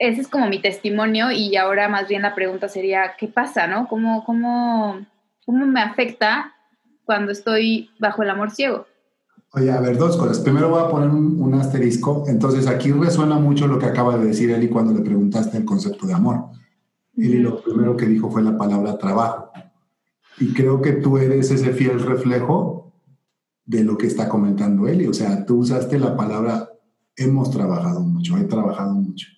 ese 0.00 0.20
es 0.20 0.26
como 0.26 0.48
mi 0.48 0.60
testimonio 0.60 1.30
y 1.30 1.54
ahora 1.54 1.88
más 1.88 2.08
bien 2.08 2.22
la 2.22 2.34
pregunta 2.34 2.68
sería, 2.68 3.14
¿qué 3.16 3.28
pasa, 3.28 3.68
no? 3.68 3.86
¿Cómo, 3.86 4.24
cómo, 4.24 5.06
cómo 5.46 5.64
me 5.64 5.80
afecta 5.80 6.52
cuando 7.04 7.30
estoy 7.30 7.90
bajo 8.00 8.24
el 8.24 8.30
amor 8.30 8.50
ciego? 8.50 8.86
Oye, 9.52 9.70
a 9.70 9.80
ver, 9.80 9.96
dos 9.96 10.16
cosas. 10.16 10.40
Primero 10.40 10.68
voy 10.68 10.82
a 10.82 10.88
poner 10.88 11.10
un, 11.10 11.40
un 11.40 11.54
asterisco. 11.54 12.24
Entonces, 12.26 12.66
aquí 12.66 12.90
resuena 12.90 13.36
mucho 13.36 13.68
lo 13.68 13.78
que 13.78 13.86
acaba 13.86 14.18
de 14.18 14.26
decir 14.26 14.50
Eli 14.50 14.68
cuando 14.68 14.92
le 14.92 15.04
preguntaste 15.04 15.56
el 15.56 15.64
concepto 15.64 16.04
de 16.04 16.14
amor 16.14 16.46
y 17.14 17.28
lo 17.34 17.62
primero 17.62 17.96
que 17.96 18.06
dijo 18.06 18.30
fue 18.30 18.42
la 18.42 18.56
palabra 18.56 18.98
trabajo. 18.98 19.50
Y 20.38 20.52
creo 20.52 20.80
que 20.80 20.92
tú 20.92 21.18
eres 21.18 21.50
ese 21.50 21.72
fiel 21.72 22.00
reflejo 22.00 22.92
de 23.64 23.84
lo 23.84 23.98
que 23.98 24.06
está 24.06 24.28
comentando 24.28 24.88
Eli. 24.88 25.06
O 25.06 25.14
sea, 25.14 25.44
tú 25.44 25.58
usaste 25.58 25.98
la 25.98 26.16
palabra 26.16 26.68
hemos 27.16 27.50
trabajado 27.50 28.00
mucho, 28.00 28.36
he 28.38 28.44
trabajado 28.44 28.94
mucho. 28.94 29.28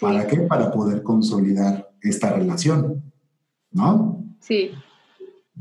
¿Para 0.00 0.26
qué? 0.26 0.40
Para 0.40 0.70
poder 0.70 1.02
consolidar 1.02 1.90
esta 2.02 2.32
relación, 2.32 3.02
¿no? 3.72 4.24
Sí. 4.40 4.70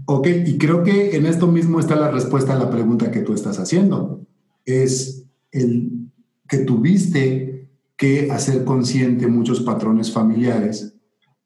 Ok, 0.06 0.28
y 0.46 0.58
creo 0.58 0.84
que 0.84 1.16
en 1.16 1.26
esto 1.26 1.48
mismo 1.48 1.80
está 1.80 1.96
la 1.96 2.12
respuesta 2.12 2.54
a 2.54 2.60
la 2.60 2.70
pregunta 2.70 3.12
que 3.12 3.22
tú 3.22 3.34
estás 3.34 3.60
haciendo. 3.60 4.26
Es 4.66 5.26
el 5.52 6.12
que 6.48 6.60
tuviste 6.60 7.70
que 7.96 8.30
hacer 8.30 8.66
consciente 8.66 9.28
muchos 9.28 9.62
patrones 9.62 10.12
familiares 10.12 10.95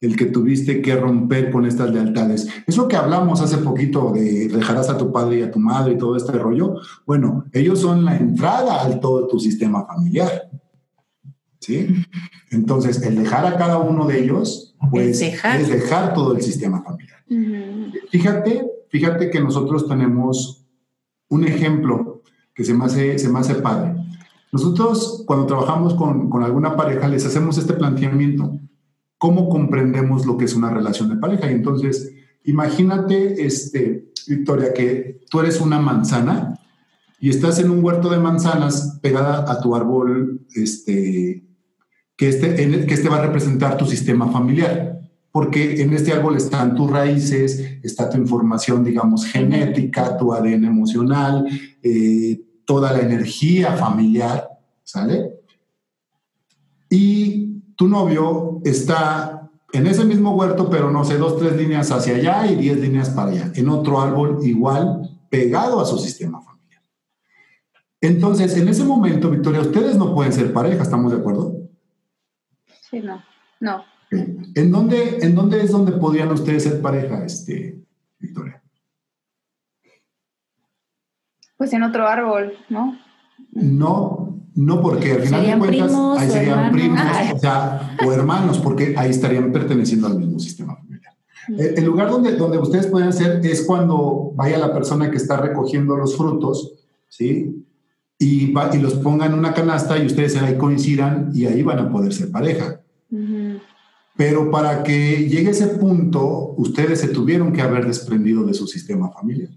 el 0.01 0.15
que 0.15 0.25
tuviste 0.25 0.81
que 0.81 0.95
romper 0.95 1.51
con 1.51 1.65
estas 1.65 1.91
lealtades. 1.91 2.47
Es 2.65 2.77
lo 2.77 2.87
que 2.87 2.95
hablamos 2.95 3.41
hace 3.41 3.57
poquito 3.57 4.11
de 4.13 4.47
dejarás 4.47 4.89
a 4.89 4.97
tu 4.97 5.11
padre 5.11 5.39
y 5.39 5.41
a 5.41 5.51
tu 5.51 5.59
madre 5.59 5.93
y 5.93 5.97
todo 5.97 6.15
este 6.15 6.31
rollo. 6.33 6.75
Bueno, 7.05 7.45
ellos 7.51 7.79
son 7.79 8.05
la 8.05 8.15
entrada 8.15 8.81
al 8.81 8.99
todo 8.99 9.27
tu 9.27 9.39
sistema 9.39 9.85
familiar. 9.85 10.49
¿Sí? 11.59 11.87
Entonces, 12.51 13.01
el 13.01 13.17
dejar 13.17 13.45
a 13.45 13.57
cada 13.57 13.79
uno 13.79 14.07
de 14.07 14.23
ellos, 14.23 14.75
pues 14.89 15.21
es 15.21 15.69
dejar, 15.69 16.13
todo 16.13 16.33
el 16.33 16.41
sistema 16.41 16.81
familiar. 16.81 17.19
Fíjate, 18.09 18.65
fíjate 18.87 19.29
que 19.29 19.41
nosotros 19.41 19.87
tenemos 19.87 20.65
un 21.27 21.43
ejemplo 21.43 22.23
que 22.55 22.63
se 22.63 22.73
me 22.73 22.85
hace, 22.85 23.19
se 23.19 23.27
me 23.27 23.39
hace 23.39 23.55
padre. 23.55 23.93
Nosotros, 24.53 25.23
cuando 25.27 25.45
trabajamos 25.45 25.93
con, 25.93 26.29
con 26.29 26.43
alguna 26.43 26.77
pareja, 26.77 27.09
les 27.09 27.25
hacemos 27.25 27.57
este 27.57 27.73
planteamiento 27.73 28.57
cómo 29.19 29.49
comprendemos 29.49 30.25
lo 30.25 30.37
que 30.37 30.45
es 30.45 30.55
una 30.55 30.71
relación 30.71 31.09
de 31.09 31.17
pareja. 31.17 31.51
Y 31.51 31.53
entonces, 31.53 32.11
imagínate, 32.45 33.45
este, 33.45 34.11
Victoria, 34.27 34.73
que 34.73 35.21
tú 35.29 35.41
eres 35.41 35.61
una 35.61 35.79
manzana 35.79 36.59
y 37.19 37.29
estás 37.29 37.59
en 37.59 37.69
un 37.69 37.83
huerto 37.83 38.09
de 38.09 38.17
manzanas 38.17 38.97
pegada 39.01 39.45
a 39.51 39.61
tu 39.61 39.75
árbol, 39.75 40.47
este, 40.55 41.43
que, 42.15 42.29
este, 42.29 42.55
que 42.55 42.93
este 42.93 43.09
va 43.09 43.17
a 43.17 43.25
representar 43.25 43.77
tu 43.77 43.85
sistema 43.85 44.31
familiar. 44.31 45.01
Porque 45.31 45.81
en 45.81 45.93
este 45.93 46.11
árbol 46.11 46.37
están 46.37 46.73
tus 46.75 46.89
raíces, 46.89 47.77
está 47.83 48.09
tu 48.09 48.17
información, 48.17 48.83
digamos, 48.83 49.25
genética, 49.25 50.17
tu 50.17 50.33
ADN 50.33 50.65
emocional, 50.65 51.45
eh, 51.83 52.41
toda 52.65 52.93
la 52.93 53.01
energía 53.01 53.73
familiar, 53.73 54.47
¿sale? 54.83 55.39
Y 56.89 57.48
tu 57.79 57.87
novio 57.87 58.59
está 58.65 59.49
en 59.71 59.87
ese 59.87 60.03
mismo 60.03 60.35
huerto, 60.35 60.69
pero 60.69 60.91
no 60.91 61.05
sé, 61.05 61.17
dos, 61.17 61.39
tres 61.39 61.55
líneas 61.55 61.89
hacia 61.91 62.17
allá 62.17 62.45
y 62.45 62.57
diez 62.57 62.77
líneas 62.77 63.09
para 63.11 63.31
allá, 63.31 63.51
en 63.55 63.69
otro 63.69 64.01
árbol 64.01 64.39
igual, 64.43 65.09
pegado 65.29 65.79
a 65.79 65.85
su 65.85 65.97
sistema 65.97 66.41
familiar. 66.41 66.83
Entonces, 68.01 68.57
en 68.57 68.67
ese 68.67 68.83
momento, 68.83 69.29
Victoria, 69.29 69.61
ustedes 69.61 69.95
no 69.95 70.13
pueden 70.13 70.33
ser 70.33 70.51
pareja, 70.51 70.83
¿estamos 70.83 71.13
de 71.13 71.19
acuerdo? 71.19 71.55
Sí, 72.89 72.99
no, 72.99 73.23
no. 73.61 73.85
¿En 74.11 74.71
dónde, 74.73 75.19
¿En 75.21 75.33
dónde 75.33 75.61
es 75.61 75.71
donde 75.71 75.93
podrían 75.93 76.33
ustedes 76.33 76.63
ser 76.63 76.81
pareja, 76.81 77.23
este, 77.23 77.81
Victoria? 78.19 78.61
Pues 81.55 81.71
en 81.71 81.83
otro 81.83 82.05
árbol, 82.05 82.57
¿no? 82.67 82.99
No, 83.51 84.38
no, 84.55 84.81
porque 84.81 85.13
al 85.13 85.21
final 85.21 85.45
de 85.45 85.57
cuentas 85.57 85.93
ahí 86.17 86.29
serían 86.29 86.71
primos 86.71 87.01
o, 88.05 88.11
hermanos, 88.11 88.59
porque 88.59 88.95
ahí 88.97 89.09
estarían 89.09 89.51
perteneciendo 89.51 90.07
al 90.07 90.19
mismo 90.19 90.39
sistema 90.39 90.75
familiar. 90.75 91.13
El, 91.57 91.85
lugar 91.85 92.09
donde, 92.11 92.35
donde 92.35 92.57
ustedes 92.57 92.87
pueden 92.87 93.11
ser 93.11 93.43
es 93.43 93.63
cuando 93.63 94.31
vaya 94.35 94.57
la 94.57 94.73
persona 94.73 95.09
que 95.09 95.17
está 95.17 95.37
recogiendo 95.37 95.95
los 95.95 96.15
frutos, 96.15 96.73
¿sí? 97.07 97.65
Y, 98.19 98.53
y 98.53 98.77
los 98.79 98.95
pongan 98.95 99.33
en 99.33 99.39
una 99.39 99.53
canasta 99.53 99.97
y 99.97 100.05
ustedes 100.05 100.35
ahí 100.37 100.57
coincidan 100.57 101.31
y 101.33 101.45
ahí 101.45 101.63
van 101.63 101.79
a 101.79 101.91
poder 101.91 102.13
ser 102.13 102.29
pareja. 102.29 102.81
Pero 104.15 104.51
para 104.51 104.83
que 104.83 105.29
llegue 105.29 105.51
ese 105.51 105.67
punto, 105.67 106.53
ustedes 106.57 106.99
se 106.99 107.07
tuvieron 107.07 107.53
que 107.53 107.61
haber 107.61 107.87
desprendido 107.87 108.43
de 108.43 108.53
su 108.53 108.67
sistema 108.67 109.09
familiar. 109.09 109.49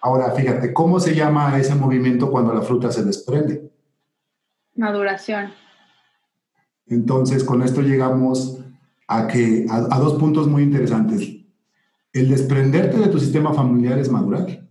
Ahora, 0.00 0.30
fíjate, 0.30 0.72
¿cómo 0.72 1.00
se 1.00 1.16
llama 1.16 1.58
ese 1.58 1.74
movimiento 1.74 2.30
cuando 2.30 2.54
la 2.54 2.62
fruta 2.62 2.92
se 2.92 3.02
desprende? 3.02 3.68
Maduración. 4.76 5.50
Entonces, 6.86 7.42
con 7.44 7.62
esto 7.62 7.82
llegamos 7.82 8.58
a, 9.08 9.26
que, 9.26 9.66
a, 9.68 9.98
dos 9.98 10.14
puntos 10.14 10.48
muy 10.48 10.62
interesantes. 10.62 11.28
El 12.12 12.28
desprenderte 12.28 12.98
de 12.98 13.08
tu 13.08 13.18
sistema 13.18 13.52
familiar 13.52 13.98
es 13.98 14.10
madurar. 14.10 14.66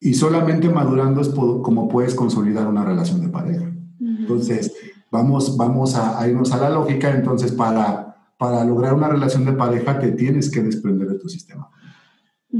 Y 0.00 0.14
solamente 0.14 0.68
madurando 0.68 1.20
es 1.20 1.28
como 1.28 1.88
puedes 1.88 2.14
consolidar 2.14 2.66
una 2.66 2.84
relación 2.84 3.20
de 3.20 3.28
pareja. 3.28 3.72
Entonces, 4.00 4.72
vamos, 5.10 5.56
vamos 5.56 5.96
a, 5.96 6.26
irnos 6.28 6.52
a 6.52 6.58
la 6.58 6.70
lógica. 6.70 7.10
Entonces, 7.10 7.52
para, 7.52 8.16
para 8.36 8.64
lograr 8.64 8.94
una 8.94 9.08
relación 9.08 9.44
de 9.44 9.52
pareja, 9.52 9.98
te 9.98 10.12
tienes 10.12 10.50
que 10.50 10.62
desprender 10.62 11.08
de 11.08 11.18
tu 11.18 11.28
sistema. 11.28 11.68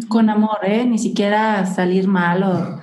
Con 0.08 0.28
amor, 0.28 0.58
¿eh? 0.64 0.84
Ni 0.84 0.98
siquiera 0.98 1.64
salir 1.64 2.08
mal 2.08 2.42
o 2.42 2.80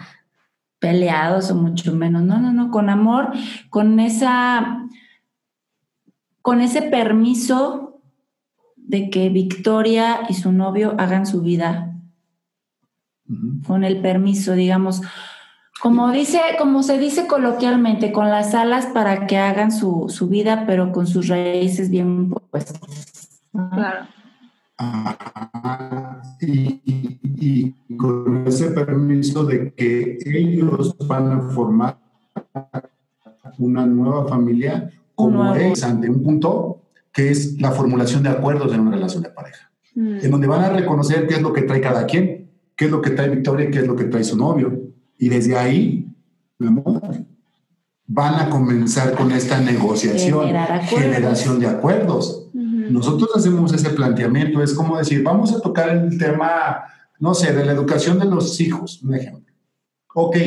peleados 0.85 1.49
o 1.49 1.55
mucho 1.55 1.95
menos. 1.95 2.21
No, 2.21 2.39
no, 2.39 2.53
no, 2.53 2.69
con 2.69 2.91
amor, 2.91 3.31
con 3.71 3.99
esa, 3.99 4.85
con 6.43 6.61
ese 6.61 6.83
permiso 6.83 8.01
de 8.75 9.09
que 9.09 9.29
Victoria 9.29 10.19
y 10.29 10.35
su 10.35 10.51
novio 10.51 10.93
hagan 10.99 11.25
su 11.25 11.41
vida. 11.41 11.91
Con 13.65 13.83
el 13.83 13.99
permiso, 13.99 14.53
digamos, 14.53 15.01
como 15.81 16.11
dice, 16.11 16.39
como 16.59 16.83
se 16.83 16.99
dice 16.99 17.25
coloquialmente, 17.25 18.11
con 18.11 18.29
las 18.29 18.53
alas 18.53 18.85
para 18.85 19.25
que 19.25 19.39
hagan 19.39 19.71
su, 19.71 20.05
su 20.09 20.27
vida, 20.27 20.65
pero 20.67 20.91
con 20.91 21.07
sus 21.07 21.29
raíces 21.29 21.89
bien 21.89 22.29
puestas. 22.29 22.79
Claro. 23.71 24.05
Ah, 24.77 26.21
y, 26.41 27.73
con 27.97 28.47
ese 28.47 28.71
permiso 28.71 29.45
de 29.45 29.73
que 29.73 30.17
ellos 30.25 30.95
van 31.07 31.31
a 31.31 31.41
formar 31.49 31.99
una 33.57 33.85
nueva 33.85 34.27
familia 34.27 34.91
como 35.13 35.55
es 35.55 35.83
ante 35.83 36.09
un 36.09 36.21
punto 36.21 36.81
que 37.13 37.31
es 37.31 37.59
la 37.61 37.71
formulación 37.71 38.23
de 38.23 38.29
acuerdos 38.29 38.73
en 38.73 38.81
una 38.81 38.91
relación 38.91 39.23
de 39.23 39.29
pareja, 39.29 39.71
mm. 39.95 40.17
en 40.21 40.31
donde 40.31 40.47
van 40.47 40.61
a 40.61 40.69
reconocer 40.69 41.27
qué 41.27 41.35
es 41.35 41.41
lo 41.41 41.53
que 41.53 41.61
trae 41.61 41.79
cada 41.79 42.05
quien, 42.05 42.51
qué 42.75 42.85
es 42.85 42.91
lo 42.91 43.01
que 43.01 43.11
trae 43.11 43.29
Victoria 43.29 43.69
y 43.69 43.71
qué 43.71 43.79
es 43.79 43.87
lo 43.87 43.95
que 43.95 44.05
trae 44.05 44.23
su 44.23 44.37
novio. 44.37 44.81
Y 45.17 45.29
desde 45.29 45.57
ahí, 45.57 46.05
van 48.07 48.35
a 48.35 48.49
comenzar 48.49 49.13
con 49.13 49.31
esta 49.31 49.59
negociación, 49.59 50.49
generación 50.83 51.59
de 51.59 51.67
acuerdos. 51.67 52.49
Nosotros 52.53 53.29
hacemos 53.35 53.73
ese 53.73 53.89
planteamiento, 53.91 54.61
es 54.61 54.73
como 54.73 54.97
decir, 54.97 55.23
vamos 55.23 55.53
a 55.53 55.59
tocar 55.59 55.89
el 55.89 56.17
tema, 56.17 56.83
no 57.19 57.33
sé, 57.33 57.53
de 57.53 57.65
la 57.65 57.71
educación 57.71 58.19
de 58.19 58.25
los 58.25 58.59
hijos, 58.59 59.01
un 59.03 59.15
ejemplo. 59.15 59.53
Ok, 60.13 60.37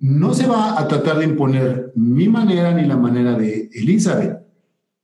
no 0.00 0.34
se 0.34 0.46
va 0.46 0.78
a 0.78 0.88
tratar 0.88 1.18
de 1.18 1.24
imponer 1.24 1.92
mi 1.94 2.28
manera 2.28 2.72
ni 2.74 2.86
la 2.86 2.96
manera 2.96 3.34
de 3.34 3.70
Elizabeth. 3.72 4.38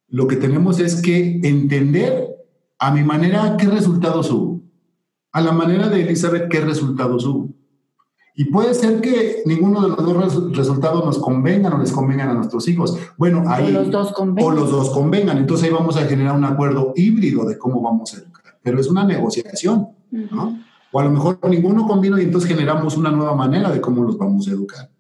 Lo 0.09 0.27
que 0.27 0.37
tenemos 0.37 0.79
es 0.79 1.01
que 1.01 1.41
entender 1.43 2.37
a 2.79 2.93
mi 2.93 3.03
manera 3.03 3.57
qué 3.57 3.67
resultados 3.67 4.31
hubo, 4.31 4.63
a 5.33 5.41
la 5.41 5.53
manera 5.53 5.89
de 5.89 6.03
Elizabeth 6.03 6.49
qué 6.49 6.61
resultados 6.61 7.25
hubo. 7.27 7.55
Y 8.35 8.47
puede 8.47 8.73
ser 8.75 9.01
que 9.01 9.43
ninguno 9.45 9.83
de 9.83 9.89
los 9.91 9.99
dos 9.99 10.57
resultados 10.57 11.05
nos 11.05 11.19
convengan 11.19 11.75
o 11.75 11.79
les 11.79 11.93
convengan 11.93 12.31
a 12.31 12.35
nuestros 12.35 12.67
hijos. 12.67 12.99
Bueno, 13.19 13.45
ahí. 13.47 13.69
O 13.69 13.81
los 13.81 13.91
dos 13.91 14.13
convengan. 14.13 14.53
O 14.53 14.57
los 14.57 14.71
dos 14.71 14.91
convengan. 14.91 15.37
Entonces 15.37 15.69
ahí 15.69 15.73
vamos 15.73 15.99
a 15.99 16.07
generar 16.07 16.35
un 16.35 16.45
acuerdo 16.45 16.95
híbrido 16.97 17.45
de 17.45 17.59
cómo 17.59 17.83
vamos 17.83 18.15
a 18.15 18.19
educar. 18.19 18.59
Pero 18.63 18.81
es 18.81 18.89
una 18.89 19.05
negociación, 19.05 19.89
¿no? 20.11 20.59
O 20.93 21.01
a 21.01 21.05
lo 21.05 21.11
mejor 21.11 21.39
ninguno 21.49 21.87
convino 21.87 22.19
y 22.19 22.25
entonces 22.25 22.49
generamos 22.49 22.97
una 22.97 23.11
nueva 23.11 23.35
manera 23.35 23.71
de 23.71 23.81
cómo 23.81 24.05
los 24.05 24.17
vamos 24.17 24.47
a 24.47 24.53
educar. 24.53 24.91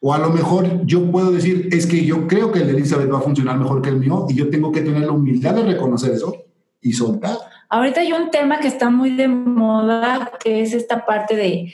O 0.00 0.12
a 0.12 0.18
lo 0.18 0.30
mejor 0.30 0.84
yo 0.84 1.10
puedo 1.10 1.32
decir, 1.32 1.68
es 1.72 1.86
que 1.86 2.04
yo 2.04 2.26
creo 2.26 2.52
que 2.52 2.60
el 2.60 2.66
de 2.66 2.72
Elizabeth 2.74 3.12
va 3.12 3.18
a 3.18 3.22
funcionar 3.22 3.58
mejor 3.58 3.80
que 3.80 3.88
el 3.88 3.96
mío 3.96 4.26
y 4.28 4.34
yo 4.34 4.50
tengo 4.50 4.70
que 4.70 4.82
tener 4.82 5.02
la 5.02 5.12
humildad 5.12 5.54
de 5.54 5.64
reconocer 5.64 6.12
eso 6.12 6.36
y 6.80 6.92
soltar. 6.92 7.36
Ahorita 7.68 8.00
hay 8.00 8.12
un 8.12 8.30
tema 8.30 8.60
que 8.60 8.68
está 8.68 8.90
muy 8.90 9.10
de 9.10 9.28
moda, 9.28 10.32
que 10.42 10.62
es 10.62 10.72
esta 10.72 11.04
parte 11.04 11.36
de 11.36 11.72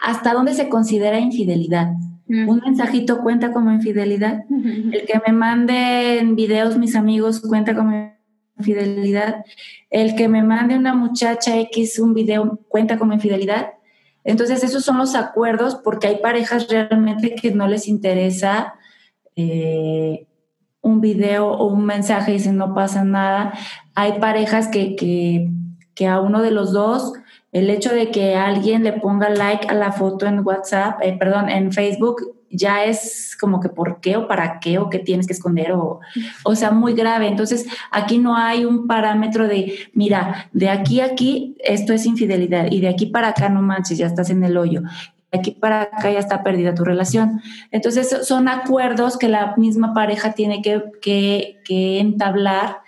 ¿Hasta 0.00 0.32
dónde 0.32 0.54
se 0.54 0.68
considera 0.68 1.18
infidelidad? 1.18 1.92
Un 2.28 2.60
mensajito 2.64 3.20
cuenta 3.22 3.52
como 3.52 3.72
infidelidad. 3.72 4.44
El 4.50 5.06
que 5.06 5.20
me 5.26 5.32
manden 5.32 6.36
videos 6.36 6.76
mis 6.76 6.94
amigos 6.94 7.40
cuenta 7.40 7.74
como 7.74 8.12
infidelidad. 8.58 9.44
El 9.90 10.14
que 10.16 10.28
me 10.28 10.42
mande 10.42 10.76
una 10.76 10.94
muchacha 10.94 11.58
X 11.58 11.98
un 11.98 12.14
video 12.14 12.58
cuenta 12.68 12.98
como 12.98 13.12
infidelidad. 13.12 13.72
Entonces 14.24 14.62
esos 14.62 14.84
son 14.84 14.98
los 14.98 15.14
acuerdos 15.14 15.76
porque 15.76 16.08
hay 16.08 16.16
parejas 16.16 16.68
realmente 16.68 17.34
que 17.34 17.52
no 17.52 17.66
les 17.66 17.88
interesa 17.88 18.74
eh, 19.36 20.26
un 20.80 21.00
video 21.00 21.48
o 21.48 21.66
un 21.66 21.86
mensaje 21.86 22.32
y 22.32 22.34
dicen 22.34 22.56
no 22.56 22.74
pasa 22.74 23.04
nada. 23.04 23.52
Hay 23.94 24.18
parejas 24.18 24.68
que, 24.68 24.96
que, 24.96 25.48
que 25.94 26.06
a 26.06 26.20
uno 26.20 26.42
de 26.42 26.50
los 26.50 26.72
dos 26.72 27.14
el 27.52 27.70
hecho 27.70 27.94
de 27.94 28.10
que 28.10 28.34
alguien 28.34 28.84
le 28.84 28.92
ponga 28.92 29.30
like 29.30 29.68
a 29.68 29.74
la 29.74 29.92
foto 29.92 30.26
en 30.26 30.46
WhatsApp, 30.46 31.00
eh, 31.02 31.16
perdón, 31.18 31.48
en 31.48 31.72
Facebook, 31.72 32.37
ya 32.50 32.84
es 32.84 33.36
como 33.38 33.60
que 33.60 33.68
por 33.68 34.00
qué 34.00 34.16
o 34.16 34.26
para 34.26 34.60
qué 34.60 34.78
o 34.78 34.88
qué 34.88 34.98
tienes 34.98 35.26
que 35.26 35.32
esconder 35.32 35.72
o, 35.72 36.00
o 36.44 36.54
sea, 36.54 36.70
muy 36.70 36.94
grave. 36.94 37.26
Entonces, 37.26 37.66
aquí 37.90 38.18
no 38.18 38.36
hay 38.36 38.64
un 38.64 38.86
parámetro 38.86 39.48
de, 39.48 39.74
mira, 39.92 40.48
de 40.52 40.70
aquí 40.70 41.00
a 41.00 41.08
aquí 41.08 41.56
esto 41.60 41.92
es 41.92 42.06
infidelidad 42.06 42.70
y 42.70 42.80
de 42.80 42.88
aquí 42.88 43.06
para 43.06 43.28
acá 43.28 43.48
no 43.48 43.62
manches, 43.62 43.98
ya 43.98 44.06
estás 44.06 44.30
en 44.30 44.44
el 44.44 44.56
hoyo. 44.56 44.82
De 45.30 45.38
aquí 45.38 45.50
para 45.50 45.82
acá 45.82 46.10
ya 46.10 46.18
está 46.18 46.42
perdida 46.42 46.74
tu 46.74 46.84
relación. 46.84 47.40
Entonces, 47.70 48.26
son 48.26 48.48
acuerdos 48.48 49.18
que 49.18 49.28
la 49.28 49.54
misma 49.56 49.92
pareja 49.92 50.32
tiene 50.32 50.62
que, 50.62 50.82
que, 51.02 51.60
que 51.64 52.00
entablar 52.00 52.78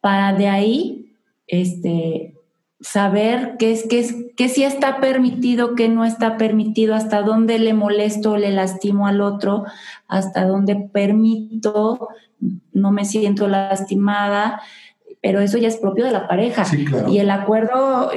para 0.00 0.32
de 0.32 0.48
ahí 0.48 1.14
este, 1.46 2.34
saber 2.80 3.56
qué 3.58 3.72
es, 3.72 3.86
qué 3.88 3.98
es, 4.00 4.14
qué 4.36 4.48
sí 4.48 4.62
está 4.62 5.00
permitido, 5.00 5.74
qué 5.74 5.88
no 5.88 6.04
está 6.04 6.36
permitido, 6.36 6.94
hasta 6.94 7.22
dónde 7.22 7.58
le 7.58 7.74
molesto 7.74 8.32
o 8.32 8.36
le 8.36 8.52
lastimo 8.52 9.06
al 9.06 9.20
otro, 9.20 9.64
hasta 10.06 10.46
dónde 10.46 10.76
permito, 10.76 12.08
no 12.72 12.92
me 12.92 13.04
siento 13.04 13.48
lastimada, 13.48 14.60
pero 15.20 15.40
eso 15.40 15.58
ya 15.58 15.68
es 15.68 15.76
propio 15.76 16.04
de 16.04 16.12
la 16.12 16.28
pareja. 16.28 16.64
Y 17.08 17.18
el 17.18 17.30
acuerdo 17.30 18.10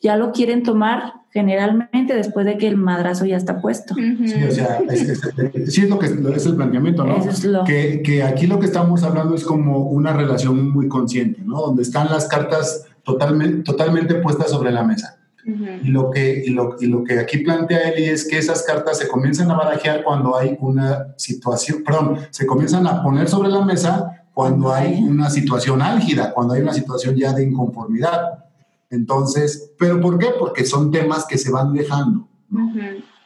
ya 0.00 0.16
lo 0.16 0.32
quieren 0.32 0.62
tomar 0.62 1.14
generalmente 1.30 2.14
después 2.14 2.46
de 2.46 2.56
que 2.56 2.66
el 2.66 2.78
madrazo 2.78 3.26
ya 3.26 3.36
está 3.36 3.60
puesto. 3.60 3.94
Sí, 3.94 4.42
o 4.42 4.50
sea, 4.50 4.80
es, 4.88 5.20
sí 5.66 5.82
es 5.82 5.90
lo 5.90 5.98
que 5.98 6.06
es 6.06 6.46
el 6.46 6.56
planteamiento, 6.56 7.04
¿no? 7.04 7.22
que, 7.66 8.00
que, 8.02 8.22
aquí 8.22 8.46
lo 8.46 8.58
que 8.58 8.64
estamos 8.64 9.02
hablando 9.02 9.34
es 9.34 9.44
como 9.44 9.82
una 9.82 10.14
relación 10.14 10.70
muy 10.70 10.88
consciente, 10.88 11.42
¿no? 11.44 11.60
Donde 11.60 11.82
están 11.82 12.08
las 12.08 12.26
cartas 12.26 12.86
totalmente, 13.06 13.62
totalmente 13.62 14.16
puestas 14.16 14.50
sobre 14.50 14.72
la 14.72 14.82
mesa. 14.82 15.18
y, 15.44 15.88
lo 15.88 16.10
que, 16.10 16.42
y 16.44 16.50
lo, 16.50 16.76
y, 16.80 16.86
lo, 16.86 17.04
que 17.04 17.20
aquí 17.20 17.38
plantea 17.38 17.90
Eli 17.90 18.06
es 18.06 18.26
que 18.26 18.36
esas 18.36 18.64
cartas 18.64 18.98
se 18.98 19.06
comienzan 19.06 19.48
a 19.52 19.54
barajear 19.54 20.02
cuando 20.02 20.36
hay 20.36 20.56
una 20.58 21.14
situación, 21.16 21.84
perdón, 21.84 22.18
se 22.30 22.44
comienzan 22.44 22.84
a 22.88 23.00
poner 23.00 23.28
sobre 23.28 23.48
la 23.48 23.64
mesa 23.64 24.24
cuando 24.34 24.74
hay 24.74 25.00
una 25.04 25.30
situación 25.30 25.80
álgida, 25.80 26.34
cuando 26.34 26.54
hay 26.54 26.62
una 26.62 26.74
situación 26.74 27.14
ya 27.14 27.32
de 27.32 27.44
inconformidad. 27.44 28.44
Entonces, 28.90 29.72
¿pero 29.78 30.00
por 30.00 30.18
qué? 30.18 30.30
Porque 30.36 30.64
son 30.64 30.90
temas 30.90 31.24
que 31.26 31.38
se 31.38 31.52
van 31.52 31.72
dejando. 31.72 32.28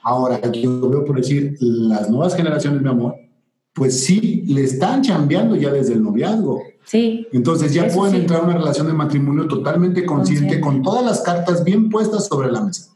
Ahora, 0.03 0.41
yo 0.53 0.91
veo 0.91 1.05
por 1.07 1.17
decir, 1.17 1.57
las 1.59 2.11
nuevas 2.11 2.37
generaciones, 2.37 2.83
mi 2.83 2.89
amor, 2.91 3.15
pues 3.73 4.05
sí, 4.05 4.45
le 4.47 4.65
están 4.65 5.03
chambeando 5.03 5.57
ya 5.57 5.71
desde 5.71 5.95
el 5.95 6.03
noviazgo. 6.03 6.63
Sí. 6.85 7.27
Entonces 7.33 7.73
ya 7.73 7.87
pueden 7.89 8.17
entrar 8.17 8.41
a 8.41 8.45
una 8.45 8.59
relación 8.59 8.87
de 8.87 8.93
matrimonio 8.93 9.47
totalmente 9.47 10.05
consciente, 10.05 10.61
con 10.61 10.83
todas 10.83 11.05
las 11.05 11.21
cartas 11.23 11.63
bien 11.65 11.89
puestas 11.89 12.27
sobre 12.27 12.51
la 12.51 12.63
mesa. 12.63 12.91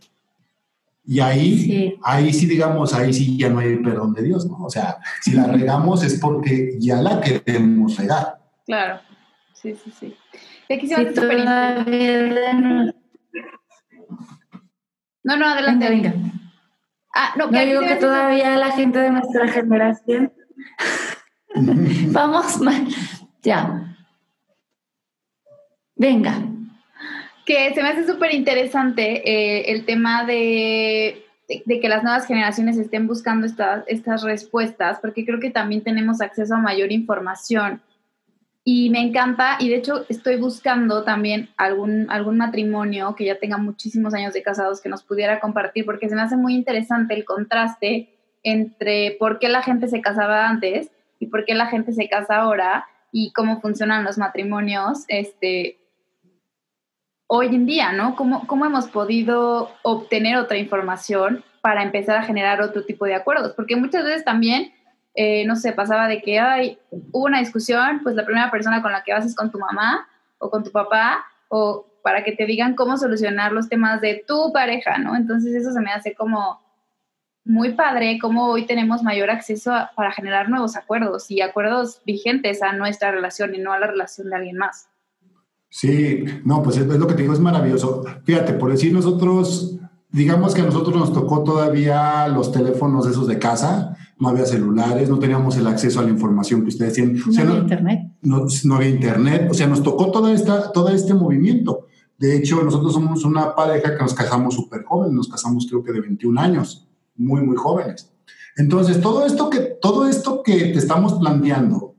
Y 1.06 1.20
ahí, 1.20 1.98
ahí 2.02 2.32
sí, 2.32 2.46
digamos, 2.46 2.94
ahí 2.94 3.12
sí 3.12 3.37
ya 3.37 3.50
no 3.50 3.58
hay 3.58 3.76
perdón 3.76 4.14
de 4.14 4.22
Dios, 4.22 4.46
¿no? 4.46 4.56
O 4.64 4.70
sea, 4.70 4.98
si 5.20 5.32
la 5.32 5.46
regamos 5.46 6.02
es 6.02 6.18
porque 6.18 6.76
ya 6.80 7.02
la 7.02 7.20
queremos 7.20 7.96
regar. 7.98 8.38
Claro, 8.64 9.00
sí, 9.52 9.74
sí, 9.84 9.92
sí. 10.00 10.16
Aquí 10.70 10.88
se 10.88 10.96
No, 15.22 15.37
no, 15.37 15.46
adelante. 15.46 15.88
Venga, 15.88 16.14
Ah, 17.14 17.32
no, 17.38 17.48
que 17.48 17.64
digo 17.64 17.80
que 17.80 17.94
todavía 17.94 18.56
la 18.56 18.72
gente 18.72 18.98
de 18.98 19.10
nuestra 19.10 19.46
generación. 19.46 20.32
Vamos 22.12 22.60
mal. 22.60 22.86
Ya. 23.42 23.96
Venga. 25.96 26.42
Que 27.46 27.74
se 27.74 27.82
me 27.82 27.88
hace 27.88 28.06
súper 28.06 28.34
interesante 28.34 29.28
eh, 29.28 29.72
el 29.72 29.84
tema 29.84 30.24
de, 30.24 31.24
de, 31.66 31.80
que 31.80 31.88
las 31.88 32.02
nuevas 32.02 32.26
generaciones 32.26 32.78
estén 32.78 33.06
buscando 33.06 33.46
estas, 33.46 33.84
estas 33.86 34.22
respuestas, 34.22 34.98
porque 35.00 35.26
creo 35.26 35.40
que 35.40 35.50
también 35.50 35.82
tenemos 35.82 36.20
acceso 36.20 36.54
a 36.54 36.58
mayor 36.58 36.90
información 36.90 37.82
y 38.66 38.88
me 38.88 39.00
encanta, 39.02 39.58
y 39.60 39.68
de 39.68 39.76
hecho 39.76 40.06
estoy 40.08 40.36
buscando 40.36 41.04
también 41.04 41.50
algún, 41.58 42.10
algún 42.10 42.38
matrimonio 42.38 43.14
que 43.14 43.26
ya 43.26 43.38
tenga 43.38 43.58
muchísimos 43.58 44.14
años 44.14 44.32
de 44.32 44.42
casados 44.42 44.80
que 44.80 44.88
nos 44.88 45.02
pudiera 45.02 45.38
compartir, 45.38 45.84
porque 45.84 46.08
se 46.08 46.14
me 46.14 46.22
hace 46.22 46.38
muy 46.38 46.54
interesante 46.54 47.12
el 47.12 47.26
contraste 47.26 48.13
entre 48.44 49.16
por 49.18 49.40
qué 49.40 49.48
la 49.48 49.62
gente 49.62 49.88
se 49.88 50.00
casaba 50.00 50.48
antes 50.48 50.90
y 51.18 51.26
por 51.26 51.44
qué 51.44 51.54
la 51.54 51.66
gente 51.66 51.92
se 51.92 52.09
casa 52.09 52.37
ahora 52.37 52.87
y 53.11 53.33
cómo 53.33 53.61
funcionan 53.61 54.04
los 54.04 54.16
matrimonios 54.16 55.04
este, 55.09 55.80
hoy 57.26 57.46
en 57.48 57.66
día, 57.66 57.92
¿no? 57.92 58.14
¿Cómo, 58.14 58.46
¿Cómo 58.46 58.66
hemos 58.66 58.87
podido 58.88 59.72
obtener 59.83 60.37
otra 60.37 60.59
información 60.59 61.42
para 61.61 61.83
empezar 61.83 62.16
a 62.16 62.24
generar 62.24 62.62
otro 62.62 62.85
tipo 62.85 63.04
de 63.07 63.14
acuerdos? 63.14 63.54
Porque 63.57 63.74
muchas 63.74 64.04
veces 64.04 64.24
también 64.24 64.72
eh, 65.14 65.46
no 65.46 65.54
sé, 65.54 65.72
pasaba 65.72 66.09
de 66.09 66.20
que 66.20 66.40
hay 66.40 66.78
una 67.12 67.38
discusión, 67.38 68.00
pues 68.02 68.16
la 68.16 68.24
primera 68.24 68.50
persona 68.50 68.83
con 68.83 68.90
la 68.90 69.04
que 69.04 69.12
vas 69.12 69.24
es 69.24 69.37
con 69.37 69.50
tu 69.50 69.59
mamá 69.59 70.09
o 70.38 70.50
con 70.50 70.64
tu 70.64 70.72
papá, 70.72 71.24
o 71.48 71.87
para 72.02 72.24
que 72.24 72.33
te 72.33 72.46
digan 72.46 72.74
cómo 72.74 72.96
solucionar 72.98 73.52
los 73.52 73.68
temas 73.68 74.00
de 74.00 74.24
tu 74.26 74.52
pareja, 74.52 74.98
¿no? 74.98 75.14
Entonces 75.14 75.54
eso 75.54 75.72
se 75.72 75.80
me 75.80 75.92
hace 75.92 76.14
como 76.14 76.61
muy 77.44 77.74
padre, 77.74 78.18
como 78.20 78.46
hoy 78.46 78.66
tenemos 78.66 79.02
mayor 79.02 79.30
acceso 79.30 79.72
para 79.94 80.12
generar 80.12 80.48
nuevos 80.48 80.76
acuerdos 80.76 81.30
y 81.30 81.42
acuerdos 81.42 82.00
vigentes 82.07 82.62
a 82.62 82.72
nuestra 82.72 83.11
relación 83.11 83.54
y 83.54 83.59
no 83.59 83.72
a 83.72 83.78
la 83.78 83.87
relación 83.87 84.30
de 84.30 84.37
alguien 84.37 84.57
más. 84.57 84.88
Sí, 85.68 86.24
no, 86.44 86.62
pues 86.62 86.76
es, 86.76 86.87
lo 86.87 87.07
que 87.07 87.14
te 87.14 87.22
digo, 87.22 87.35
es 87.35 87.40
maravilloso. 87.40 88.04
Fíjate, 88.24 88.54
por 88.54 88.70
decir 88.70 88.92
nosotros, 88.92 89.76
digamos 90.11 90.54
que 90.54 90.62
a 90.62 90.64
nosotros 90.64 90.94
nos 90.94 91.12
tocó 91.12 91.42
todavía 91.42 92.28
los 92.28 92.52
teléfonos 92.52 93.07
esos 93.09 93.26
de 93.26 93.38
casa, 93.38 93.96
no 94.18 94.28
había 94.28 94.46
celulares, 94.46 95.11
no 95.11 95.18
teníamos 95.18 95.57
el 95.57 95.66
acceso 95.66 96.00
a 96.00 96.04
la 96.04 96.11
información 96.11 96.62
que 96.62 96.68
ustedes 96.68 96.94
tienen. 96.94 97.20
No 97.26 97.42
había 97.42 97.59
internet. 97.59 98.12
No, 98.22 98.76
había 98.76 98.88
internet, 98.88 99.48
o 99.50 99.54
sea, 99.54 99.66
nos 99.66 99.83
tocó 99.83 100.11
toda 100.11 100.33
esta, 100.33 100.72
todo 100.72 100.88
este 100.88 101.12
movimiento. 101.12 101.88
De 102.16 102.37
hecho, 102.37 102.62
nosotros 102.62 102.92
somos 102.94 103.24
una 103.24 103.54
pareja 103.54 103.96
que 103.96 104.02
nos 104.02 104.14
casamos 104.14 104.54
súper 104.54 104.85
jóvenes, 104.85 105.14
nos 105.14 105.28
casamos 105.28 105.66
creo 105.68 105.83
que 105.83 105.92
de 105.92 106.00
21 106.00 106.40
años, 106.40 106.87
muy, 107.16 107.42
muy 107.42 107.57
jóvenes. 107.57 108.12
Entonces, 108.57 109.00
todo 109.00 109.27
esto 109.27 109.50
que, 109.50 109.61
todo 109.81 110.09
esto 110.09 110.42
que 110.42 110.57
te 110.66 110.79
estamos 110.79 111.14
planteando, 111.14 111.94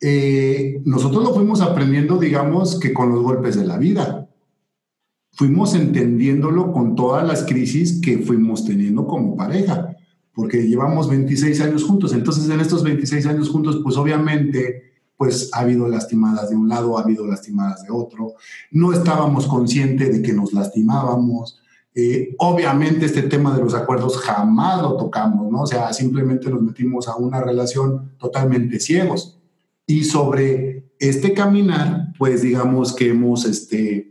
eh, 0.00 0.80
nosotros 0.84 1.22
lo 1.22 1.34
fuimos 1.34 1.60
aprendiendo, 1.60 2.18
digamos, 2.18 2.78
que 2.78 2.92
con 2.92 3.10
los 3.10 3.22
golpes 3.22 3.56
de 3.56 3.66
la 3.66 3.78
vida. 3.78 4.28
Fuimos 5.34 5.74
entendiéndolo 5.74 6.72
con 6.72 6.94
todas 6.94 7.26
las 7.26 7.44
crisis 7.44 8.00
que 8.02 8.18
fuimos 8.18 8.66
teniendo 8.66 9.06
como 9.06 9.34
pareja 9.34 9.96
porque 10.34 10.66
llevamos 10.66 11.08
26 11.08 11.60
años 11.60 11.84
juntos. 11.84 12.12
Entonces, 12.12 12.48
en 12.48 12.60
estos 12.60 12.82
26 12.82 13.26
años 13.26 13.50
juntos, 13.50 13.80
pues 13.82 13.96
obviamente, 13.96 14.92
pues 15.16 15.50
ha 15.52 15.60
habido 15.60 15.88
lastimadas 15.88 16.50
de 16.50 16.56
un 16.56 16.68
lado, 16.68 16.98
ha 16.98 17.02
habido 17.02 17.26
lastimadas 17.26 17.82
de 17.82 17.90
otro. 17.90 18.34
No 18.70 18.92
estábamos 18.92 19.46
conscientes 19.46 20.12
de 20.12 20.22
que 20.22 20.32
nos 20.32 20.52
lastimábamos. 20.52 21.60
Eh, 21.94 22.34
obviamente 22.38 23.04
este 23.04 23.22
tema 23.22 23.54
de 23.54 23.62
los 23.62 23.74
acuerdos 23.74 24.16
jamás 24.18 24.80
lo 24.80 24.96
tocamos, 24.96 25.50
¿no? 25.50 25.62
O 25.62 25.66
sea, 25.66 25.92
simplemente 25.92 26.48
nos 26.48 26.62
metimos 26.62 27.06
a 27.06 27.16
una 27.16 27.40
relación 27.40 28.12
totalmente 28.18 28.80
ciegos. 28.80 29.38
Y 29.86 30.04
sobre 30.04 30.84
este 30.98 31.34
caminar, 31.34 32.12
pues 32.16 32.42
digamos 32.42 32.94
que 32.94 33.10
hemos, 33.10 33.44
este, 33.44 34.08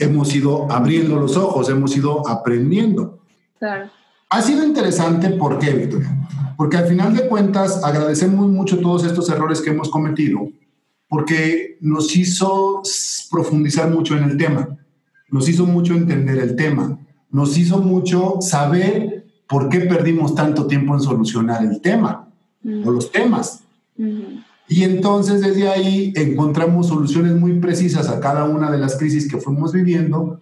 hemos 0.00 0.34
ido 0.34 0.70
abriendo 0.70 1.16
los 1.16 1.36
ojos, 1.36 1.70
hemos 1.70 1.96
ido 1.96 2.28
aprendiendo. 2.28 3.20
Claro. 3.58 3.88
Ha 4.28 4.42
sido 4.42 4.64
interesante, 4.64 5.30
¿por 5.30 5.58
qué, 5.58 5.70
Victoria? 5.70 6.28
Porque 6.56 6.76
al 6.76 6.86
final 6.86 7.14
de 7.14 7.28
cuentas 7.28 7.82
agradecemos 7.84 8.48
mucho 8.48 8.80
todos 8.80 9.04
estos 9.04 9.30
errores 9.30 9.60
que 9.60 9.70
hemos 9.70 9.88
cometido, 9.88 10.48
porque 11.08 11.78
nos 11.80 12.16
hizo 12.16 12.82
profundizar 13.30 13.88
mucho 13.90 14.16
en 14.16 14.24
el 14.24 14.36
tema, 14.36 14.76
nos 15.30 15.48
hizo 15.48 15.64
mucho 15.64 15.94
entender 15.94 16.38
el 16.38 16.56
tema, 16.56 16.98
nos 17.30 17.56
hizo 17.58 17.78
mucho 17.78 18.36
saber 18.40 19.26
por 19.48 19.68
qué 19.68 19.80
perdimos 19.80 20.34
tanto 20.34 20.66
tiempo 20.66 20.94
en 20.94 21.00
solucionar 21.00 21.64
el 21.64 21.80
tema 21.80 22.28
o 22.64 22.90
los 22.90 23.12
temas. 23.12 23.62
Y 24.68 24.82
entonces 24.82 25.40
desde 25.40 25.68
ahí 25.68 26.12
encontramos 26.16 26.88
soluciones 26.88 27.34
muy 27.36 27.60
precisas 27.60 28.08
a 28.08 28.20
cada 28.20 28.44
una 28.44 28.70
de 28.70 28.78
las 28.78 28.96
crisis 28.96 29.30
que 29.30 29.38
fuimos 29.38 29.72
viviendo. 29.72 30.40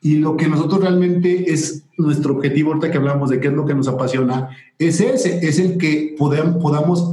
Y 0.00 0.16
lo 0.16 0.36
que 0.36 0.46
nosotros 0.46 0.80
realmente 0.80 1.52
es 1.52 1.82
nuestro 1.96 2.34
objetivo, 2.34 2.68
ahorita 2.70 2.92
que 2.92 2.98
hablamos 2.98 3.30
de 3.30 3.40
qué 3.40 3.48
es 3.48 3.54
lo 3.54 3.66
que 3.66 3.74
nos 3.74 3.88
apasiona, 3.88 4.50
es 4.78 5.00
ese, 5.00 5.44
es 5.46 5.58
el 5.58 5.76
que 5.76 6.14
podamos, 6.16 6.62
podamos 6.62 7.10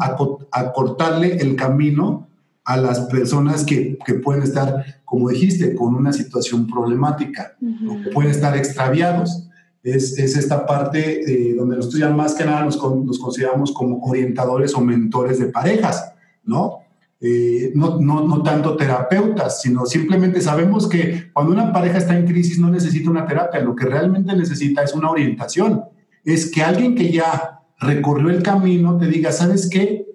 acortarle 0.52 1.38
el 1.38 1.56
camino 1.56 2.28
a 2.65 2.78
las 2.78 2.99
personas 3.01 3.63
que, 3.63 3.97
que, 4.04 4.15
pueden 4.15 4.41
estar, 4.41 4.84
como 5.06 5.30
dijiste, 5.30 5.75
con 5.75 5.93
una 5.95 6.12
situación 6.12 6.65
problemática, 6.67 7.56
o 7.88 8.01
que 8.01 8.10
pueden 8.10 8.32
estar 8.32 8.58
extraviados. 8.58 9.47
Es, 9.84 10.17
es 10.17 10.36
esta 10.36 10.65
parte 10.65 11.21
eh, 11.32 11.54
donde 11.54 11.75
nosotros 11.75 11.99
ya 11.99 12.10
más 12.10 12.34
que 12.34 12.43
nada 12.43 12.65
nos, 12.65 12.82
nos 12.82 13.19
consideramos 13.19 13.71
como 13.71 13.99
orientadores 13.99 14.73
o 14.73 14.82
mentores 14.82 15.38
de 15.38 15.45
parejas, 15.45 16.12
¿no? 16.43 16.80
Eh, 17.21 17.71
no, 17.75 17.99
no, 17.99 18.28
no, 18.28 18.41
tanto 18.41 18.75
terapeutas, 18.75 19.62
sino 19.62 19.86
simplemente 19.86 20.41
sabemos 20.41 20.88
que 20.88 21.30
cuando 21.34 21.54
una 21.54 21.71
pareja 21.71 21.99
está 21.99 22.17
en 22.17 22.25
crisis 22.25 22.60
no 22.60 22.69
necesita 22.69 23.10
una 23.10 23.25
terapia, 23.25 23.62
lo 23.62 23.75
que 23.75 23.86
realmente 23.86 24.36
necesita 24.36 24.84
es 24.84 24.93
una 24.93 25.12
orientación. 25.12 25.84
Es 26.23 26.51
que 26.51 26.63
alguien 26.63 26.95
que 26.95 27.12
ya 27.12 27.62
recorrió 27.80 28.30
el 28.30 28.43
camino 28.43 28.97
te 28.97 29.08
diga, 29.08 29.32
¿sabes 29.32 29.69
qué? 29.69 30.06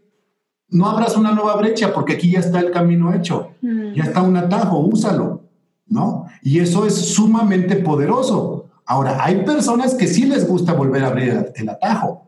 No 0.70 0.88
abras 0.88 1.16
una 1.16 1.32
nueva 1.32 1.56
brecha 1.56 1.92
porque 1.92 2.14
aquí 2.14 2.30
ya 2.30 2.40
está 2.40 2.60
el 2.60 2.70
camino 2.70 3.12
hecho, 3.12 3.50
mm. 3.60 3.94
ya 3.94 4.04
está 4.04 4.22
un 4.22 4.36
atajo, 4.36 4.78
úsalo, 4.78 5.44
¿no? 5.86 6.26
Y 6.42 6.60
eso 6.60 6.86
es 6.86 6.94
sumamente 6.94 7.76
poderoso. 7.76 8.66
Ahora, 8.86 9.24
hay 9.24 9.44
personas 9.44 9.94
que 9.94 10.06
sí 10.06 10.26
les 10.26 10.46
gusta 10.46 10.72
volver 10.72 11.04
a 11.04 11.08
abrir 11.08 11.52
el 11.54 11.68
atajo. 11.68 12.26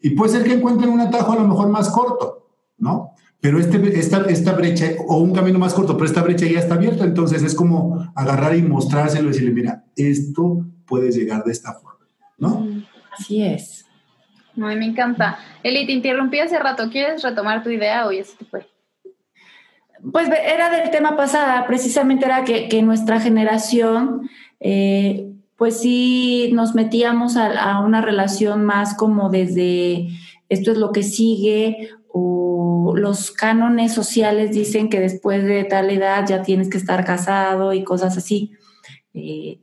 Y 0.00 0.10
puede 0.10 0.32
ser 0.32 0.44
que 0.44 0.54
encuentren 0.54 0.90
un 0.90 1.00
atajo 1.00 1.32
a 1.32 1.36
lo 1.36 1.46
mejor 1.46 1.68
más 1.68 1.90
corto, 1.90 2.48
¿no? 2.78 3.14
pero 3.40 3.58
este, 3.58 3.98
esta, 3.98 4.22
esta 4.24 4.52
brecha, 4.52 4.92
o 5.06 5.18
un 5.18 5.32
camino 5.32 5.58
más 5.58 5.72
corto, 5.72 5.94
pero 5.94 6.06
esta 6.06 6.22
brecha 6.22 6.46
ya 6.46 6.58
está 6.58 6.74
abierta, 6.74 7.04
entonces 7.04 7.42
es 7.42 7.54
como 7.54 8.12
agarrar 8.14 8.54
y 8.54 8.62
mostrárselo 8.62 9.28
y 9.28 9.32
decirle, 9.32 9.52
mira, 9.52 9.84
esto 9.96 10.66
puede 10.86 11.10
llegar 11.10 11.44
de 11.44 11.52
esta 11.52 11.72
forma, 11.72 12.06
¿no? 12.36 12.66
Así 13.18 13.42
es. 13.42 13.86
Ay, 14.62 14.76
me 14.76 14.86
encanta. 14.86 15.38
Eli, 15.62 15.86
te 15.86 15.92
interrumpí 15.92 16.38
hace 16.38 16.58
rato. 16.58 16.90
¿Quieres 16.90 17.22
retomar 17.22 17.62
tu 17.62 17.70
idea 17.70 18.06
o 18.06 18.12
ya 18.12 18.24
se 18.24 18.36
te 18.36 18.44
fue? 18.44 18.66
Pues 20.12 20.28
era 20.28 20.70
del 20.70 20.90
tema 20.90 21.16
pasada, 21.16 21.66
precisamente 21.66 22.24
era 22.24 22.44
que, 22.44 22.68
que 22.68 22.82
nuestra 22.82 23.20
generación, 23.20 24.30
eh, 24.58 25.30
pues 25.56 25.80
sí 25.80 26.50
nos 26.54 26.74
metíamos 26.74 27.36
a, 27.36 27.48
a, 27.60 27.80
una 27.80 28.00
relación 28.00 28.64
más 28.64 28.94
como 28.94 29.28
desde 29.28 30.08
esto 30.48 30.72
es 30.72 30.78
lo 30.78 30.92
que 30.92 31.02
sigue 31.02 31.90
o 32.08 32.94
los 32.96 33.30
cánones 33.30 33.92
sociales 33.92 34.52
dicen 34.52 34.88
que 34.88 35.00
después 35.00 35.44
de 35.44 35.64
tal 35.64 35.90
edad 35.90 36.26
ya 36.26 36.42
tienes 36.42 36.70
que 36.70 36.78
estar 36.78 37.04
casado 37.04 37.72
y 37.72 37.84
cosas 37.84 38.16
así. 38.16 38.52
Eh, 39.14 39.60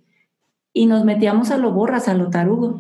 y 0.72 0.86
nos 0.86 1.04
metíamos 1.04 1.52
a 1.52 1.58
lo 1.58 1.72
borras, 1.72 2.08
a 2.08 2.14
lo 2.14 2.30
tarugo. 2.30 2.80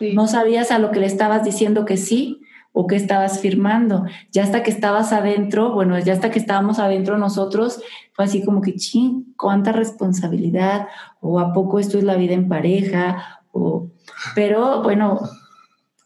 No 0.00 0.26
sabías 0.26 0.70
a 0.70 0.78
lo 0.78 0.90
que 0.90 1.00
le 1.00 1.06
estabas 1.06 1.44
diciendo 1.44 1.84
que 1.84 1.96
sí 1.96 2.40
o 2.72 2.86
que 2.86 2.96
estabas 2.96 3.40
firmando. 3.40 4.04
Ya 4.32 4.42
hasta 4.42 4.62
que 4.62 4.70
estabas 4.70 5.12
adentro, 5.12 5.72
bueno, 5.72 5.98
ya 5.98 6.12
hasta 6.12 6.30
que 6.30 6.38
estábamos 6.38 6.78
adentro 6.78 7.16
nosotros, 7.16 7.80
fue 8.12 8.26
así 8.26 8.44
como 8.44 8.60
que, 8.60 8.74
ching, 8.74 9.32
cuánta 9.36 9.72
responsabilidad, 9.72 10.88
o 11.20 11.40
a 11.40 11.54
poco 11.54 11.78
esto 11.78 11.96
es 11.96 12.04
la 12.04 12.16
vida 12.16 12.34
en 12.34 12.48
pareja, 12.48 13.40
o, 13.52 13.88
pero 14.34 14.82
bueno, 14.82 15.20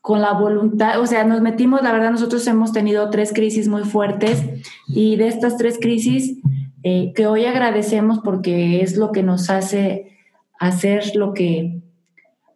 con 0.00 0.20
la 0.20 0.32
voluntad, 0.32 1.00
o 1.00 1.06
sea, 1.06 1.24
nos 1.24 1.40
metimos, 1.40 1.82
la 1.82 1.92
verdad 1.92 2.12
nosotros 2.12 2.46
hemos 2.46 2.72
tenido 2.72 3.10
tres 3.10 3.32
crisis 3.32 3.66
muy 3.66 3.82
fuertes 3.82 4.44
y 4.86 5.16
de 5.16 5.26
estas 5.26 5.56
tres 5.56 5.78
crisis 5.80 6.38
eh, 6.82 7.12
que 7.14 7.26
hoy 7.26 7.44
agradecemos 7.46 8.20
porque 8.20 8.80
es 8.80 8.96
lo 8.96 9.12
que 9.12 9.22
nos 9.22 9.50
hace 9.50 10.16
hacer 10.58 11.16
lo 11.16 11.34
que 11.34 11.82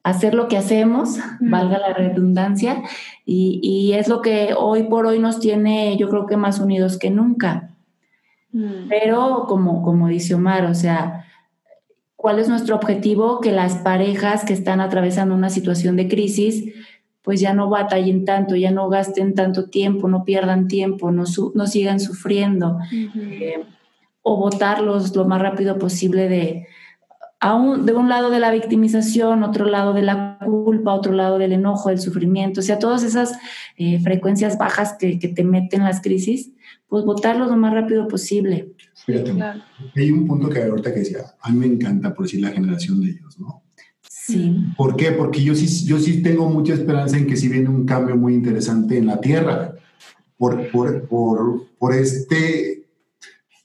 hacer 0.04 0.34
lo 0.34 0.48
que 0.48 0.58
hacemos, 0.58 1.18
mm. 1.40 1.50
valga 1.50 1.78
la 1.78 1.94
redundancia, 1.94 2.82
y, 3.24 3.58
y, 3.62 3.94
es 3.94 4.06
lo 4.06 4.20
que 4.20 4.54
hoy 4.56 4.84
por 4.84 5.06
hoy 5.06 5.18
nos 5.18 5.40
tiene, 5.40 5.96
yo 5.96 6.08
creo 6.10 6.26
que 6.26 6.36
más 6.36 6.60
unidos 6.60 6.98
que 6.98 7.10
nunca. 7.10 7.70
Mm. 8.52 8.88
Pero 8.88 9.46
como, 9.48 9.82
como 9.82 10.08
dice 10.08 10.34
Omar, 10.34 10.66
o 10.66 10.74
sea, 10.74 11.24
¿cuál 12.16 12.38
es 12.38 12.48
nuestro 12.50 12.76
objetivo? 12.76 13.40
Que 13.40 13.50
las 13.50 13.76
parejas 13.76 14.44
que 14.44 14.52
están 14.52 14.80
atravesando 14.80 15.34
una 15.34 15.48
situación 15.48 15.96
de 15.96 16.06
crisis, 16.06 16.72
pues 17.22 17.40
ya 17.40 17.54
no 17.54 17.70
batallen 17.70 18.26
tanto, 18.26 18.56
ya 18.56 18.70
no 18.70 18.90
gasten 18.90 19.34
tanto 19.34 19.70
tiempo, 19.70 20.06
no 20.08 20.24
pierdan 20.24 20.68
tiempo, 20.68 21.10
no, 21.12 21.24
su, 21.24 21.50
no 21.54 21.66
sigan 21.66 21.98
sufriendo, 21.98 22.78
eh, 22.92 23.64
o 24.20 24.36
votarlos 24.36 25.16
lo 25.16 25.24
más 25.24 25.40
rápido 25.40 25.78
posible 25.78 26.28
de, 26.28 26.66
un, 27.52 27.84
de 27.84 27.92
un 27.92 28.08
lado 28.08 28.30
de 28.30 28.38
la 28.38 28.50
victimización, 28.50 29.42
otro 29.42 29.66
lado 29.66 29.92
de 29.92 30.00
la 30.00 30.38
culpa, 30.42 30.94
otro 30.94 31.12
lado 31.12 31.36
del 31.36 31.52
enojo, 31.52 31.90
del 31.90 32.00
sufrimiento, 32.00 32.60
o 32.60 32.62
sea, 32.62 32.78
todas 32.78 33.02
esas 33.02 33.38
eh, 33.76 34.00
frecuencias 34.00 34.56
bajas 34.56 34.94
que, 34.98 35.18
que, 35.18 35.28
te 35.28 35.44
meten 35.44 35.82
las 35.82 36.00
crisis, 36.00 36.52
pues 36.88 37.04
votarlos 37.04 37.50
lo 37.50 37.56
más 37.56 37.74
rápido 37.74 38.08
posible. 38.08 38.72
Fíjate, 39.04 39.32
claro. 39.32 39.60
hay 39.94 40.10
un 40.10 40.26
punto 40.26 40.48
que 40.48 40.62
ahorita 40.62 40.94
que 40.94 41.00
decía, 41.00 41.18
a 41.38 41.50
mí 41.50 41.58
me 41.58 41.66
encanta 41.66 42.14
por 42.14 42.24
decir 42.24 42.40
la 42.40 42.50
generación 42.50 43.02
de 43.02 43.10
ellos, 43.10 43.38
¿no? 43.38 43.62
Sí. 44.00 44.56
¿Por 44.78 44.96
qué? 44.96 45.10
Porque 45.12 45.42
yo 45.42 45.54
sí, 45.54 45.84
yo 45.84 45.98
sí 45.98 46.22
tengo 46.22 46.48
mucha 46.48 46.72
esperanza 46.72 47.18
en 47.18 47.26
que 47.26 47.36
sí 47.36 47.48
viene 47.48 47.68
un 47.68 47.84
cambio 47.84 48.16
muy 48.16 48.32
interesante 48.32 48.96
en 48.96 49.06
la 49.06 49.20
Tierra. 49.20 49.74
Por, 50.38 50.70
por, 50.70 51.06
por, 51.08 51.66
por 51.78 51.94
este... 51.94 52.83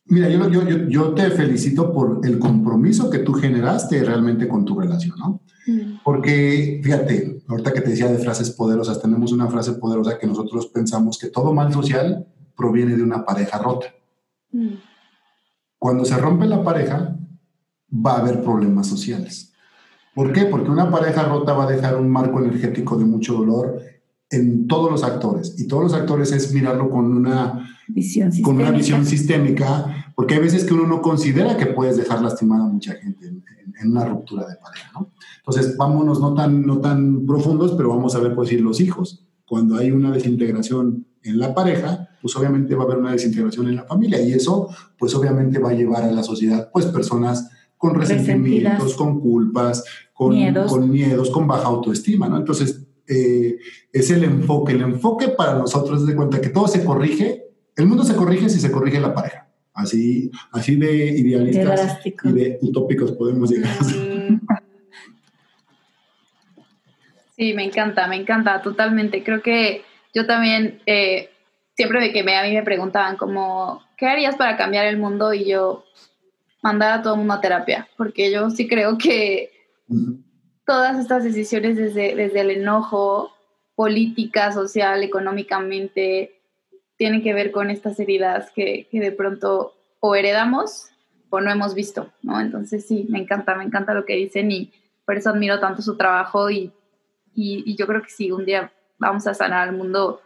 Mira, 0.10 0.28
yo, 0.30 0.50
yo, 0.50 0.68
yo, 0.68 0.78
yo, 0.88 1.14
te 1.14 1.30
felicito 1.30 1.94
por 1.94 2.22
el 2.24 2.40
compromiso 2.40 3.10
que 3.10 3.20
tú 3.20 3.34
generaste 3.34 4.04
realmente 4.04 4.48
con 4.48 4.66
tu 4.66 4.80
relación, 4.80 5.18
¿no? 5.20 5.42
Mm. 5.68 6.00
Porque, 6.04 6.82
fíjate, 6.84 7.44
ahorita 7.48 7.72
que 7.74 7.82
te 7.82 7.92
decía 7.92 8.08
de 8.08 8.18
frases 8.18 8.50
poderosas, 8.52 9.02
tenemos 9.02 9.32
una 9.32 9.48
frase 9.48 9.74
poderosa 9.74 10.18
que 10.18 10.26
nosotros 10.26 10.68
pensamos 10.68 11.20
que 11.20 11.28
todo 11.28 11.54
mal 11.54 11.72
social 11.72 12.28
proviene 12.58 12.96
de 12.96 13.04
una 13.04 13.24
pareja 13.24 13.60
rota. 13.60 13.88
Mm. 14.52 14.74
Cuando 15.78 16.06
se 16.06 16.18
rompe 16.18 16.48
la 16.48 16.64
pareja, 16.64 17.16
va 17.94 18.14
a 18.14 18.20
haber 18.20 18.42
problemas 18.42 18.88
sociales. 18.88 19.54
¿Por 20.16 20.34
qué? 20.34 20.46
Porque 20.46 20.72
una 20.72 20.90
pareja 20.90 21.24
rota 21.24 21.54
va 21.54 21.66
a 21.66 21.72
dejar 21.72 21.96
un 21.96 22.10
marco 22.10 22.40
energético 22.40 22.98
de 22.98 23.06
mucho 23.06 23.36
dolor 23.36 23.80
en 24.30 24.68
todos 24.68 24.92
los 24.92 25.04
actores. 25.04 25.60
Y 25.60 25.68
todos 25.68 25.84
los 25.84 25.94
actores 25.94 26.32
es 26.32 26.54
mirarlo 26.54 26.90
con 26.90 27.16
una 27.16 27.79
visión 27.90 28.32
con 28.42 28.58
una 28.58 28.72
visión 28.72 29.06
sistémica, 29.06 30.12
porque 30.16 30.36
hay 30.36 30.42
veces 30.42 30.64
que 30.64 30.74
uno 30.74 30.88
no 30.88 31.02
considera 31.02 31.58
que 31.58 31.68
puedes 31.68 31.98
dejar 31.98 32.22
lastimada 32.22 32.66
a 32.66 32.68
mucha 32.68 32.94
gente 32.96 33.28
en, 33.28 33.44
en, 33.60 33.74
en, 33.80 33.92
una 33.92 34.06
ruptura 34.06 34.48
de 34.48 34.56
pareja, 34.56 34.92
¿no? 34.94 35.12
Entonces, 35.38 35.76
vámonos 35.78 36.20
no 36.20 36.34
tan, 36.34 36.62
no 36.66 36.80
tan 36.80 37.26
profundos, 37.26 37.74
pero 37.76 37.90
vamos 37.90 38.16
a 38.16 38.20
ver, 38.20 38.36
por 38.36 38.46
decir, 38.46 38.62
los 38.62 38.80
hijos. 38.80 39.26
Cuando 39.46 39.78
hay 39.78 39.90
una 39.92 40.12
desintegración 40.12 41.08
en 41.24 41.40
la 41.40 41.54
pareja, 41.56 42.10
pues 42.22 42.36
obviamente 42.36 42.76
va 42.76 42.84
a 42.84 42.86
haber 42.86 42.98
una 42.98 43.12
desintegración 43.12 43.68
en 43.68 43.76
la 43.76 43.84
familia 43.84 44.22
y 44.22 44.34
eso, 44.34 44.70
pues 44.98 45.16
obviamente 45.16 45.60
va 45.60 45.72
a 45.72 45.74
llevar 45.74 46.04
a 46.04 46.12
la 46.12 46.24
sociedad, 46.24 46.70
pues 46.72 46.86
personas 46.88 47.50
con 47.78 47.96
resentimientos, 47.96 48.96
con 48.96 49.20
culpas, 49.22 49.84
con 50.14 50.36
miedos. 50.36 50.72
con 50.72 50.90
miedos, 50.90 51.30
con 51.30 51.48
baja 51.48 51.68
autoestima, 51.68 52.28
¿no? 52.28 52.38
Entonces, 52.38 52.86
eh, 53.08 53.58
es 53.92 54.12
el 54.12 54.24
enfoque. 54.24 54.74
El 54.74 54.82
enfoque 54.82 55.30
para 55.30 55.58
nosotros 55.58 56.02
es 56.02 56.08
de 56.08 56.16
cuenta 56.16 56.42
que 56.42 56.50
todo 56.50 56.68
se 56.68 56.84
corrige, 56.84 57.46
el 57.82 57.88
mundo 57.88 58.04
se 58.04 58.16
corrige 58.16 58.50
si 58.50 58.60
se 58.60 58.72
corrige 58.72 59.00
la 59.00 59.14
pareja. 59.14 59.48
Así, 59.74 60.30
así 60.52 60.76
de 60.76 61.06
idealistas 61.18 62.00
y 62.06 62.32
de 62.32 62.58
utópicos 62.62 63.12
podemos 63.14 63.50
llegar. 63.50 63.72
Sí, 67.36 67.54
me 67.54 67.64
encanta, 67.64 68.08
me 68.08 68.18
encanta 68.18 68.62
totalmente. 68.62 69.24
Creo 69.24 69.42
que 69.42 69.84
yo 70.14 70.26
también, 70.26 70.82
eh, 70.86 71.30
siempre 71.76 72.12
que 72.12 72.24
me, 72.24 72.36
a 72.36 72.44
mí 72.44 72.54
me 72.54 72.64
preguntaban 72.64 73.16
como, 73.16 73.82
¿qué 73.96 74.08
harías 74.08 74.36
para 74.36 74.58
cambiar 74.58 74.86
el 74.88 74.98
mundo? 74.98 75.34
Y 75.34 75.46
yo, 75.46 75.86
mandar 76.62 77.00
a 77.00 77.02
todo 77.02 77.14
el 77.14 77.20
mundo 77.20 77.36
a 77.36 77.42
terapia, 77.42 77.88
porque 77.96 78.32
yo 78.32 78.50
sí 78.50 78.68
creo 78.68 78.98
que 78.98 79.52
uh 79.88 79.96
-huh. 79.96 80.24
todas 80.66 81.00
estas 81.00 81.24
decisiones 81.24 81.78
desde, 81.78 82.16
desde 82.16 82.42
el 82.42 82.52
enojo, 82.52 83.32
política, 83.76 84.52
social, 84.52 85.02
económicamente, 85.04 86.39
tienen 87.00 87.24
que 87.24 87.34
ver 87.34 87.52
con 87.52 87.70
estas 87.70 87.98
heridas 88.02 88.52
que, 88.52 88.86
de 88.92 89.12
pronto 89.14 89.74
o 90.02 90.16
heredamos 90.16 90.90
o 91.30 91.40
no 91.40 91.50
hemos 91.50 91.74
visto, 91.74 92.12
¿no? 92.22 92.42
Entonces 92.42 92.86
sí, 92.86 93.08
me 93.10 93.20
encanta, 93.20 93.56
me 93.56 93.64
encanta 93.64 93.94
lo 93.94 94.04
que 94.04 94.18
dicen 94.18 94.52
y 94.52 94.74
por 95.06 95.16
eso 95.16 95.30
admiro 95.30 95.62
tanto 95.62 95.82
su 95.82 95.96
trabajo 95.96 96.52
y, 96.52 96.74
y, 97.34 97.76
yo 97.78 97.88
creo 97.88 98.02
que 98.02 98.10
sí, 98.10 98.32
un 98.32 98.46
día 98.46 98.74
vamos 98.98 99.26
a 99.28 99.34
sanar 99.34 99.70
al 99.70 99.76
mundo 99.76 100.22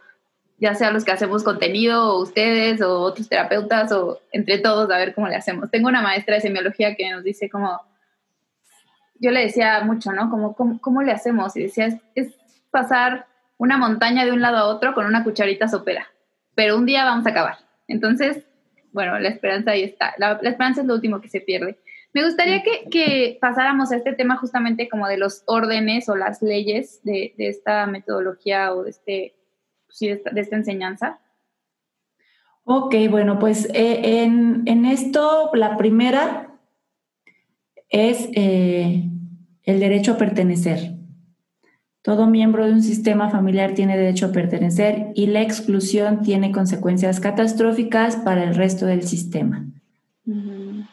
ya 0.58 0.74
sea 0.74 0.90
los 0.90 1.04
que 1.04 1.12
hacemos 1.12 1.44
contenido, 1.44 2.14
o 2.14 2.22
ustedes, 2.22 2.80
o 2.80 3.00
otros 3.00 3.28
terapeutas, 3.28 3.92
o 3.92 4.20
entre 4.32 4.58
todos, 4.58 4.90
a 4.90 4.96
ver 4.96 5.14
cómo 5.14 5.28
le 5.28 5.36
hacemos. 5.36 5.70
Tengo 5.70 5.88
una 5.88 6.02
maestra 6.02 6.36
de 6.36 6.40
semiología 6.40 6.96
que 6.96 7.10
nos 7.10 7.22
dice 7.22 7.50
como, 7.50 7.80
yo 9.20 9.30
le 9.30 9.42
decía 9.42 9.80
mucho, 9.82 10.12
¿no? 10.12 10.30
Como, 10.30 10.54
¿cómo, 10.54 10.80
cómo 10.80 11.02
le 11.02 11.12
hacemos? 11.12 11.56
Y 11.56 11.64
decía, 11.64 12.00
es, 12.14 12.34
pasar 12.70 13.26
una 13.58 13.78
montaña 13.78 14.24
de 14.24 14.32
un 14.32 14.40
lado 14.40 14.56
a 14.58 14.66
otro 14.66 14.94
con 14.94 15.06
una 15.06 15.22
cucharita 15.22 15.68
sopera, 15.68 16.08
pero 16.54 16.76
un 16.76 16.86
día 16.86 17.04
vamos 17.04 17.26
a 17.26 17.30
acabar. 17.30 17.58
Entonces, 17.88 18.44
bueno, 18.92 19.18
la 19.18 19.28
esperanza 19.28 19.72
ahí 19.72 19.82
está. 19.82 20.14
La, 20.18 20.38
esperanza 20.42 20.80
es 20.80 20.86
lo 20.86 20.94
último 20.94 21.20
que 21.20 21.28
se 21.28 21.40
pierde. 21.40 21.78
Me 22.12 22.24
gustaría 22.24 22.62
que, 22.62 23.38
pasáramos 23.40 23.90
a 23.90 23.96
este 23.96 24.12
tema 24.12 24.36
justamente 24.36 24.88
como 24.88 25.08
de 25.08 25.16
los 25.16 25.42
órdenes 25.46 26.08
o 26.08 26.16
las 26.16 26.42
leyes 26.42 27.00
de, 27.02 27.34
esta 27.38 27.86
metodología 27.86 28.72
o 28.72 28.84
de 28.84 28.90
este 28.90 29.34
esta, 30.00 30.30
de 30.30 30.40
esta 30.40 30.56
enseñanza? 30.56 31.20
Ok, 32.64 32.94
bueno, 33.10 33.38
pues 33.38 33.66
eh, 33.74 34.22
en, 34.22 34.62
en, 34.66 34.86
esto 34.86 35.50
la 35.54 35.76
primera 35.76 36.58
es 37.90 38.28
eh, 38.34 39.04
el 39.64 39.80
derecho 39.80 40.12
a 40.12 40.18
pertenecer. 40.18 40.93
Todo 42.04 42.26
miembro 42.26 42.66
de 42.66 42.72
un 42.72 42.82
sistema 42.82 43.30
familiar 43.30 43.72
tiene 43.72 43.96
derecho 43.96 44.26
a 44.26 44.32
pertenecer 44.32 45.12
y 45.14 45.24
la 45.28 45.40
exclusión 45.40 46.20
tiene 46.20 46.52
consecuencias 46.52 47.18
catastróficas 47.18 48.16
para 48.16 48.44
el 48.44 48.54
resto 48.54 48.84
del 48.84 49.04
sistema. 49.04 49.64
Uh 50.26 50.34
-huh. 50.34 50.86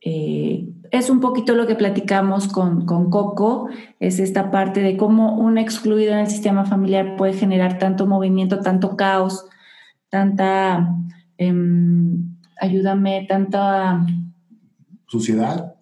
eh, 0.00 0.68
es 0.90 1.10
un 1.10 1.20
poquito 1.20 1.54
lo 1.54 1.66
que 1.66 1.74
platicamos 1.74 2.48
con, 2.48 2.86
con, 2.86 3.10
Coco, 3.10 3.68
es 4.00 4.20
esta 4.20 4.50
parte 4.50 4.80
de 4.80 4.96
cómo 4.96 5.36
un 5.36 5.58
excluido 5.58 6.12
en 6.14 6.20
el 6.20 6.28
sistema 6.28 6.64
familiar 6.64 7.16
puede 7.16 7.34
generar 7.34 7.78
tanto 7.78 8.06
movimiento, 8.06 8.60
tanto 8.60 8.96
caos, 8.96 9.44
tanta, 10.08 10.94
eh, 11.36 11.52
ayúdame, 12.58 13.26
tanta... 13.28 14.06
Suciedad, 15.08 15.74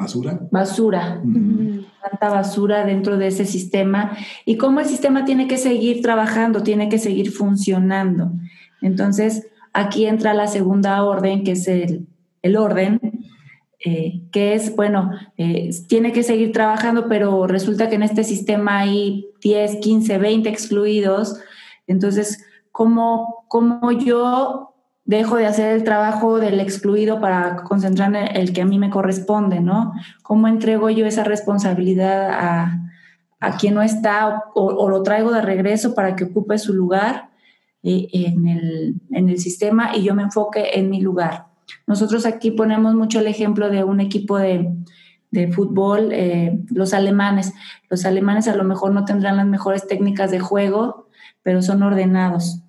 basura. 0.00 0.40
Basura, 0.50 1.20
uh 1.22 1.28
-huh. 1.28 1.86
tanta 2.02 2.28
basura 2.30 2.84
dentro 2.84 3.16
de 3.16 3.26
ese 3.28 3.44
sistema 3.44 4.16
y 4.44 4.56
cómo 4.56 4.80
el 4.80 4.86
sistema 4.86 5.24
tiene 5.24 5.46
que 5.46 5.58
seguir 5.58 6.02
trabajando, 6.02 6.62
tiene 6.62 6.88
que 6.88 6.98
seguir 6.98 7.30
funcionando. 7.30 8.32
Entonces, 8.82 9.46
aquí 9.72 10.06
entra 10.06 10.34
la 10.34 10.46
segunda 10.46 11.04
orden, 11.04 11.44
que 11.44 11.52
es 11.52 11.68
el, 11.68 12.06
el 12.42 12.56
orden, 12.56 13.00
eh, 13.84 14.20
que 14.30 14.54
es, 14.54 14.76
bueno, 14.76 15.10
eh, 15.38 15.70
tiene 15.88 16.12
que 16.12 16.22
seguir 16.22 16.52
trabajando, 16.52 17.08
pero 17.08 17.46
resulta 17.46 17.88
que 17.88 17.94
en 17.94 18.02
este 18.02 18.24
sistema 18.24 18.80
hay 18.80 19.26
10, 19.42 19.76
15, 19.76 20.18
20 20.18 20.48
excluidos. 20.48 21.40
Entonces, 21.86 22.44
¿cómo, 22.72 23.44
cómo 23.48 23.92
yo 23.92 24.69
dejo 25.10 25.36
de 25.36 25.46
hacer 25.46 25.72
el 25.72 25.82
trabajo 25.82 26.38
del 26.38 26.60
excluido 26.60 27.20
para 27.20 27.56
concentrarme 27.64 28.26
en 28.30 28.36
el 28.36 28.52
que 28.52 28.62
a 28.62 28.64
mí 28.64 28.78
me 28.78 28.90
corresponde, 28.90 29.60
¿no? 29.60 29.92
¿Cómo 30.22 30.46
entrego 30.46 30.88
yo 30.88 31.04
esa 31.04 31.24
responsabilidad 31.24 32.30
a, 32.30 32.90
a 33.40 33.56
quien 33.56 33.74
no 33.74 33.82
está 33.82 34.44
o, 34.54 34.88
lo 34.88 35.02
traigo 35.02 35.32
de 35.32 35.42
regreso 35.42 35.96
para 35.96 36.14
que 36.14 36.24
ocupe 36.24 36.58
su 36.58 36.72
lugar 36.74 37.30
eh, 37.82 38.08
en, 38.12 38.46
el, 38.46 38.94
en 39.10 39.28
el 39.28 39.38
sistema 39.38 39.96
y 39.96 40.04
yo 40.04 40.14
me 40.14 40.22
enfoque 40.22 40.78
en 40.78 40.88
mi 40.88 41.00
lugar? 41.00 41.46
Nosotros 41.88 42.24
aquí 42.24 42.52
ponemos 42.52 42.94
mucho 42.94 43.18
el 43.18 43.26
ejemplo 43.26 43.68
de 43.68 43.82
un 43.82 43.98
equipo 43.98 44.38
de, 44.38 44.72
fútbol, 45.52 46.10
eh, 46.12 46.56
los 46.70 46.94
alemanes. 46.94 47.52
Los 47.88 48.04
alemanes 48.04 48.46
a 48.46 48.54
lo 48.54 48.62
mejor 48.62 48.92
no 48.92 49.04
tendrán 49.04 49.36
las 49.36 49.46
mejores 49.46 49.88
técnicas 49.88 50.30
de 50.30 50.38
juego, 50.38 51.08
pero 51.42 51.62
son 51.62 51.82
ordenados. 51.82 52.62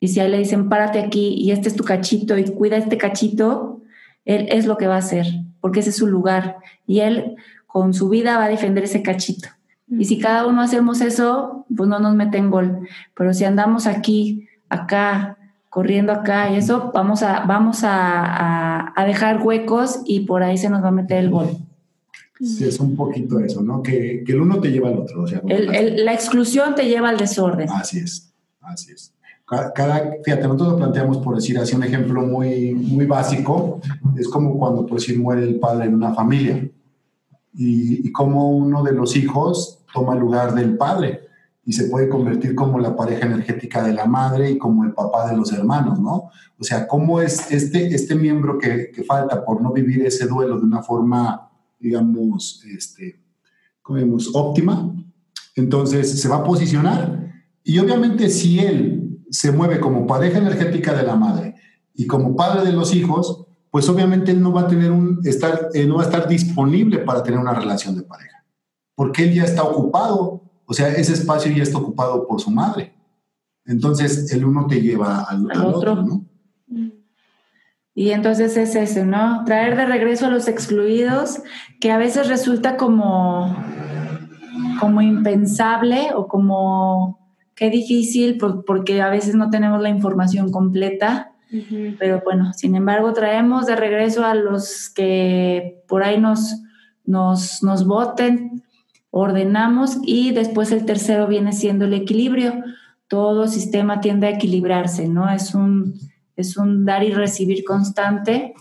Y 0.00 0.08
si 0.08 0.20
a 0.20 0.26
él 0.26 0.32
le 0.32 0.38
dicen, 0.38 0.68
párate 0.68 1.00
aquí 1.00 1.34
y 1.38 1.52
este 1.52 1.68
es 1.68 1.76
tu 1.76 1.84
cachito 1.84 2.36
y 2.36 2.44
cuida 2.44 2.76
este 2.76 2.98
cachito, 2.98 3.80
él 4.24 4.48
es 4.50 4.66
lo 4.66 4.76
que 4.76 4.86
va 4.86 4.96
a 4.96 4.98
hacer, 4.98 5.26
porque 5.60 5.80
ese 5.80 5.90
es 5.90 5.96
su 5.96 6.06
lugar. 6.06 6.56
Y 6.86 7.00
él 7.00 7.36
con 7.66 7.94
su 7.94 8.08
vida 8.08 8.38
va 8.38 8.44
a 8.44 8.48
defender 8.48 8.84
ese 8.84 9.02
cachito. 9.02 9.48
Y 9.88 10.04
si 10.04 10.18
cada 10.18 10.46
uno 10.46 10.62
hacemos 10.62 11.00
eso, 11.00 11.64
pues 11.74 11.88
no 11.88 11.98
nos 12.00 12.14
meten 12.14 12.50
gol. 12.50 12.88
Pero 13.14 13.32
si 13.32 13.44
andamos 13.44 13.86
aquí, 13.86 14.48
acá, 14.68 15.38
corriendo 15.70 16.12
acá 16.12 16.50
y 16.50 16.56
eso, 16.56 16.90
vamos 16.92 17.22
a, 17.22 17.44
vamos 17.44 17.80
a, 17.82 18.92
dejar 19.06 19.42
huecos 19.42 20.00
y 20.04 20.20
por 20.20 20.42
ahí 20.42 20.58
se 20.58 20.68
nos 20.70 20.82
va 20.82 20.88
a 20.88 20.92
meter 20.92 21.18
el 21.18 21.30
gol. 21.30 21.50
Sí, 22.40 22.64
es 22.64 22.80
un 22.80 22.96
poquito 22.96 23.38
eso, 23.38 23.62
¿no? 23.62 23.82
Que, 23.82 24.24
el 24.26 24.40
uno 24.40 24.58
te 24.60 24.70
lleva 24.70 24.88
al 24.88 24.98
otro. 24.98 25.22
O 25.22 25.26
sea, 25.26 25.40
la 25.44 26.12
exclusión 26.12 26.74
te 26.74 26.86
lleva 26.86 27.10
al 27.10 27.16
desorden. 27.16 27.68
Así 27.70 27.98
es, 27.98 28.32
así 28.60 28.92
es. 28.92 29.12
Cada, 29.46 30.16
fíjate, 30.24 30.42
nosotros 30.42 30.72
lo 30.72 30.76
planteamos 30.76 31.18
por 31.18 31.36
decir 31.36 31.56
así 31.58 31.76
un 31.76 31.84
ejemplo 31.84 32.20
muy, 32.22 32.74
muy 32.74 33.06
básico, 33.06 33.80
es 34.18 34.26
como 34.26 34.58
cuando, 34.58 34.84
por 34.84 34.98
decir, 34.98 35.20
muere 35.20 35.44
el 35.44 35.60
padre 35.60 35.86
en 35.86 35.94
una 35.94 36.12
familia. 36.12 36.68
Y, 37.54 38.10
como 38.10 38.50
uno 38.50 38.82
de 38.82 38.92
los 38.92 39.14
hijos 39.14 39.84
toma 39.94 40.14
el 40.14 40.20
lugar 40.20 40.52
del 40.52 40.76
padre 40.76 41.20
y 41.64 41.72
se 41.72 41.84
puede 41.84 42.08
convertir 42.08 42.54
como 42.54 42.80
la 42.80 42.96
pareja 42.96 43.26
energética 43.26 43.82
de 43.84 43.92
la 43.94 44.06
madre 44.06 44.50
y 44.50 44.58
como 44.58 44.84
el 44.84 44.92
papá 44.92 45.30
de 45.30 45.36
los 45.36 45.52
hermanos, 45.52 46.00
¿no? 46.00 46.30
O 46.58 46.64
sea, 46.64 46.88
cómo 46.88 47.20
es 47.20 47.50
este, 47.52 47.94
este 47.94 48.14
miembro 48.14 48.58
que, 48.58 48.90
que 48.92 49.04
falta 49.04 49.44
por 49.44 49.62
no 49.62 49.72
vivir 49.72 50.04
ese 50.04 50.26
duelo 50.26 50.58
de 50.58 50.64
una 50.64 50.82
forma, 50.82 51.50
digamos, 51.78 52.64
este, 52.66 53.20
digamos, 53.88 54.30
óptima, 54.34 54.92
entonces 55.54 56.20
se 56.20 56.28
va 56.28 56.36
a 56.36 56.44
posicionar 56.44 57.32
y 57.62 57.78
obviamente 57.78 58.28
si 58.28 58.58
él 58.58 59.05
se 59.30 59.52
mueve 59.52 59.80
como 59.80 60.06
pareja 60.06 60.38
energética 60.38 60.94
de 60.94 61.02
la 61.02 61.16
madre 61.16 61.54
y 61.94 62.06
como 62.06 62.36
padre 62.36 62.64
de 62.64 62.72
los 62.72 62.94
hijos, 62.94 63.46
pues 63.70 63.88
obviamente 63.88 64.30
él 64.30 64.42
no 64.42 64.52
va 64.52 64.62
a 64.62 64.68
tener 64.68 64.90
un 64.90 65.20
estar 65.24 65.68
eh, 65.74 65.86
no 65.86 65.96
va 65.96 66.02
a 66.02 66.06
estar 66.06 66.28
disponible 66.28 66.98
para 66.98 67.22
tener 67.22 67.38
una 67.38 67.54
relación 67.54 67.96
de 67.96 68.02
pareja, 68.02 68.44
porque 68.94 69.24
él 69.24 69.34
ya 69.34 69.44
está 69.44 69.62
ocupado 69.62 70.46
o 70.66 70.74
sea, 70.74 70.88
ese 70.88 71.12
espacio 71.12 71.52
ya 71.52 71.62
está 71.62 71.78
ocupado 71.78 72.26
por 72.26 72.40
su 72.40 72.50
madre. 72.50 72.92
Entonces, 73.64 74.32
el 74.32 74.44
uno 74.44 74.66
te 74.66 74.80
lleva 74.80 75.22
al, 75.22 75.64
otro. 75.64 75.94
¿no? 75.96 76.24
Y 77.94 78.10
entonces 78.10 78.56
es 78.56 78.74
eso, 78.74 79.04
¿no? 79.06 79.44
Traer 79.44 79.76
de 79.76 79.86
regreso 79.86 80.26
a 80.26 80.30
los 80.30 80.48
excluidos, 80.48 81.40
que 81.80 81.92
a 81.92 81.98
veces 81.98 82.28
resulta 82.28 82.76
como, 82.76 83.56
como 84.80 85.00
impensable 85.02 86.08
o 86.14 86.26
como 86.26 87.25
qué 87.56 87.70
difícil, 87.70 88.38
porque 88.38 89.00
a 89.02 89.08
veces 89.08 89.34
no 89.34 89.50
tenemos 89.50 89.82
la 89.82 89.88
información 89.88 90.52
completa. 90.52 91.32
Pero 91.98 92.20
bueno, 92.24 92.52
sin 92.52 92.76
embargo, 92.76 93.12
traemos 93.12 93.66
de 93.66 93.76
regreso 93.76 94.24
a 94.24 94.34
los 94.34 94.90
que 94.90 95.82
por 95.88 96.02
ahí 96.02 96.20
nos, 96.20 96.60
nos, 97.04 97.62
nos 97.62 97.86
voten, 97.86 98.62
ordenamos 99.10 99.98
y 100.02 100.32
después 100.32 100.70
el 100.70 100.84
tercero 100.84 101.26
viene 101.26 101.52
siendo 101.52 101.86
el 101.86 101.94
equilibrio. 101.94 102.62
Todo 103.08 103.46
sistema 103.46 104.00
tiende 104.00 104.26
a 104.26 104.30
equilibrarse, 104.30 105.08
¿no? 105.08 105.30
Es 105.30 105.54
un, 105.54 105.94
es 106.36 106.58
un 106.58 106.84
dar 106.84 107.04
y 107.04 107.12
recibir 107.12 107.64
constante. 107.64 108.52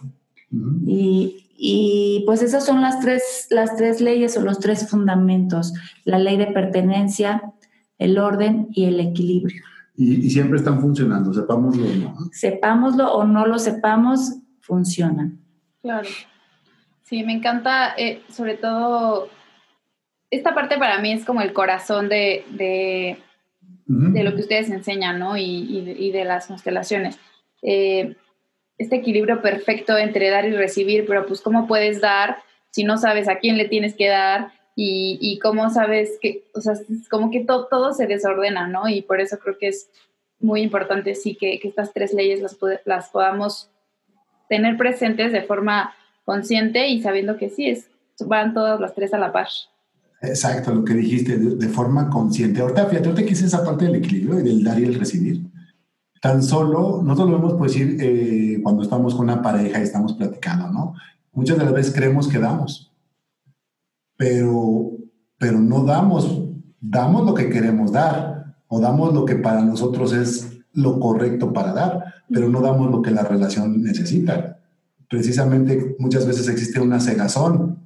y, 0.87 1.49
y, 1.57 2.23
pues 2.25 2.41
esas 2.43 2.65
son 2.65 2.81
las 2.81 2.99
tres, 2.99 3.47
las 3.49 3.75
tres 3.75 3.99
leyes 3.99 4.37
o 4.37 4.41
los 4.41 4.59
tres 4.59 4.87
fundamentos, 4.89 5.73
la 6.03 6.19
ley 6.19 6.37
de 6.37 6.47
pertenencia, 6.47 7.41
el 7.97 8.17
orden 8.17 8.67
y 8.71 8.85
el 8.85 8.99
equilibrio. 8.99 9.63
Y, 9.97 10.29
siempre 10.29 10.57
están 10.57 10.81
funcionando, 10.81 11.33
sepámoslo 11.33 11.85
o 11.85 11.95
no. 11.95 12.17
Sepámoslo 12.31 13.13
o 13.13 13.23
no 13.23 13.45
lo 13.45 13.57
sepamos, 13.57 14.35
funcionan. 14.59 15.39
Claro. 15.81 16.09
Sí, 17.03 17.23
me 17.23 17.33
encanta, 17.33 17.93
eh, 17.97 18.21
sobre 18.29 18.55
todo 18.55 19.29
esta 20.31 20.53
parte 20.53 20.77
para 20.77 20.99
mí 20.99 21.13
es 21.13 21.23
como 21.23 21.41
el 21.41 21.53
corazón 21.53 22.09
de, 22.09 22.43
de, 22.49 23.17
lo 23.87 24.35
que 24.35 24.41
ustedes 24.41 24.69
enseñan, 24.69 25.19
¿no? 25.19 25.37
Y, 25.37 26.11
de 26.11 26.25
las 26.25 26.47
constelaciones. 26.47 27.19
Eh, 27.61 28.15
este 28.77 28.97
equilibrio 28.97 29.41
perfecto 29.41 29.97
entre 29.97 30.29
dar 30.29 30.45
y 30.45 30.51
recibir, 30.51 31.05
pero 31.07 31.25
pues 31.25 31.41
cómo 31.41 31.67
puedes 31.67 32.01
dar 32.01 32.37
si 32.71 32.83
no 32.83 32.97
sabes 32.97 33.29
a 33.29 33.37
quién 33.37 33.57
le 33.57 33.69
tienes 33.69 33.95
que 33.95 34.09
dar 34.09 34.51
y, 34.76 35.39
cómo 35.39 35.69
sabes 35.69 36.17
que, 36.21 36.45
o 36.53 36.59
sea, 36.59 36.73
como 37.09 37.32
que 37.32 37.45
todo 37.45 37.93
se 37.93 38.07
desordena, 38.07 38.67
¿no? 38.67 38.89
Y 38.89 39.01
por 39.01 39.21
eso 39.21 39.39
creo 39.39 39.57
que 39.57 39.69
es 39.69 39.89
muy 40.39 40.61
importante, 40.61 41.15
sí, 41.15 41.36
que, 41.36 41.59
estas 41.63 41.93
tres 41.93 42.13
leyes 42.13 42.41
las, 42.41 42.57
las 42.84 43.09
podamos 43.09 43.69
tener 44.49 44.78
presentes 44.78 45.32
de 45.32 45.43
forma 45.43 45.93
consciente 46.26 46.88
y 46.89 47.01
sabiendo 47.01 47.38
que 47.38 47.49
sí, 47.49 47.69
es, 47.69 47.89
van 48.26 48.53
todas 48.53 48.80
las 48.80 48.93
tres 48.93 49.13
a 49.13 49.17
la 49.17 49.32
par. 49.32 49.47
Exacto, 50.21 50.73
lo 50.73 50.84
que 50.84 50.93
dijiste, 50.93 51.38
de, 51.38 51.67
forma 51.69 52.09
consciente. 52.09 52.61
Ahorita, 52.61 52.86
fíjate, 52.88 53.09
ahorita 53.09 53.28
que 53.28 53.34
es 53.34 53.41
esa 53.43 53.63
parte 53.63 53.86
del 53.86 53.95
equilibrio 53.95 54.39
y 54.39 54.43
del 54.43 54.63
dar 54.63 54.80
y 54.80 54.86
el 54.86 54.99
recibir. 54.99 55.41
Tan 56.21 56.41
solo, 56.41 57.01
nosotros 57.03 57.30
lo 57.30 57.38
vemos, 57.38 57.53
pues 57.57 57.73
decir, 57.73 57.97
eh, 58.01 58.59
cuando 58.63 58.84
estamos 58.84 59.13
con 59.13 59.26
una 59.26 59.41
pareja 59.41 59.80
y 59.80 59.84
estamos 59.84 60.13
platicando, 60.13 60.69
¿no? 60.69 60.95
Muchas 61.34 61.57
de 61.57 61.65
las 61.65 61.73
veces 61.73 61.93
creemos 61.93 62.28
que 62.28 62.39
damos, 62.39 62.94
pero, 64.18 64.91
pero 65.38 65.59
no 65.59 65.84
damos, 65.84 66.43
damos 66.80 67.26
lo 67.26 67.34
que 67.34 67.49
queremos 67.49 67.91
dar 67.91 68.55
o 68.68 68.80
damos 68.80 69.13
lo 69.13 69.26
que 69.26 69.36
para 69.36 69.61
nosotros 69.61 70.13
es 70.13 70.51
lo 70.74 70.99
correcto 70.99 71.53
para 71.53 71.74
dar, 71.74 72.03
pero 72.30 72.49
no 72.49 72.61
damos 72.61 72.91
lo 72.91 73.01
que 73.01 73.11
la 73.11 73.24
relación 73.24 73.82
necesita. 73.82 74.59
Precisamente 75.09 75.95
muchas 75.99 76.26
veces 76.26 76.47
existe 76.47 76.80
una 76.80 76.99
cegazón 76.99 77.80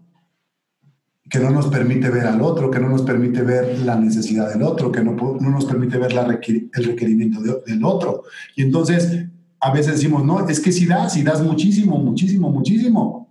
que 1.29 1.39
no 1.39 1.51
nos 1.51 1.67
permite 1.67 2.09
ver 2.09 2.25
al 2.25 2.41
otro, 2.41 2.71
que 2.71 2.79
no 2.79 2.89
nos 2.89 3.03
permite 3.03 3.43
ver 3.43 3.79
la 3.79 3.95
necesidad 3.95 4.49
del 4.49 4.63
otro, 4.63 4.91
que 4.91 5.03
no, 5.03 5.13
no 5.13 5.49
nos 5.49 5.65
permite 5.65 5.99
ver 5.99 6.11
el 6.11 6.83
requerimiento 6.83 7.39
del 7.41 7.83
otro. 7.83 8.23
Y 8.55 8.63
entonces 8.63 9.27
a 9.59 9.71
veces 9.71 9.93
decimos, 9.93 10.23
no, 10.25 10.47
es 10.47 10.59
que 10.59 10.71
si 10.71 10.85
das, 10.85 11.13
si 11.13 11.21
das 11.21 11.43
muchísimo, 11.43 11.97
muchísimo, 11.99 12.49
muchísimo, 12.49 13.28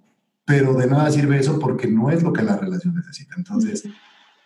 pero 0.48 0.72
de 0.72 0.86
nada 0.86 1.10
sirve 1.10 1.38
eso 1.38 1.58
porque 1.58 1.86
no 1.86 2.10
es 2.10 2.22
lo 2.22 2.32
que 2.32 2.42
la 2.42 2.56
relación 2.56 2.94
necesita. 2.94 3.34
Entonces, 3.36 3.84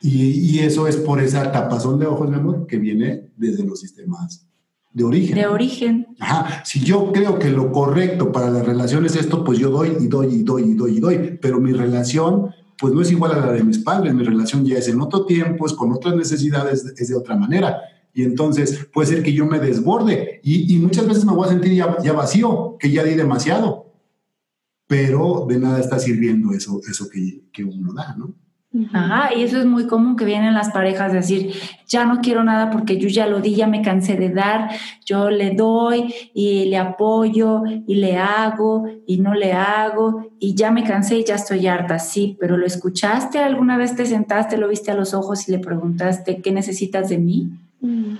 y, 0.00 0.32
y 0.32 0.58
eso 0.58 0.88
es 0.88 0.96
por 0.96 1.22
esa 1.22 1.52
tapazón 1.52 2.00
de 2.00 2.06
ojos, 2.06 2.28
mi 2.28 2.34
amor, 2.34 2.66
que 2.66 2.76
viene 2.76 3.30
desde 3.36 3.64
los 3.64 3.78
sistemas 3.78 4.48
de 4.92 5.04
origen. 5.04 5.36
De 5.36 5.46
origen. 5.46 6.08
Ajá. 6.18 6.62
Si 6.64 6.80
yo 6.80 7.12
creo 7.12 7.38
que 7.38 7.50
lo 7.50 7.70
correcto 7.70 8.32
para 8.32 8.50
la 8.50 8.64
relación 8.64 9.06
es 9.06 9.14
esto, 9.14 9.44
pues 9.44 9.60
yo 9.60 9.70
doy 9.70 9.96
y 10.00 10.08
doy 10.08 10.26
y 10.34 10.42
doy 10.42 10.62
y 10.64 10.74
doy 10.74 10.96
y 10.96 11.00
doy, 11.00 11.38
pero 11.40 11.60
mi 11.60 11.72
relación 11.72 12.50
pues 12.80 12.92
no 12.92 13.00
es 13.00 13.12
igual 13.12 13.30
a 13.30 13.46
la 13.46 13.52
de 13.52 13.62
mis 13.62 13.78
padres, 13.78 14.12
mi 14.12 14.24
relación 14.24 14.64
ya 14.64 14.76
es 14.76 14.88
en 14.88 15.00
otro 15.00 15.24
tiempo, 15.24 15.66
es 15.66 15.72
con 15.72 15.92
otras 15.92 16.16
necesidades, 16.16 16.84
es 16.96 17.08
de 17.08 17.14
otra 17.14 17.36
manera. 17.36 17.78
Y 18.12 18.24
entonces 18.24 18.88
puede 18.92 19.06
ser 19.06 19.22
que 19.22 19.32
yo 19.32 19.46
me 19.46 19.60
desborde 19.60 20.40
y, 20.42 20.76
muchas 20.78 21.06
veces 21.06 21.24
me 21.24 21.32
voy 21.32 21.46
a 21.46 21.50
sentir 21.52 21.72
ya, 21.72 21.96
ya, 22.02 22.12
vacío, 22.12 22.76
que 22.80 22.90
ya 22.90 23.04
di 23.04 23.14
demasiado. 23.14 23.91
Pero 24.92 25.46
de 25.48 25.58
nada 25.58 25.80
está 25.80 25.98
sirviendo 25.98 26.52
eso, 26.52 26.78
eso 26.86 27.08
que, 27.08 27.44
que 27.50 27.64
uno 27.64 27.94
da, 27.94 28.14
¿no? 28.14 28.34
Ajá, 28.92 29.34
y 29.34 29.42
eso 29.42 29.58
es 29.58 29.64
muy 29.64 29.86
común 29.86 30.16
que 30.16 30.26
vienen 30.26 30.52
las 30.52 30.68
parejas 30.68 31.14
decir, 31.14 31.54
ya 31.86 32.04
no 32.04 32.20
quiero 32.20 32.44
nada 32.44 32.68
porque 32.68 32.98
yo 32.98 33.08
ya 33.08 33.26
lo 33.26 33.40
di, 33.40 33.54
ya 33.54 33.66
me 33.66 33.80
cansé 33.80 34.16
de 34.16 34.28
dar, 34.28 34.68
yo 35.06 35.30
le 35.30 35.54
doy 35.54 36.12
y 36.34 36.66
le 36.66 36.76
apoyo 36.76 37.62
y 37.86 37.94
le 37.94 38.18
hago 38.18 38.84
y 39.06 39.18
no 39.18 39.32
le 39.32 39.54
hago 39.54 40.26
y 40.38 40.54
ya 40.54 40.70
me 40.70 40.84
cansé 40.84 41.16
y 41.16 41.24
ya 41.24 41.36
estoy 41.36 41.66
harta, 41.66 41.98
sí, 41.98 42.36
pero 42.38 42.58
¿lo 42.58 42.66
escuchaste? 42.66 43.38
¿Alguna 43.38 43.78
vez 43.78 43.96
te 43.96 44.04
sentaste, 44.04 44.58
lo 44.58 44.68
viste 44.68 44.90
a 44.90 44.94
los 44.94 45.14
ojos 45.14 45.48
y 45.48 45.52
le 45.52 45.58
preguntaste, 45.58 46.42
¿qué 46.42 46.52
necesitas 46.52 47.08
de 47.08 47.16
mí? 47.16 47.50
Mm. 47.80 48.16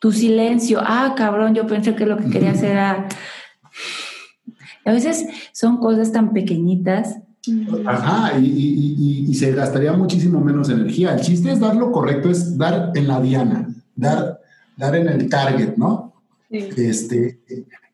Tu 0.00 0.10
silencio, 0.10 0.80
ah, 0.82 1.14
cabrón, 1.16 1.54
yo 1.54 1.64
pensé 1.68 1.94
que 1.94 2.06
lo 2.06 2.16
que 2.16 2.28
quería 2.28 2.50
hacer 2.50 2.70
era... 2.72 3.06
A 4.84 4.92
veces 4.92 5.26
son 5.52 5.78
cosas 5.78 6.12
tan 6.12 6.32
pequeñitas. 6.32 7.18
Ajá, 7.86 8.38
y, 8.38 9.26
y, 9.28 9.34
se 9.34 9.52
gastaría 9.52 9.92
muchísimo 9.94 10.40
menos 10.40 10.68
energía. 10.68 11.14
El 11.14 11.20
chiste 11.20 11.50
es 11.52 11.60
dar 11.60 11.74
lo 11.74 11.90
correcto, 11.90 12.28
es 12.30 12.58
dar 12.58 12.92
en 12.94 13.08
la 13.08 13.18
diana, 13.20 13.66
dar, 13.96 14.40
dar 14.76 14.94
en 14.94 15.08
el 15.08 15.28
target, 15.30 15.76
¿no? 15.76 16.12
Este, 16.50 17.40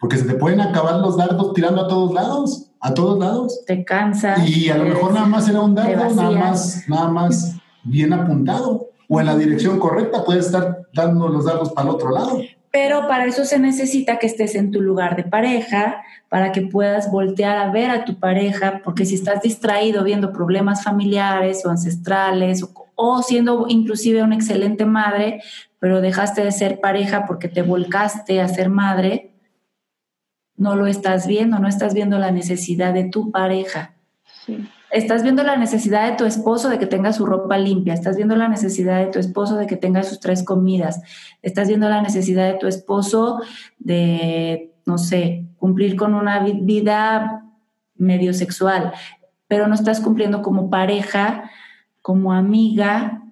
porque 0.00 0.16
se 0.16 0.24
te 0.24 0.34
pueden 0.34 0.60
acabar 0.60 0.98
los 1.00 1.16
dardos 1.16 1.52
tirando 1.52 1.82
a 1.82 1.88
todos 1.88 2.12
lados, 2.12 2.70
a 2.80 2.94
todos 2.94 3.18
lados. 3.18 3.60
Te 3.66 3.84
cansa. 3.84 4.44
Y 4.46 4.68
a 4.70 4.78
lo 4.78 4.84
mejor 4.84 5.12
nada 5.12 5.26
más 5.26 5.48
era 5.48 5.60
un 5.60 5.74
dardo, 5.74 6.14
nada 6.14 6.30
más, 6.30 6.84
nada 6.88 7.08
más 7.08 7.56
bien 7.84 8.12
apuntado. 8.12 8.88
O 9.08 9.20
en 9.20 9.26
la 9.26 9.36
dirección 9.36 9.78
correcta, 9.78 10.24
puedes 10.24 10.46
estar 10.46 10.82
dando 10.92 11.28
los 11.28 11.44
dardos 11.44 11.72
para 11.72 11.88
el 11.88 11.94
otro 11.94 12.10
lado. 12.10 12.40
Pero 12.78 13.08
para 13.08 13.24
eso 13.24 13.46
se 13.46 13.58
necesita 13.58 14.18
que 14.18 14.26
estés 14.26 14.54
en 14.54 14.70
tu 14.70 14.82
lugar 14.82 15.16
de 15.16 15.24
pareja, 15.24 16.02
para 16.28 16.52
que 16.52 16.60
puedas 16.60 17.10
voltear 17.10 17.56
a 17.56 17.70
ver 17.70 17.88
a 17.88 18.04
tu 18.04 18.20
pareja, 18.20 18.82
porque 18.84 19.06
si 19.06 19.14
estás 19.14 19.40
distraído 19.40 20.04
viendo 20.04 20.30
problemas 20.30 20.84
familiares 20.84 21.64
o 21.64 21.70
ancestrales 21.70 22.62
o, 22.94 23.22
siendo 23.22 23.64
inclusive 23.70 24.22
una 24.22 24.34
excelente 24.34 24.84
madre, 24.84 25.40
pero 25.78 26.02
dejaste 26.02 26.44
de 26.44 26.52
ser 26.52 26.78
pareja 26.78 27.24
porque 27.24 27.48
te 27.48 27.62
volcaste 27.62 28.42
a 28.42 28.48
ser 28.48 28.68
madre, 28.68 29.30
no 30.58 30.76
lo 30.76 30.86
estás 30.86 31.26
viendo, 31.26 31.58
no 31.58 31.68
estás 31.68 31.94
viendo 31.94 32.18
la 32.18 32.30
necesidad 32.30 32.92
de 32.92 33.04
tu 33.04 33.30
pareja. 33.30 33.94
Estás 34.90 35.22
viendo 35.22 35.42
la 35.42 35.56
necesidad 35.56 36.10
de 36.10 36.16
tu 36.16 36.24
esposo 36.24 36.68
de 36.68 36.78
que 36.78 36.86
tenga 36.86 37.12
su 37.12 37.26
ropa 37.26 37.58
limpia, 37.58 37.92
estás 37.92 38.16
viendo 38.16 38.36
la 38.36 38.48
necesidad 38.48 38.98
de 39.04 39.10
tu 39.10 39.18
esposo 39.18 39.56
de 39.56 39.66
que 39.66 39.76
tenga 39.76 40.02
sus 40.02 40.20
tres 40.20 40.44
comidas, 40.44 41.02
estás 41.42 41.68
viendo 41.68 41.88
la 41.88 42.02
necesidad 42.02 42.52
de 42.52 42.58
tu 42.58 42.66
esposo 42.66 43.40
de, 43.78 44.72
no 44.84 44.98
sé, 44.98 45.46
cumplir 45.58 45.96
con 45.96 46.14
una 46.14 46.40
vida 46.40 47.44
medio 47.96 48.32
sexual, 48.32 48.92
pero 49.48 49.66
no 49.66 49.74
estás 49.74 50.00
cumpliendo 50.00 50.42
como 50.42 50.70
pareja, 50.70 51.50
como 52.00 52.32
amiga, 52.32 53.22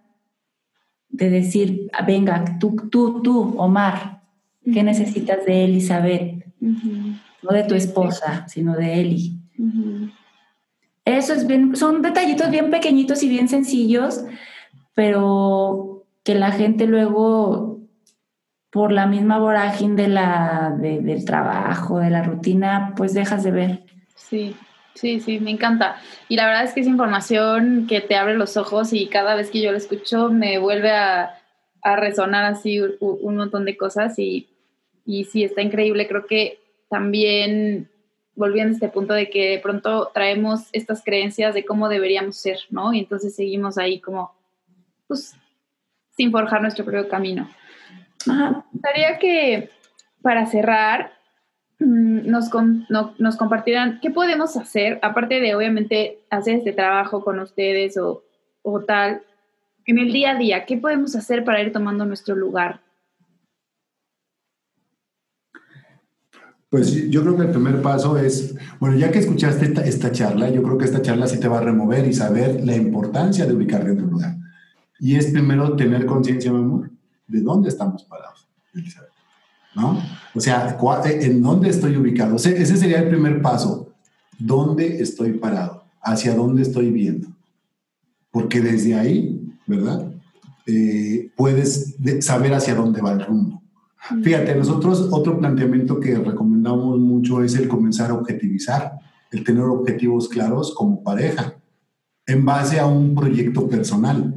de 1.09 1.31
decir, 1.31 1.89
venga, 2.05 2.59
tú, 2.59 2.75
tú, 2.91 3.23
tú, 3.23 3.55
Omar, 3.57 4.23
¿qué 4.65 4.83
necesitas 4.83 5.47
de 5.47 5.65
Elizabeth? 5.65 6.45
No 6.61 7.51
de 7.53 7.63
tu 7.63 7.77
esposa, 7.77 8.45
sino 8.49 8.75
de 8.75 9.01
Eli. 9.01 9.39
Eso 11.05 11.35
es 11.35 11.47
bien, 11.47 11.77
son 11.77 12.01
detallitos 12.01 12.51
bien 12.51 12.71
pequeñitos 12.71 13.23
y 13.23 13.29
bien 13.29 13.49
sencillos, 13.49 14.25
pero 14.95 16.05
que 16.23 16.35
la 16.35 16.51
gente 16.51 16.87
luego, 16.87 17.81
por 18.71 18.91
la 18.91 19.07
misma 19.07 19.39
vorágine 19.39 20.03
de 20.03 20.09
la, 20.09 20.75
del 20.79 21.25
trabajo, 21.27 21.99
de 21.99 22.11
la 22.11 22.23
rutina, 22.23 22.95
pues 22.97 23.13
dejas 23.13 23.45
de 23.45 23.51
ver. 23.51 23.83
Sí, 24.15 24.57
sí, 24.95 25.21
sí, 25.21 25.41
me 25.41 25.51
encanta. 25.51 25.97
Y 26.29 26.37
la 26.37 26.47
verdad 26.47 26.65
es 26.65 26.73
que 26.73 26.81
es 26.81 26.87
información 26.87 27.87
que 27.87 28.01
te 28.01 28.17
abre 28.17 28.35
los 28.35 28.57
ojos 28.57 28.95
y 28.95 29.09
cada 29.09 29.35
vez 29.35 29.51
que 29.51 29.61
yo 29.61 29.73
la 29.73 29.79
escucho 29.79 30.31
me 30.31 30.59
vuelve 30.59 30.91
a, 30.91 31.39
a 31.83 31.97
resonar 31.97 32.47
así 32.47 32.81
un, 32.81 32.95
un, 33.01 33.37
montón 33.37 33.67
de 33.67 33.77
cosas 33.77 34.19
y, 34.19 34.49
y 35.05 35.25
sí, 35.25 35.45
está 35.45 35.61
increíble. 35.61 36.09
Creo 36.09 36.25
que 36.25 36.59
también 36.89 37.91
volviendo 38.37 38.73
a 38.73 38.75
este 38.75 38.89
punto 38.89 39.15
de 39.15 39.31
que 39.31 39.51
de 39.51 39.59
pronto 39.59 40.11
traemos 40.13 40.69
estas 40.73 41.03
creencias 41.03 41.55
de 41.55 41.65
cómo 41.65 41.89
deberíamos 41.89 42.37
ser, 42.37 42.59
¿no? 42.71 42.93
Y 42.93 43.01
entonces 43.01 43.35
seguimos 43.35 43.79
ahí 43.79 44.01
como, 44.01 44.35
pues, 45.07 45.37
sin 46.17 46.31
forjar 46.31 46.63
nuestro 46.63 46.85
propio 46.85 47.09
camino. 47.09 47.49
Me 48.27 48.63
gustaría 48.73 49.19
que 49.19 49.71
para 50.23 50.47
cerrar 50.47 51.13
mm, 51.79 52.29
nos, 52.29 52.51
nos 53.19 53.37
compartieran 53.37 54.01
qué 54.01 54.11
podemos 54.11 54.57
hacer, 54.57 54.99
aparte 55.03 55.41
de 55.41 55.55
obviamente 55.55 56.21
hacer 56.31 56.57
este 56.57 56.73
trabajo 56.73 57.23
con 57.23 57.39
ustedes 57.41 57.97
o, 57.99 58.25
o 58.63 58.81
tal, 58.81 59.23
en 59.87 59.99
el 59.99 60.13
día 60.13 60.31
a 60.31 60.39
día, 60.39 60.65
¿qué 60.65 60.79
podemos 60.79 61.15
hacer 61.15 61.45
para 61.45 61.61
ir 61.61 61.73
tomando 61.73 62.07
nuestro 62.07 62.35
lugar 62.35 62.81
Pues 66.75 67.09
yo 67.09 67.23
creo 67.23 67.37
que 67.37 67.43
el 67.43 67.51
primer 67.51 67.81
paso 67.83 68.19
es, 68.19 68.53
bueno, 68.81 68.97
ya 68.99 69.13
que 69.13 69.21
escuchaste 69.21 69.73
esta, 69.89 70.11
charla, 70.11 70.51
yo 70.51 70.61
creo 70.61 70.77
que 70.77 70.85
esta 70.85 71.01
charla 71.01 71.29
sí 71.29 71.39
te 71.39 71.47
va 71.47 71.59
a 71.59 71.61
remover 71.61 72.05
y 72.05 72.13
saber 72.13 72.65
la 72.65 72.75
importancia 72.75 73.47
de 73.47 73.55
ubicarte 73.55 73.91
en 73.91 73.99
tu 73.99 74.07
lugar. 74.07 74.37
Y 74.99 75.15
es 75.15 75.27
primero 75.27 75.77
tener 75.77 76.05
conciencia, 76.05 76.53
mi 76.53 76.59
amor, 76.59 76.91
de 77.29 77.41
dónde 77.43 77.69
estamos 77.69 78.03
parados, 78.03 78.49
¿no? 79.77 80.03
O 80.35 80.41
sea, 80.41 80.77
¿en 81.05 81.43
dónde 81.45 81.69
estoy 81.69 81.97
ubicado? 81.97 82.35
ese 82.35 82.77
sería 82.77 82.99
el 82.99 83.09
primer 83.09 83.41
paso. 83.41 83.93
¿Dónde 84.37 85.01
estoy 85.01 85.35
parado? 85.35 85.85
¿Hacia 86.03 86.35
dónde 86.35 86.63
estoy 86.63 86.91
viendo? 86.91 87.29
Porque 88.33 88.61
desde 88.61 88.97
ahí, 88.97 89.49
¿verdad? 89.69 90.11
Eh, 90.67 91.31
puedes 91.37 91.95
saber 92.19 92.53
hacia 92.53 92.75
dónde 92.75 93.01
va 93.01 93.13
el 93.13 93.25
rumbo. 93.25 93.63
Fíjate, 94.23 94.55
nosotros 94.55 95.09
otro 95.11 95.39
planteamiento 95.39 95.99
que 95.99 96.17
recomendamos 96.17 96.99
mucho 96.99 97.43
es 97.43 97.55
el 97.55 97.69
comenzar 97.69 98.11
a 98.11 98.15
objetivizar, 98.15 98.99
el 99.31 99.43
tener 99.45 99.65
objetivos 99.65 100.29
claros 100.29 100.75
como 100.75 101.03
pareja, 101.03 101.55
en 102.27 102.45
base 102.45 102.79
a 102.79 102.87
un 102.87 103.15
proyecto 103.15 103.67
personal. 103.67 104.35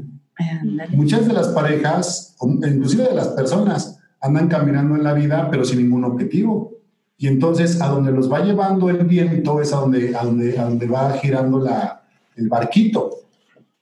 Muchas 0.91 1.27
de 1.27 1.33
las 1.33 1.49
parejas, 1.49 2.35
inclusive 2.41 3.03
de 3.03 3.15
las 3.15 3.29
personas, 3.29 3.99
andan 4.21 4.47
caminando 4.47 4.95
en 4.95 5.03
la 5.03 5.13
vida 5.13 5.49
pero 5.51 5.65
sin 5.65 5.79
ningún 5.79 6.05
objetivo. 6.05 6.77
Y 7.17 7.27
entonces 7.27 7.81
a 7.81 7.87
donde 7.87 8.11
los 8.11 8.31
va 8.31 8.43
llevando 8.43 8.89
el 8.89 9.05
viento 9.05 9.59
es 9.59 9.73
a 9.73 9.77
donde, 9.77 10.15
a 10.15 10.23
donde, 10.23 10.57
a 10.57 10.65
donde 10.65 10.87
va 10.87 11.13
girando 11.13 11.59
la, 11.59 12.03
el 12.35 12.47
barquito. 12.47 13.26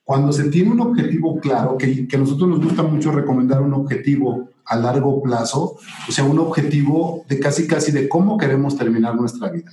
Cuando 0.05 0.31
se 0.31 0.49
tiene 0.49 0.71
un 0.71 0.79
objetivo 0.79 1.39
claro, 1.39 1.77
que, 1.77 2.07
que 2.07 2.15
a 2.15 2.19
nosotros 2.19 2.47
nos 2.47 2.63
gusta 2.63 2.83
mucho 2.83 3.11
recomendar 3.11 3.61
un 3.61 3.73
objetivo 3.73 4.49
a 4.63 4.77
largo 4.77 5.21
plazo, 5.21 5.77
o 6.07 6.11
sea, 6.11 6.23
un 6.23 6.37
objetivo 6.39 7.25
de 7.27 7.39
casi 7.39 7.67
casi 7.67 7.91
de 7.91 8.07
cómo 8.07 8.37
queremos 8.37 8.77
terminar 8.77 9.15
nuestra 9.15 9.49
vida. 9.49 9.71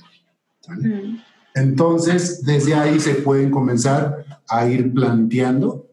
Mm. 0.67 1.17
Entonces, 1.55 2.43
desde 2.43 2.73
ahí 2.73 2.99
se 2.99 3.13
pueden 3.15 3.51
comenzar 3.51 4.25
a 4.49 4.67
ir 4.67 4.91
planteando 4.91 5.87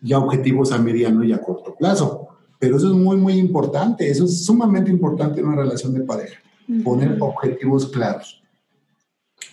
ya 0.00 0.18
objetivos 0.18 0.70
a 0.70 0.78
mediano 0.78 1.24
y 1.24 1.32
a 1.32 1.40
corto 1.40 1.74
plazo. 1.74 2.28
Pero 2.60 2.76
eso 2.76 2.88
es 2.88 2.94
muy, 2.94 3.16
muy 3.16 3.34
importante, 3.34 4.08
eso 4.08 4.24
es 4.24 4.44
sumamente 4.44 4.90
importante 4.90 5.40
en 5.40 5.46
una 5.46 5.56
relación 5.56 5.92
de 5.94 6.00
pareja, 6.00 6.38
poner 6.84 7.16
objetivos 7.20 7.86
claros. 7.86 8.42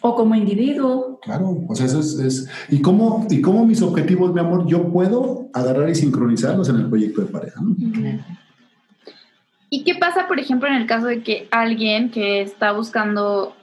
O 0.08 0.14
como 0.14 0.36
individuo. 0.36 1.20
Claro, 1.24 1.58
o 1.68 1.74
sea, 1.74 1.88
eso 1.88 1.99
es... 1.99 2.47
¿Y, 2.70 2.80
cómo, 2.80 3.26
¿Y 3.28 3.41
cómo 3.41 3.66
mis 3.66 3.82
objetivos, 3.82 4.32
mi 4.32 4.39
amor, 4.39 4.68
yo 4.68 4.91
puedo 4.91 5.47
agarrar 5.51 5.89
y 5.89 5.95
sincronizarlos 5.95 6.70
en 6.70 6.76
el 6.76 6.89
proyecto 6.89 7.22
de 7.22 7.28
pareja? 7.28 7.60
¿Y 9.72 9.84
qué 9.84 9.95
pasa, 9.95 10.28
por 10.28 10.39
ejemplo, 10.39 10.68
en 10.68 10.76
el 10.76 10.86
caso 10.86 11.08
de 11.08 11.24
que 11.24 11.47
alguien 11.49 12.12
que 12.12 12.41
está 12.41 12.72
buscando, 12.72 13.56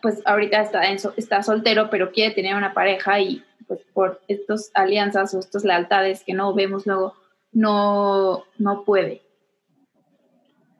pues 0.00 0.22
ahorita 0.24 0.62
está, 0.62 0.80
está 1.18 1.42
soltero, 1.42 1.90
pero 1.90 2.10
quiere 2.10 2.34
tener 2.34 2.56
una 2.56 2.72
pareja 2.72 3.20
y 3.20 3.44
pues 3.68 3.80
por 3.92 4.22
estas 4.28 4.70
alianzas 4.72 5.34
o 5.34 5.40
estas 5.40 5.62
lealtades 5.62 6.24
que 6.24 6.32
no 6.32 6.54
vemos 6.54 6.86
luego, 6.86 7.12
no, 7.52 8.44
no 8.56 8.82
puede? 8.82 9.20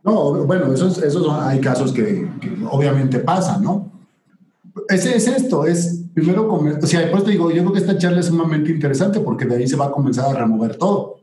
No, 0.03 0.47
bueno, 0.47 0.73
esos, 0.73 1.03
esos 1.03 1.31
hay 1.31 1.61
casos 1.61 1.93
que, 1.93 2.27
que 2.41 2.57
obviamente 2.71 3.19
pasan, 3.19 3.63
¿no? 3.63 3.96
Ese 4.89 5.17
es 5.17 5.27
esto, 5.27 5.67
es 5.67 6.05
primero, 6.15 6.53
o 6.53 6.87
sea, 6.87 7.01
después 7.01 7.25
te 7.25 7.31
digo, 7.33 7.51
yo 7.51 7.63
creo 7.63 7.73
que 7.73 7.79
esta 7.79 7.99
charla 7.99 8.21
es 8.21 8.27
sumamente 8.27 8.71
interesante 8.71 9.21
porque 9.21 9.45
de 9.45 9.57
ahí 9.57 9.69
se 9.69 9.77
va 9.77 9.87
a 9.87 9.91
comenzar 9.91 10.35
a 10.35 10.39
remover 10.39 10.77
todo, 10.77 11.21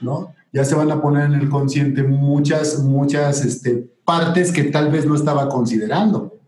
¿no? 0.00 0.34
Ya 0.52 0.64
se 0.64 0.74
van 0.74 0.90
a 0.90 1.00
poner 1.00 1.26
en 1.26 1.34
el 1.34 1.48
consciente 1.48 2.02
muchas, 2.02 2.82
muchas 2.82 3.44
este, 3.44 3.88
partes 4.04 4.52
que 4.52 4.64
tal 4.64 4.90
vez 4.90 5.04
no 5.06 5.14
estaba 5.14 5.48
considerando. 5.48 6.38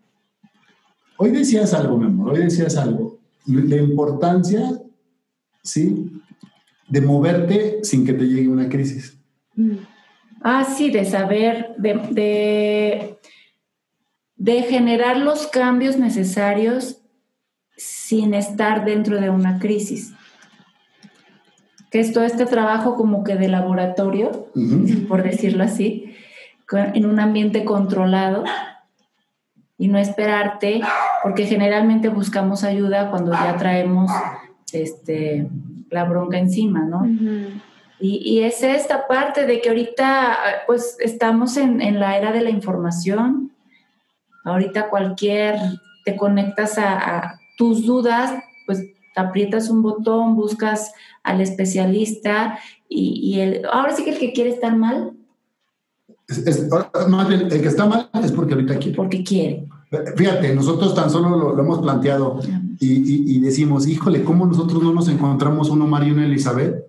Hoy 1.18 1.30
decías 1.30 1.74
algo, 1.74 1.98
mi 1.98 2.06
amor, 2.06 2.34
hoy 2.34 2.44
decías 2.44 2.76
algo, 2.76 3.18
la 3.46 3.76
importancia, 3.76 4.80
¿sí? 5.62 6.22
De 6.88 7.00
moverte 7.00 7.80
sin 7.82 8.06
que 8.06 8.14
te 8.14 8.24
llegue 8.26 8.48
una 8.48 8.68
crisis. 8.68 9.18
Ah, 10.42 10.64
sí, 10.64 10.90
de 10.90 11.04
saber, 11.04 11.74
de 11.76 11.94
de 12.10 13.18
generar 14.44 15.16
los 15.16 15.46
cambios 15.46 15.96
necesarios 15.96 17.00
sin 17.76 18.34
estar 18.34 18.84
dentro 18.84 19.20
de 19.20 19.30
una 19.30 19.58
crisis. 19.58 20.12
Que 21.90 22.00
es 22.00 22.12
todo 22.12 22.24
este 22.24 22.44
trabajo 22.44 22.96
como 22.96 23.24
que 23.24 23.36
de 23.36 23.48
laboratorio, 23.48 24.48
por 25.08 25.22
decirlo 25.22 25.64
así, 25.64 26.14
en 26.72 27.06
un 27.06 27.18
ambiente 27.18 27.64
controlado 27.64 28.44
y 29.78 29.88
no 29.88 29.98
esperarte, 29.98 30.80
porque 31.22 31.46
generalmente 31.46 32.08
buscamos 32.08 32.64
ayuda 32.64 33.10
cuando 33.10 33.32
ya 33.32 33.56
traemos 33.56 34.10
este, 34.72 35.48
la 35.88 36.04
bronca 36.04 36.38
encima, 36.38 36.80
¿no? 36.80 37.06
Y, 38.00 38.42
es 38.42 38.62
esta 38.62 39.08
parte 39.08 39.44
de 39.46 39.60
que 39.60 39.70
ahorita 39.70 40.36
pues 40.66 40.96
estamos 41.00 41.56
en, 41.56 41.80
en, 41.80 41.98
la 41.98 42.16
era 42.16 42.30
de 42.32 42.42
la 42.42 42.50
información. 42.50 43.52
Ahorita 44.48 44.88
cualquier, 44.88 45.56
te 46.04 46.16
conectas 46.16 46.78
a, 46.78 47.38
tus 47.56 47.84
dudas, 47.84 48.32
pues 48.66 48.84
aprietas 49.16 49.68
un 49.68 49.82
botón, 49.82 50.36
buscas 50.36 50.92
al 51.24 51.40
especialista 51.40 52.56
y, 52.88 53.20
y 53.20 53.40
el, 53.40 53.66
ahora 53.66 53.96
sí 53.96 54.04
que 54.04 54.10
el 54.10 54.18
que 54.18 54.32
quiere 54.32 54.50
estar 54.50 54.76
mal. 54.76 55.12
más 57.08 57.28
bien, 57.28 57.40
el 57.50 57.60
que 57.60 57.66
está 57.66 57.86
mal 57.86 58.08
es 58.22 58.30
porque 58.30 58.54
ahorita 58.54 58.78
quiere. 58.78 58.96
Porque 58.96 59.24
quiere. 59.24 59.66
Fíjate, 60.16 60.54
nosotros 60.54 60.94
tan 60.94 61.10
solo 61.10 61.30
lo, 61.54 61.60
hemos 61.60 61.80
planteado 61.80 62.38
y, 62.78 63.36
y, 63.36 63.40
decimos, 63.40 63.88
híjole, 63.88 64.22
¿cómo 64.22 64.46
nosotros 64.46 64.82
no 64.82 64.92
nos 64.92 65.08
encontramos 65.08 65.70
uno 65.70 65.86
Mario 65.86 66.10
y 66.10 66.12
una 66.12 66.26
Elizabeth? 66.26 66.87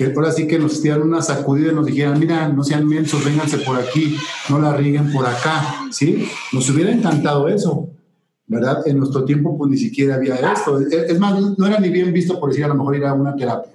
Que 0.00 0.14
ahora 0.16 0.32
sí 0.32 0.46
que 0.46 0.58
nos 0.58 0.82
dieran 0.82 1.02
una 1.02 1.20
sacudida 1.20 1.72
y 1.72 1.74
nos 1.74 1.84
dijeran, 1.84 2.18
mira, 2.18 2.48
no 2.48 2.64
sean 2.64 2.88
mensos, 2.88 3.22
vénganse 3.22 3.58
por 3.58 3.76
aquí, 3.76 4.16
no 4.48 4.58
la 4.58 4.74
rieguen 4.74 5.12
por 5.12 5.26
acá, 5.26 5.62
¿sí? 5.90 6.26
Nos 6.54 6.70
hubiera 6.70 6.90
encantado 6.90 7.46
eso, 7.48 7.90
¿verdad? 8.46 8.78
En 8.86 8.98
nuestro 8.98 9.26
tiempo 9.26 9.58
pues 9.58 9.70
ni 9.70 9.76
siquiera 9.76 10.14
había 10.14 10.36
esto. 10.36 10.80
Es 10.80 11.20
más, 11.20 11.38
no 11.58 11.66
era 11.66 11.78
ni 11.78 11.90
bien 11.90 12.14
visto 12.14 12.40
por 12.40 12.48
decir 12.48 12.64
a 12.64 12.68
lo 12.68 12.76
mejor 12.76 12.96
ir 12.96 13.04
a 13.04 13.12
una 13.12 13.36
terapia, 13.36 13.72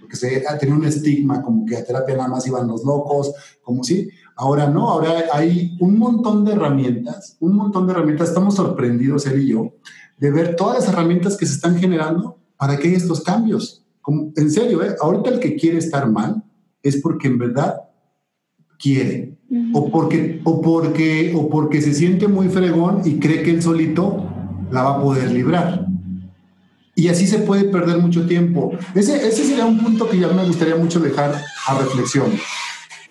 porque 0.00 0.16
se 0.16 0.42
tenía 0.58 0.74
un 0.74 0.86
estigma 0.86 1.42
como 1.42 1.66
que 1.66 1.76
a 1.76 1.84
terapia 1.84 2.16
nada 2.16 2.30
más 2.30 2.46
iban 2.46 2.66
los 2.66 2.82
locos, 2.82 3.34
como 3.60 3.84
si. 3.84 4.08
Ahora 4.34 4.66
no, 4.70 4.88
ahora 4.88 5.24
hay 5.30 5.76
un 5.78 5.98
montón 5.98 6.42
de 6.46 6.52
herramientas, 6.52 7.36
un 7.40 7.54
montón 7.54 7.86
de 7.86 7.92
herramientas, 7.92 8.28
estamos 8.28 8.54
sorprendidos 8.54 9.26
él 9.26 9.42
y 9.42 9.48
yo, 9.48 9.74
de 10.16 10.30
ver 10.30 10.56
todas 10.56 10.78
las 10.78 10.88
herramientas 10.88 11.36
que 11.36 11.44
se 11.44 11.52
están 11.52 11.76
generando 11.76 12.38
para 12.56 12.78
que 12.78 12.88
haya 12.88 12.96
estos 12.96 13.22
cambios 13.22 13.82
en 14.06 14.50
serio, 14.50 14.82
¿eh? 14.82 14.94
ahorita 15.00 15.30
el 15.30 15.40
que 15.40 15.56
quiere 15.56 15.78
estar 15.78 16.10
mal 16.10 16.42
es 16.82 16.96
porque 16.98 17.28
en 17.28 17.38
verdad 17.38 17.82
quiere. 18.78 19.36
o, 19.72 19.90
porque, 19.90 20.40
o, 20.44 20.60
porque, 20.60 21.32
o 21.34 21.48
porque 21.48 21.80
se 21.80 21.94
siente 21.94 22.28
muy 22.28 22.48
fregón 22.48 23.02
y 23.04 23.18
cree 23.18 23.42
que 23.42 23.50
él 23.50 23.62
solito 23.62 24.28
la 24.70 24.82
va 24.82 24.96
a 24.96 25.02
poder 25.02 25.30
librar. 25.30 25.86
Y 26.94 27.08
así 27.08 27.26
se 27.26 27.40
puede 27.40 27.64
perder 27.64 27.98
mucho 27.98 28.26
tiempo. 28.26 28.72
Ese, 28.94 29.26
ese 29.26 29.44
sería 29.44 29.66
un 29.66 29.78
punto 29.78 30.08
que 30.08 30.18
ya 30.18 30.28
me 30.28 30.46
gustaría 30.46 30.76
mucho 30.76 30.98
dejar 30.98 31.34
a 31.66 31.78
reflexión. 31.78 32.32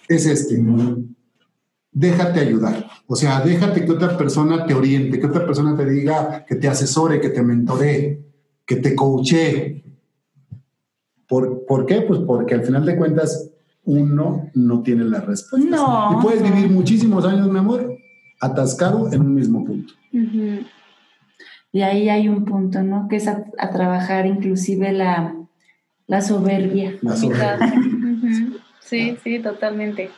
Es 0.07 0.25
este. 0.25 0.63
Déjate 1.91 2.39
ayudar. 2.39 2.87
O 3.07 3.15
sea, 3.15 3.41
déjate 3.41 3.85
que 3.85 3.91
otra 3.91 4.17
persona 4.17 4.65
te 4.65 4.73
oriente, 4.73 5.19
que 5.19 5.27
otra 5.27 5.45
persona 5.45 5.77
te 5.77 5.85
diga, 5.89 6.45
que 6.45 6.55
te 6.55 6.67
asesore, 6.67 7.21
que 7.21 7.29
te 7.29 7.43
mentoree, 7.43 8.25
que 8.65 8.77
te 8.77 8.95
coache, 8.95 9.84
¿Por, 11.27 11.65
¿Por, 11.65 11.85
qué? 11.85 12.01
Pues 12.01 12.19
porque 12.21 12.55
al 12.55 12.63
final 12.63 12.85
de 12.85 12.97
cuentas 12.97 13.51
uno 13.83 14.49
no 14.53 14.81
tiene 14.81 15.05
la 15.05 15.21
respuesta. 15.21 15.69
No. 15.69 16.17
Y 16.17 16.23
puedes 16.23 16.43
vivir 16.43 16.69
muchísimos 16.69 17.25
años, 17.25 17.47
mi 17.49 17.59
amor, 17.59 17.97
atascado 18.41 19.11
en 19.11 19.21
un 19.21 19.33
mismo 19.33 19.63
punto. 19.63 19.93
Y 21.71 21.81
ahí 21.81 22.09
hay 22.09 22.29
un 22.29 22.45
punto, 22.45 22.81
¿no? 22.83 23.07
Que 23.07 23.17
es 23.17 23.27
a, 23.27 23.43
trabajar 23.71 24.25
inclusive 24.25 24.91
la, 24.91 25.35
la 26.07 26.21
soberbia. 26.21 26.95
La 27.01 27.15
soberbia. 27.15 27.73
Sí, 28.81 29.17
sí, 29.23 29.39
totalmente. 29.39 30.11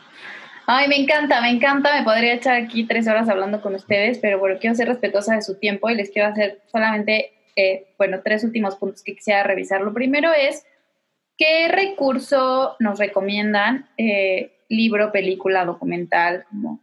Ay, 0.65 0.89
me 0.89 0.99
encanta, 0.99 1.41
me 1.41 1.49
encanta. 1.49 1.97
Me 1.97 2.03
podría 2.03 2.33
echar 2.33 2.61
aquí 2.61 2.85
tres 2.85 3.07
horas 3.07 3.29
hablando 3.29 3.61
con 3.61 3.73
ustedes, 3.73 4.19
pero 4.19 4.37
bueno, 4.37 4.57
quiero 4.59 4.75
ser 4.75 4.89
respetuosa 4.89 5.35
de 5.35 5.41
su 5.41 5.55
tiempo 5.55 5.89
y 5.89 5.95
les 5.95 6.09
quiero 6.09 6.27
hacer 6.27 6.61
solamente, 6.69 7.31
eh, 7.55 7.87
bueno, 7.97 8.19
tres 8.23 8.43
últimos 8.43 8.75
puntos 8.75 9.03
que 9.03 9.15
quisiera 9.15 9.43
revisar. 9.43 9.81
Lo 9.81 9.93
primero 9.93 10.29
es 10.33 10.65
¿Qué 11.37 11.67
recurso 11.67 12.75
nos 12.79 12.97
recomiendan? 12.97 13.87
Eh, 13.97 14.53
libro, 14.69 15.11
película, 15.11 15.65
documental, 15.65 16.45
como 16.49 16.79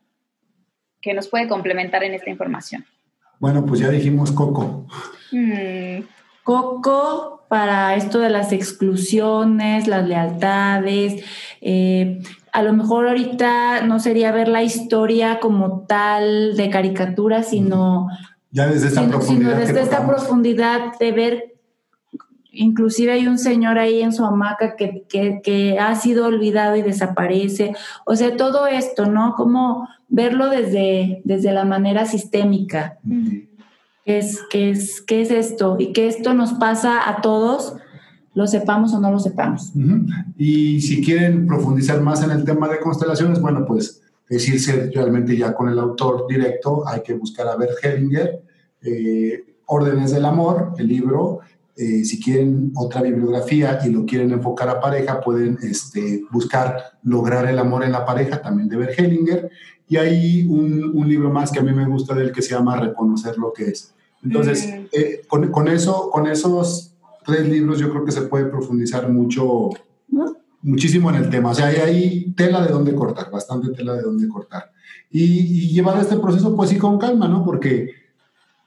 que 1.00 1.12
nos 1.12 1.28
puede 1.28 1.48
complementar 1.48 2.04
en 2.04 2.14
esta 2.14 2.30
información. 2.30 2.84
Bueno, 3.38 3.66
pues 3.66 3.80
ya 3.80 3.90
dijimos 3.90 4.32
Coco. 4.32 4.86
Mm. 5.32 6.02
Coco 6.44 7.44
para 7.48 7.94
esto 7.96 8.20
de 8.20 8.30
las 8.30 8.52
exclusiones, 8.52 9.86
las 9.86 10.06
lealtades. 10.06 11.24
Eh, 11.60 12.22
a 12.52 12.62
lo 12.62 12.72
mejor 12.72 13.08
ahorita 13.08 13.82
no 13.82 13.98
sería 13.98 14.30
ver 14.32 14.48
la 14.48 14.62
historia 14.62 15.40
como 15.40 15.84
tal 15.86 16.56
de 16.56 16.70
caricatura, 16.70 17.42
sino... 17.42 18.08
Ya 18.50 18.68
desde 18.68 18.88
esta 18.88 19.08
profundidad. 19.08 19.56
desde 19.56 19.80
esta 19.80 20.06
profundidad 20.06 20.98
de 21.00 21.12
ver 21.12 21.53
Inclusive 22.54 23.12
hay 23.12 23.26
un 23.26 23.38
señor 23.38 23.78
ahí 23.78 24.02
en 24.02 24.12
su 24.12 24.24
hamaca 24.24 24.76
que, 24.76 25.78
ha 25.78 25.94
sido 25.96 26.26
olvidado 26.26 26.76
y 26.76 26.82
desaparece. 26.82 27.72
O 28.06 28.16
sea, 28.16 28.36
todo 28.36 28.66
esto, 28.66 29.06
¿no? 29.06 29.34
Como 29.36 29.88
verlo 30.08 30.48
desde, 30.48 31.22
desde 31.24 31.52
la 31.52 31.64
manera 31.64 32.06
sistémica. 32.06 32.98
¿Qué 34.04 34.18
es, 34.18 34.40
qué, 34.50 34.70
es, 34.70 35.00
¿Qué 35.00 35.22
es 35.22 35.30
esto? 35.30 35.76
Y 35.78 35.92
que 35.92 36.06
esto 36.06 36.34
nos 36.34 36.52
pasa 36.54 37.08
a 37.08 37.22
todos, 37.22 37.76
lo 38.34 38.46
sepamos 38.46 38.92
o 38.92 39.00
no 39.00 39.10
lo 39.10 39.18
sepamos. 39.18 39.72
Y 40.36 40.80
si 40.80 41.02
quieren 41.02 41.46
profundizar 41.46 42.00
más 42.02 42.22
en 42.22 42.30
el 42.30 42.44
tema 42.44 42.68
de 42.68 42.80
constelaciones, 42.80 43.40
bueno, 43.40 43.64
pues 43.66 44.02
decirse 44.28 44.90
realmente 44.94 45.36
ya 45.36 45.54
con 45.54 45.68
el 45.68 45.78
autor 45.78 46.26
directo, 46.28 46.86
hay 46.86 47.02
que 47.02 47.14
buscar 47.14 47.48
a 47.48 47.56
Bert 47.56 47.82
Hellinger, 47.82 48.42
eh, 48.82 49.44
Órdenes 49.66 50.12
del 50.12 50.24
Amor, 50.24 50.74
el 50.78 50.88
libro, 50.88 51.40
eh, 51.76 52.04
si 52.04 52.22
quieren 52.22 52.72
otra 52.76 53.02
bibliografía 53.02 53.80
y 53.84 53.90
lo 53.90 54.06
quieren 54.06 54.30
enfocar 54.30 54.68
a 54.68 54.80
pareja, 54.80 55.20
pueden 55.20 55.58
este, 55.62 56.22
buscar 56.30 56.94
Lograr 57.02 57.46
el 57.46 57.58
amor 57.58 57.84
en 57.84 57.92
la 57.92 58.06
pareja, 58.06 58.40
también 58.40 58.68
de 58.68 58.76
Bert 58.76 58.98
Hellinger. 58.98 59.50
Y 59.88 59.96
hay 59.96 60.46
un, 60.46 61.06
libro 61.06 61.30
más 61.30 61.50
que 61.50 61.58
a 61.58 61.62
mí 61.62 61.72
me 61.72 61.86
gusta 61.86 62.14
del 62.14 62.32
que 62.32 62.40
se 62.40 62.54
llama 62.54 62.80
Reconocer 62.80 63.36
lo 63.36 63.52
que 63.52 63.64
es. 63.64 63.92
Entonces, 64.22 64.66
mm. 64.66 64.86
eh, 64.92 65.20
con, 65.28 65.68
eso, 65.68 66.08
con 66.10 66.26
esos 66.26 66.94
tres 67.26 67.46
libros 67.46 67.78
yo 67.78 67.90
creo 67.90 68.04
que 68.04 68.12
se 68.12 68.22
puede 68.22 68.46
profundizar 68.46 69.10
mucho, 69.10 69.68
muchísimo 70.62 71.10
en 71.10 71.16
el 71.16 71.28
tema. 71.28 71.50
O 71.50 71.54
sea, 71.54 71.66
hay 71.66 71.76
ahí 71.76 72.32
tela 72.34 72.64
de 72.64 72.72
dónde 72.72 72.94
cortar, 72.94 73.30
bastante 73.30 73.70
tela 73.70 73.94
de 73.94 74.02
dónde 74.02 74.28
cortar. 74.28 74.70
Y, 75.10 75.24
y 75.24 75.68
llevar 75.74 76.00
este 76.00 76.16
proceso 76.16 76.56
pues 76.56 76.70
sí 76.70 76.78
con 76.78 76.98
calma, 76.98 77.28
¿no? 77.28 77.44
Porque 77.44 78.03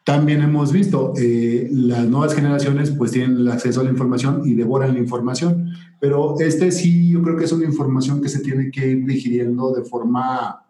también 0.07 0.41
hemos 0.41 0.71
visto, 0.71 1.11
eh, 1.17 1.67
las 1.69 2.07
nuevas 2.07 2.33
generaciones 2.33 2.91
pues 2.91 3.11
tienen 3.11 3.39
el 3.39 3.51
acceso 3.51 3.81
a 3.81 3.83
la 3.83 3.89
información 3.89 4.43
y 4.45 4.53
devoran 4.53 4.93
la 4.93 4.99
información, 4.99 5.71
pero 5.99 6.39
este 6.39 6.71
sí 6.71 7.09
yo 7.09 7.21
creo 7.21 7.35
que 7.35 7.43
es 7.43 7.51
una 7.51 7.65
información 7.65 8.21
que 8.21 8.29
se 8.29 8.39
tiene 8.39 8.71
que 8.71 8.87
ir 8.87 9.05
digiriendo 9.05 9.73
de 9.73 9.83
forma, 9.83 10.65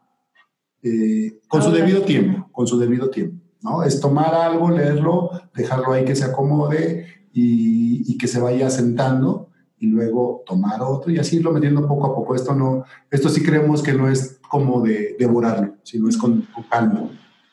eh, 0.81 1.39
con 1.47 1.61
su 1.61 1.69
debido 1.69 2.01
tiempo, 2.01 2.49
con 2.51 2.65
su 2.65 2.79
debido 2.79 3.11
tiempo, 3.11 3.45
¿no? 3.61 3.83
Es 3.83 4.01
tomar 4.01 4.33
algo, 4.33 4.71
leerlo, 4.71 5.29
dejarlo 5.55 5.93
ahí 5.93 6.03
que 6.03 6.15
se 6.15 6.25
acomode 6.25 7.05
y, 7.31 8.11
y 8.11 8.17
que 8.17 8.25
se 8.25 8.39
vaya 8.39 8.65
asentando 8.65 9.51
y 9.77 9.85
luego 9.85 10.41
tomar 10.47 10.81
otro 10.81 11.11
y 11.11 11.19
así 11.19 11.35
irlo 11.35 11.51
metiendo 11.51 11.87
poco 11.87 12.07
a 12.07 12.15
poco. 12.15 12.33
Esto 12.33 12.55
no, 12.55 12.85
esto 13.11 13.29
sí 13.29 13.43
creemos 13.43 13.83
que 13.83 13.93
no 13.93 14.09
es 14.09 14.39
como 14.49 14.81
de 14.81 15.15
devorarlo, 15.19 15.75
sino 15.83 16.09
es 16.09 16.17
con, 16.17 16.41
con 16.55 16.63
calma. 16.63 17.11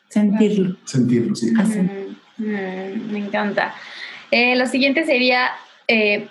Sentirlo. 0.09 0.77
Sentirlo, 0.85 1.35
sí. 1.35 1.51
Mm, 1.51 2.43
mm, 2.43 3.11
me 3.11 3.19
encanta. 3.19 3.73
Eh, 4.31 4.55
lo 4.55 4.65
siguiente 4.67 5.05
sería, 5.05 5.49
eh, 5.87 6.27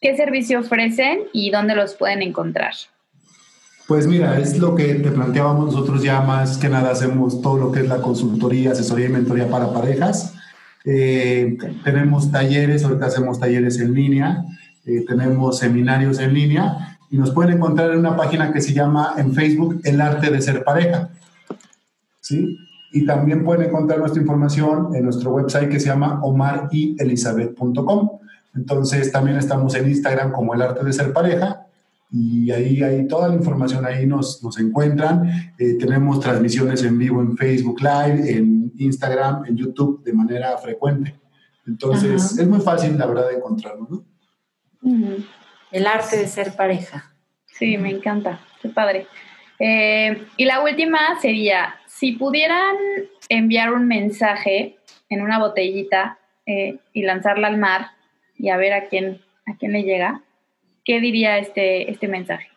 ¿qué 0.00 0.16
servicio 0.16 0.60
ofrecen 0.60 1.20
y 1.32 1.50
dónde 1.50 1.74
los 1.74 1.94
pueden 1.94 2.22
encontrar? 2.22 2.74
Pues 3.86 4.06
mira, 4.06 4.38
es 4.38 4.58
lo 4.58 4.74
que 4.74 4.94
te 4.94 5.10
planteábamos 5.10 5.66
nosotros 5.66 6.02
ya 6.02 6.20
más 6.20 6.58
que 6.58 6.68
nada 6.68 6.90
hacemos 6.90 7.42
todo 7.42 7.58
lo 7.58 7.72
que 7.72 7.80
es 7.80 7.88
la 7.88 8.00
consultoría, 8.00 8.72
asesoría 8.72 9.06
y 9.06 9.10
mentoría 9.10 9.48
para 9.48 9.72
parejas. 9.72 10.34
Eh, 10.84 11.58
tenemos 11.84 12.30
talleres, 12.30 12.84
ahorita 12.84 13.06
hacemos 13.06 13.40
talleres 13.40 13.80
en 13.80 13.94
línea, 13.94 14.44
tenemos 15.06 15.58
seminarios 15.58 16.18
en 16.20 16.34
línea 16.34 16.98
y 17.10 17.16
nos 17.16 17.32
pueden 17.32 17.56
encontrar 17.56 17.90
en 17.90 17.98
una 17.98 18.16
página 18.16 18.52
que 18.52 18.60
se 18.60 18.72
llama 18.72 19.14
en 19.16 19.34
Facebook 19.34 19.80
El 19.84 20.00
Arte 20.00 20.30
de 20.30 20.40
Ser 20.40 20.62
Pareja. 20.62 21.10
¿Sí? 22.20 22.56
Y 22.92 23.06
también 23.06 23.44
pueden 23.44 23.68
encontrar 23.68 24.00
nuestra 24.00 24.20
información 24.20 24.94
en 24.94 25.04
nuestro 25.04 25.32
website 25.32 25.68
que 25.68 25.78
se 25.78 25.86
llama 25.86 26.20
omaryelisabeth.com. 26.22 28.10
Entonces 28.54 29.12
también 29.12 29.36
estamos 29.36 29.74
en 29.76 29.88
Instagram 29.88 30.32
como 30.32 30.54
El 30.54 30.62
Arte 30.62 30.84
de 30.84 30.92
Ser 30.92 31.12
Pareja 31.12 31.66
y 32.12 32.50
ahí 32.50 32.82
hay 32.82 33.06
toda 33.06 33.28
la 33.28 33.36
información, 33.36 33.86
ahí 33.86 34.04
nos, 34.06 34.42
nos 34.42 34.58
encuentran. 34.58 35.52
Eh, 35.58 35.74
tenemos 35.78 36.18
transmisiones 36.18 36.82
en 36.82 36.98
vivo 36.98 37.20
en 37.20 37.36
Facebook 37.36 37.80
Live, 37.80 38.28
en 38.28 38.72
Instagram, 38.78 39.44
en 39.46 39.56
YouTube 39.56 40.02
de 40.02 40.12
manera 40.12 40.58
frecuente. 40.58 41.14
Entonces 41.66 42.36
es 42.36 42.48
muy 42.48 42.60
fácil, 42.60 42.98
la 42.98 43.06
verdad, 43.06 43.28
de 43.28 43.36
encontrarnos. 43.36 43.88
¿no? 43.90 44.04
El 45.70 45.86
arte 45.86 46.16
de 46.16 46.26
ser 46.26 46.56
pareja. 46.56 47.14
Sí, 47.46 47.78
me 47.78 47.90
encanta, 47.90 48.40
qué 48.60 48.70
padre. 48.70 49.06
Eh, 49.60 50.26
y 50.36 50.46
la 50.46 50.62
última 50.62 50.98
sería, 51.20 51.74
si 52.00 52.12
pudieran 52.12 52.76
enviar 53.28 53.74
un 53.74 53.86
mensaje 53.86 54.78
en 55.10 55.20
una 55.20 55.38
botellita 55.38 56.18
eh, 56.46 56.78
y 56.94 57.02
lanzarla 57.02 57.48
al 57.48 57.58
mar 57.58 57.88
y 58.38 58.48
a 58.48 58.56
ver 58.56 58.72
a 58.72 58.88
quién, 58.88 59.20
a 59.46 59.58
quién 59.58 59.72
le 59.72 59.82
llega, 59.82 60.22
¿qué 60.82 60.98
diría 60.98 61.36
este, 61.36 61.90
este 61.90 62.08
mensaje? 62.08 62.48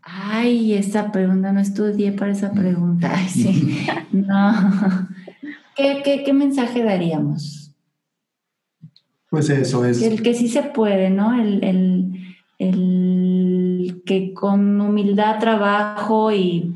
Ay, 0.00 0.72
esa 0.72 1.12
pregunta, 1.12 1.52
no 1.52 1.60
estudié 1.60 2.12
para 2.12 2.32
esa 2.32 2.52
pregunta. 2.52 3.12
Ay, 3.14 3.28
sí. 3.28 3.86
No. 4.12 4.54
¿Qué, 5.76 6.22
qué, 6.24 6.32
mensaje 6.32 6.82
daríamos? 6.82 7.74
Pues 9.28 9.50
eso 9.50 9.84
es. 9.84 10.00
El 10.00 10.22
que 10.22 10.32
sí 10.32 10.48
se 10.48 10.62
puede, 10.62 11.10
¿no? 11.10 11.38
El, 11.38 11.62
el, 11.62 12.36
el 12.58 13.05
que 14.06 14.32
con 14.32 14.80
humildad, 14.80 15.38
trabajo 15.38 16.32
y, 16.32 16.74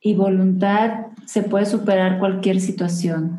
y 0.00 0.14
voluntad 0.14 1.06
se 1.24 1.42
puede 1.42 1.64
superar 1.64 2.18
cualquier 2.18 2.60
situación. 2.60 3.38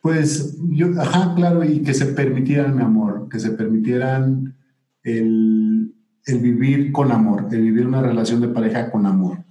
Pues 0.00 0.58
yo, 0.68 0.88
ajá, 1.00 1.34
claro, 1.34 1.64
y 1.64 1.82
que 1.82 1.94
se 1.94 2.06
permitieran, 2.06 2.76
mi 2.76 2.82
amor, 2.82 3.28
que 3.30 3.40
se 3.40 3.52
permitieran 3.52 4.54
el, 5.02 5.94
vivir 6.26 6.92
con 6.92 7.10
amor, 7.10 7.48
el 7.50 7.62
vivir 7.62 7.86
una 7.86 8.02
relación 8.02 8.40
de 8.40 8.48
pareja 8.48 8.90
con 8.90 9.06
amor. 9.06 9.44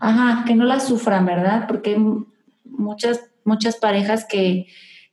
Ajá, 0.00 0.44
que 0.46 0.54
no 0.54 0.64
la 0.64 0.80
sufran, 0.80 1.26
¿verdad? 1.26 1.66
Porque 1.68 2.02
muchas, 2.64 3.20
muchas 3.44 3.76
parejas 3.76 4.24
que, 4.24 4.66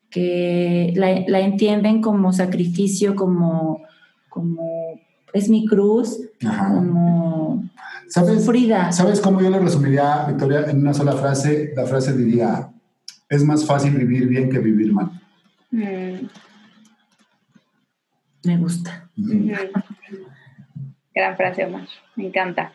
que 0.09 0.93
la, 0.95 1.39
entienden 1.39 2.01
como 2.01 2.31
sacrificio, 2.31 3.15
como, 3.15 3.81
como 4.29 5.01
es 5.33 5.49
mi 5.49 5.65
cruz, 5.65 6.19
como 6.41 7.63
¿Sabes, 8.07 8.45
sufrida. 8.45 8.91
¿Sabes 8.91 9.19
cómo 9.19 9.41
yo 9.41 9.49
lo 9.49 9.59
resumiría, 9.59 10.25
Victoria, 10.27 10.65
en 10.69 10.79
una 10.81 10.93
sola 10.93 11.13
frase? 11.13 11.73
La 11.75 11.85
frase 11.85 12.15
diría, 12.15 12.69
es 13.29 13.43
más 13.43 13.65
fácil 13.65 13.93
vivir 13.93 14.27
bien 14.27 14.49
que 14.49 14.59
vivir 14.59 14.93
mal. 14.93 15.11
Mm. 15.71 16.27
Me 18.45 18.57
gusta. 18.57 19.09
Gran 21.13 21.35
frase, 21.35 21.65
Omar. 21.65 21.87
Me 22.15 22.27
encanta. 22.27 22.71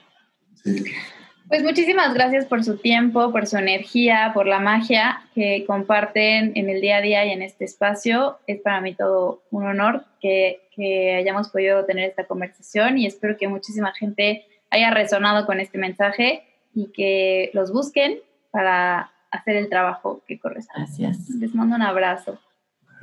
Pues 1.49 1.63
muchísimas 1.63 2.15
gracias 2.15 2.45
por 2.45 2.63
su 2.65 2.77
tiempo, 2.77 3.33
por 3.33 3.47
su 3.47 3.57
energía, 3.57 4.33
por 4.35 4.47
la 4.47 4.59
magia 4.59 5.23
que 5.35 5.65
comparten 5.67 6.53
en 6.55 6.69
el 6.69 6.81
día 6.81 6.99
a 6.99 7.01
día 7.01 7.27
y 7.27 7.31
en 7.31 7.43
este 7.43 7.65
espacio. 7.65 8.39
Es 8.47 8.61
para 8.61 8.81
mí 8.81 8.95
todo 8.95 9.43
un 9.51 9.67
honor 9.67 10.05
que, 10.21 10.62
que 10.75 11.15
hayamos 11.15 11.51
podido 11.51 11.85
tener 11.85 12.09
esta 12.09 12.27
conversación 12.27 12.99
y 12.99 13.07
espero 13.07 13.37
que 13.37 13.49
muchísima 13.49 13.93
gente 13.93 14.47
haya 14.71 14.91
resonado 14.91 15.47
con 15.47 15.61
este 15.61 15.79
mensaje 15.79 16.45
y 16.75 16.91
que 16.93 17.51
los 17.53 17.73
busquen 17.73 18.19
para 18.51 19.13
hacer 19.31 19.57
el 19.57 19.69
trabajo 19.69 20.23
que 20.27 20.39
corresponde. 20.39 20.87
Gracias. 20.87 21.31
Les 21.31 21.55
mando 21.55 21.77
un 21.77 21.83
abrazo. 21.83 22.39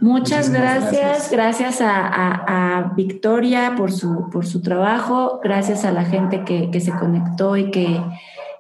Muchas 0.02 0.50
gracias, 0.50 1.30
gracias, 1.30 1.80
a, 1.82 2.94
Victoria 2.96 3.74
por 3.76 3.92
su, 3.92 4.30
por 4.30 4.46
su 4.46 4.62
trabajo, 4.62 5.42
gracias 5.44 5.84
a 5.84 5.92
la 5.92 6.06
gente 6.06 6.46
que, 6.46 6.80
se 6.80 6.92
conectó 6.92 7.58
y 7.58 7.70
que, 7.70 8.02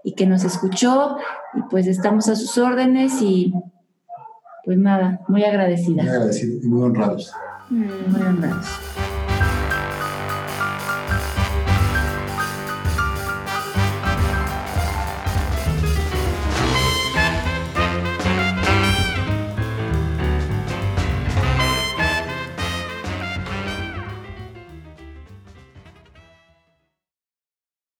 y 0.03 0.15
que 0.15 0.25
nos 0.25 0.43
escuchó, 0.43 1.17
y 1.53 1.61
pues 1.69 1.87
estamos 1.87 2.27
a 2.27 2.35
sus 2.35 2.57
órdenes 2.57 3.21
y 3.21 3.53
pues 4.65 4.77
nada, 4.77 5.21
muy 5.29 5.45
agradecida. 5.45 6.03
Muy 6.03 6.11
agradecida 6.11 6.61
y 6.61 6.67
muy 6.67 6.83
honrados. 6.83 7.33
Muy 7.69 8.21
honrados. 8.21 8.65